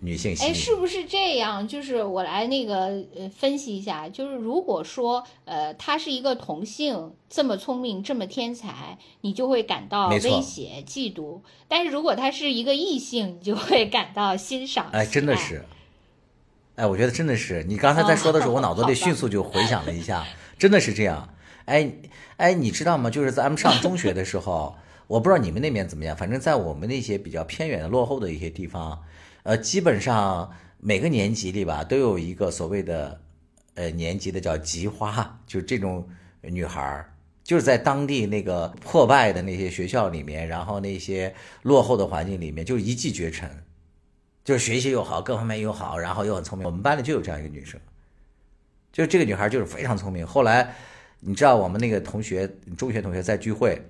[0.00, 0.54] 女性吸哎，引。
[0.54, 1.66] 是不是这样？
[1.68, 14.88] 就是我来那个呃分析一下，就是如果说呃她是一个同性，这么聪明，这么天才，你就会感到威胁、嫉妒；但是如果她是一个异性，你就会感到欣赏。
[14.92, 15.62] 哎，真的是，
[16.76, 17.62] 哎，我觉得真的是。
[17.64, 20.24] 你刚才在说的时候，哦我脑子里迅速就回想了一下，
[20.58, 21.28] 真的是这样。
[21.66, 21.92] 哎
[22.38, 23.10] 哎，你知道吗？
[23.10, 24.74] 就是咱们上中学的时候，
[25.06, 29.02] 我不知道你们那边怎么样，反正在我们那些比较偏远的、落后的一些地方，
[29.42, 33.20] 呃，基本上每个年级里吧，都有一个所谓的
[33.74, 36.08] 呃年级的叫吉花，就这种
[36.40, 37.08] 女孩儿。
[37.44, 43.61] 就是在当地那个破败的那些学校里面，然后那些落后的环境里面，就一骑绝尘，
[44.44, 46.66] 就是学习又好，各方面又好，然后又很聪明。
[46.66, 47.80] 我们班里就有这样一个女生，
[48.92, 50.26] 就这个女孩就是非常聪明。
[50.26, 50.74] 后来
[51.20, 53.80] 你知道我们那个同学，中学同学在聚会，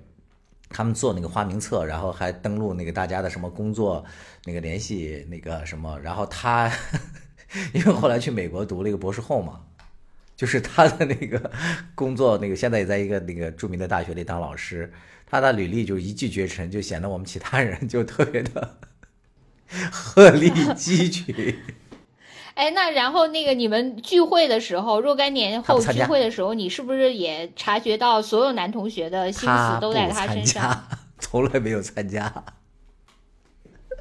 [0.69, 4.03] 他们做那个花名册，然后还登录那个大家的什么工作
[4.45, 6.71] 那个联系那个什么，然后她
[7.73, 9.61] 因为后来去美国读了一个博士后嘛。
[10.35, 11.51] 就是她的那个
[11.93, 14.91] 工作，那个现在也在一个那个著名的大学里当老师，
[15.27, 18.77] 她的履历就一骑绝尘，就显得我们其他人就特别的
[19.91, 21.33] 鹤立鸡群。
[22.55, 30.87] 哎，那然后那个你们聚会的时候，若干年后聚会的时候，你是不是也察觉到所有男同学的心思都在他身上？
[31.19, 32.31] 从来没有参加。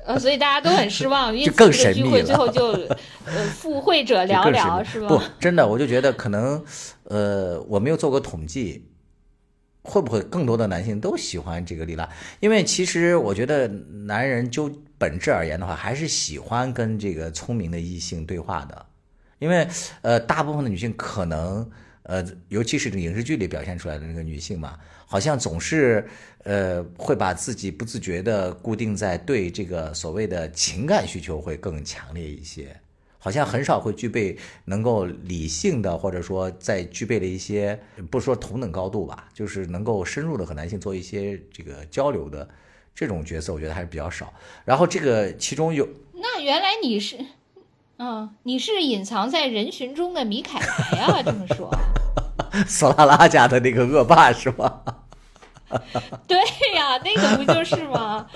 [0.04, 2.22] 呃，所以大家都很失望，因为这个聚会。
[2.24, 2.72] 最后就
[3.24, 5.06] 呃，赴会者寥寥，是吧？
[5.08, 6.62] 不，真的，我就觉得可能，
[7.04, 8.84] 呃，我没有做过统计，
[9.82, 12.08] 会不会更多的男性都喜欢这个莉拉？
[12.40, 14.68] 因为其实我觉得男人就
[15.02, 18.86] 本质而言的话，还是喜欢跟这个聪明的异性对话的，
[19.40, 19.66] 因为
[20.02, 21.68] 呃，大部分的女性可能。
[22.04, 24.76] 呃，尤其是影视剧里表现出来的那个女性嘛，
[25.06, 26.04] 好像总是
[26.42, 32.76] 呃会把自己不自觉的固定在对这个所谓的情感需求会更强烈一些，
[33.18, 37.78] 好像很少会具备能够理性的或者说在具备了一些
[38.10, 42.48] 不说同等高度吧，就是能够深入的和男性做一些这个交流的
[42.94, 44.32] 这种角色，我觉得还是比较少。
[44.64, 47.16] 然后这个其中有那原来你是。
[47.98, 51.22] 嗯，你是隐藏在人群中的米凯莱啊？
[51.22, 51.70] 这么说，
[52.66, 54.82] 索拉拉家的那个恶霸是吗？
[56.26, 56.36] 对
[56.74, 58.28] 呀，那个不就是吗？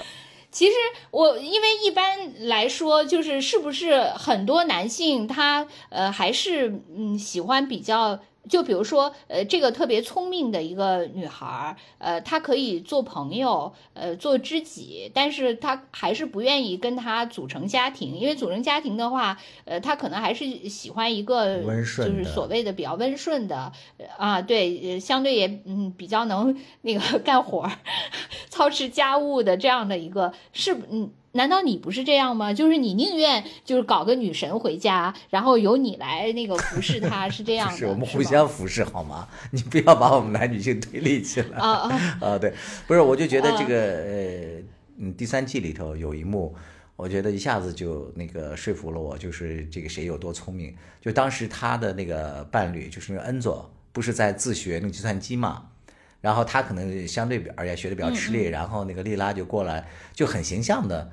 [0.52, 0.72] 其实
[1.10, 8.20] 我因为一般来说，就是是不是很多男性他呃还是嗯喜欢比较。
[8.48, 21.62] 就比如说，呃，这个特别聪明的一个女孩儿，呃，她可以做朋友，呃，做知己，但是她还是不愿意跟他组成家庭，因为组成家庭的话，呃，她可能还是喜欢一个
[22.04, 23.72] 就是所谓的比较温顺的，
[24.16, 27.70] 啊，对，相对也嗯比较能 那个干活、
[28.48, 31.10] 操持家务的这样的一个，是嗯。
[31.36, 32.52] 难道你不是这样吗？
[32.52, 37.76] 就是你宁愿就是搞个女神回家，然后由你来那个服侍她， 是这样的。
[37.76, 39.28] 是我们互相服侍好吗？
[39.52, 41.58] 你不要把我们男女性对立起来。
[41.58, 42.38] 啊 啊 啊！
[42.38, 42.52] 对，
[42.86, 44.62] 不是，我就觉得这个呃，
[44.98, 46.54] 嗯，第三季里头有一幕，
[46.96, 50.74] 我觉得一下子就那个说服了我，就是这个谁有多聪明。
[51.00, 55.68] 就当时他的那个伴侣，就是那个恩佐，不是在自学那个计算机嘛？
[56.22, 61.12] 然后他可能相对而言学的比较吃力，然后那个丽拉就过来，就很形象的。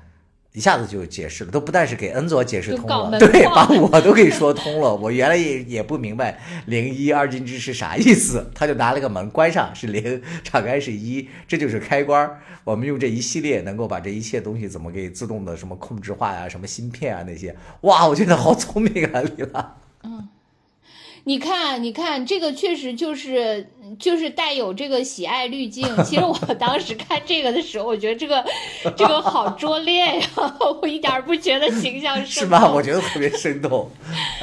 [0.54, 4.94] 一下子就解释了，都不但是给恩佐解释通了，对，把我都给说通了。
[4.94, 12.40] 我原来也也不明白零一二进制是啥意思，他就拿了个门关上是零，敞开是一，这就是开关。
[12.62, 19.76] 我们用这一系列能够把这一切东西怎么给自动的什么控制化呀，什么芯片啊那些，哇，我觉得好聪明啊，李拉。
[20.04, 20.28] 嗯。
[21.26, 23.66] 你看，你看，这个确实就是
[23.98, 25.82] 就是带有这个喜爱滤镜。
[26.04, 28.44] 其实我 当时看这个的时候，我觉得这个
[28.94, 30.28] 这个好拙劣呀，
[30.82, 32.14] 我一点不觉得形象。
[32.26, 32.70] 是吧？
[32.70, 33.90] 我觉得特别生动。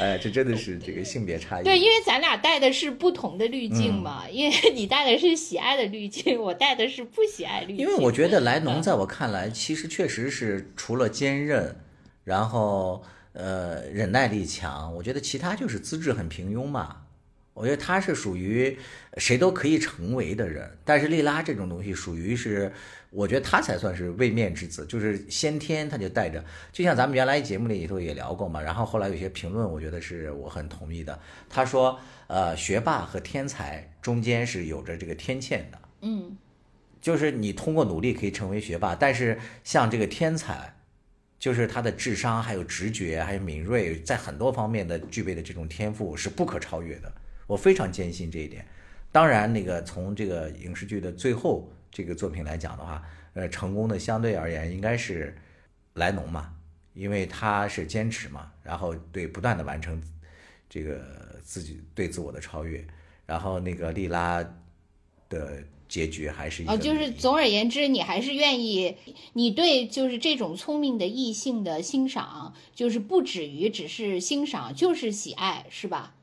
[0.00, 1.64] 哎，这真的是这个性别差异。
[1.64, 4.24] 对，因为咱俩带的是不同的滤镜嘛。
[4.28, 7.86] 因为你带的是喜爱的滤镜，我带的是不喜爱滤镜。
[7.86, 11.76] 因为我觉得莱农在我看来，其实确实是除了坚韧，
[12.24, 13.02] 然后。
[13.32, 16.98] 呃，忍耐力强，我觉得其他就是资质很平庸嘛。
[17.54, 18.78] 我觉得他是属于
[19.18, 22.72] 谁都可以成为的人，但是利拉这种东西属于是，
[23.10, 26.42] 我觉得他才算是位面之子，就是先天他就带着。
[26.72, 31.18] 就像咱们原来节目里头也聊过嘛，然后后来有些评论，我觉得是我很同意的。
[31.50, 36.34] 他说，呃，学霸和天才中间是有着这个天堑的，嗯，
[37.02, 40.74] 就是你通过努力可以成为学霸，但是像这个天才。
[41.42, 47.12] 就是他的智商，还有直觉，还有敏锐，在很多方面的具备的这种天赋是不可超越的。
[47.48, 48.64] 我非常坚信这一点。
[49.10, 53.02] 当然，那个从这个影视剧的最后这个作品来讲的话，
[53.34, 55.36] 呃，成功的相对而言应该是
[55.94, 56.54] 莱农嘛，
[56.94, 60.00] 因为他是坚持嘛，然后对不断的完成
[60.68, 62.86] 这个自己对自我的超越，
[63.26, 64.40] 然后那个莉拉
[65.28, 65.60] 的。
[65.92, 68.96] 结局还是哦，就是总而言之，你还是愿意，
[69.34, 76.14] 你对就是这种聪明的异性的欣赏，就是不止于只是欣赏，就是喜爱，是吧？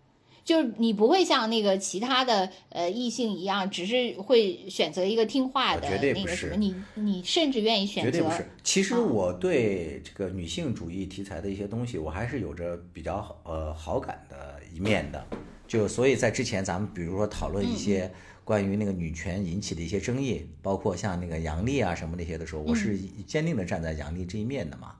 [0.43, 8.09] 就是你不会像那个其他的呃异性一样，只是会选择一个听话的那个什么，你你甚至愿意选择。
[8.09, 8.49] 绝对不是。
[8.63, 15.23] 其实我对这个女性主义题材的一些东西，我还是有着比较呃好感的一面的。
[15.69, 18.11] 就所以在之前咱们比如说讨论一些。
[18.49, 22.97] 关于那个女权引起的一些争议，包括像那个杨丽啊什么那些的时候，我是
[23.27, 24.95] 坚定的站在杨丽这一面的嘛。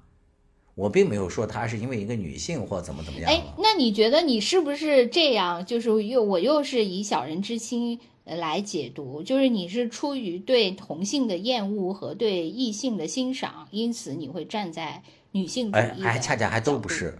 [0.75, 3.27] 我并没有说她是因为一个女性或怎么怎么样。
[3.27, 5.65] 哎，那你觉得你是不是这样？
[5.65, 15.01] 就是又我又是以小人之心来解读，就是你是出于对同性的厌恶和对异性的欣赏，因此你会站在
[15.31, 16.03] 女性主义。
[16.03, 17.17] 哎，恰恰还都不是。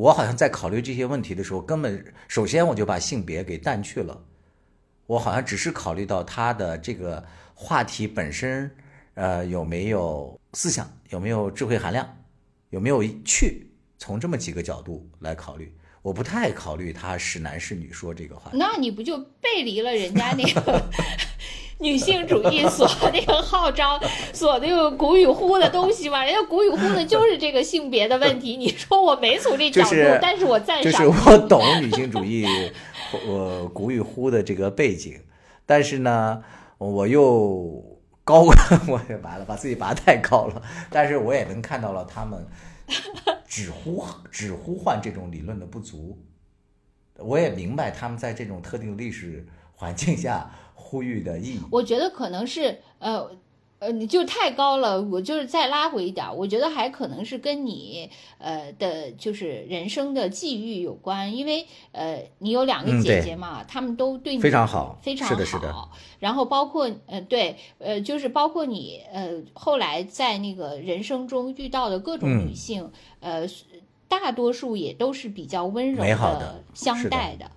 [0.00, 4.18] 我好像在考虑这些问题的时候，根本首先我就把性别给淡去了。
[5.06, 7.22] 我好像只是考虑到他的这个
[7.54, 8.74] 话题本身，
[9.12, 12.16] 呃，有没有思想，有没有智慧含量，
[12.70, 15.70] 有没有趣，从这么几个角度来考虑。
[16.00, 18.50] 我不太考虑他是男是女说这个话。
[18.54, 20.82] 那你不就背离了人家那个，
[21.80, 23.98] 女性主义所 那个号召，
[24.32, 28.56] 所那个鼓与呼的东西嘛，人家鼓与呼的就是这个性别的问题。
[28.60, 30.92] 你说我没从这角度，但是我赞赏。
[30.92, 32.46] 就是我懂女性主义，
[33.26, 35.18] 呃鼓与呼的这个背景，
[35.64, 36.42] 但是呢，
[36.76, 37.82] 我又
[38.24, 38.42] 高，
[38.86, 40.62] 我也完了，把自己拔太高了。
[40.90, 42.46] 但是我也能看到了他们
[43.48, 46.18] 只呼只呼唤这种理论的不足，
[47.16, 50.50] 我也明白他们在这种特定历史环境下。
[50.90, 53.30] 呼吁的意义，我觉得可能是呃
[53.78, 55.00] 呃，你就太高了。
[55.00, 61.34] 我就是再拉回一点，我觉得还可能是跟你呃的，就是人生的际遇有关。
[61.34, 65.34] 因为呃，你有两个姐姐嘛，她们都对你非常好，非常好。
[65.34, 65.72] 是的，是的。
[66.18, 72.90] 然后包括呃，对呃，就是包括你呃，后来在那个人生中遇到的各种女性，
[73.20, 73.46] 呃，
[74.08, 77.48] 大多数也都是比较温柔的相待的。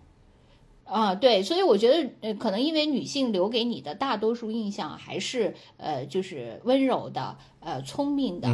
[0.94, 8.48] 啊，对，所以我觉得，呃，可能因为女性留给你的大多数印象还是，呃，就是温柔的，呃，聪明的，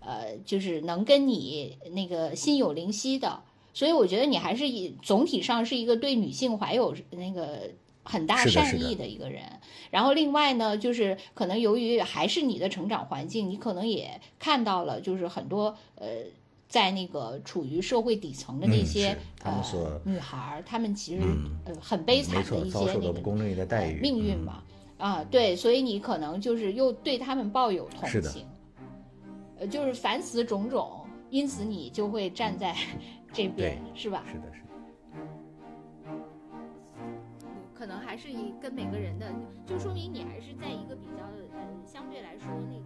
[0.00, 3.42] 呃，就是能跟你那个心有灵犀的，
[3.74, 7.70] 所以我觉得你还是以总体上是一个对女性怀有那个
[8.02, 9.42] 很大善意的一个人。
[9.90, 16.06] 然后另外呢，就是可能由于还是你的成长环境，你可能也看到了，就是很多呃。
[16.68, 19.64] 在那个处于社会底层的那些呃
[20.04, 21.22] 女孩儿，她们其实
[21.64, 23.20] 呃很悲惨的一些那个
[24.00, 24.62] 命运嘛
[24.98, 28.46] 啊，对，所以你可能就是又对他们抱有同情，
[29.58, 32.76] 呃，就是凡此种种，因此你就会站在
[33.32, 34.24] 这边，是吧？
[34.30, 34.68] 是的，是的。
[37.74, 39.32] 可能还是以跟每个人的，
[39.64, 41.24] 就说明你还是在一个比较
[41.54, 42.76] 呃相对来说那。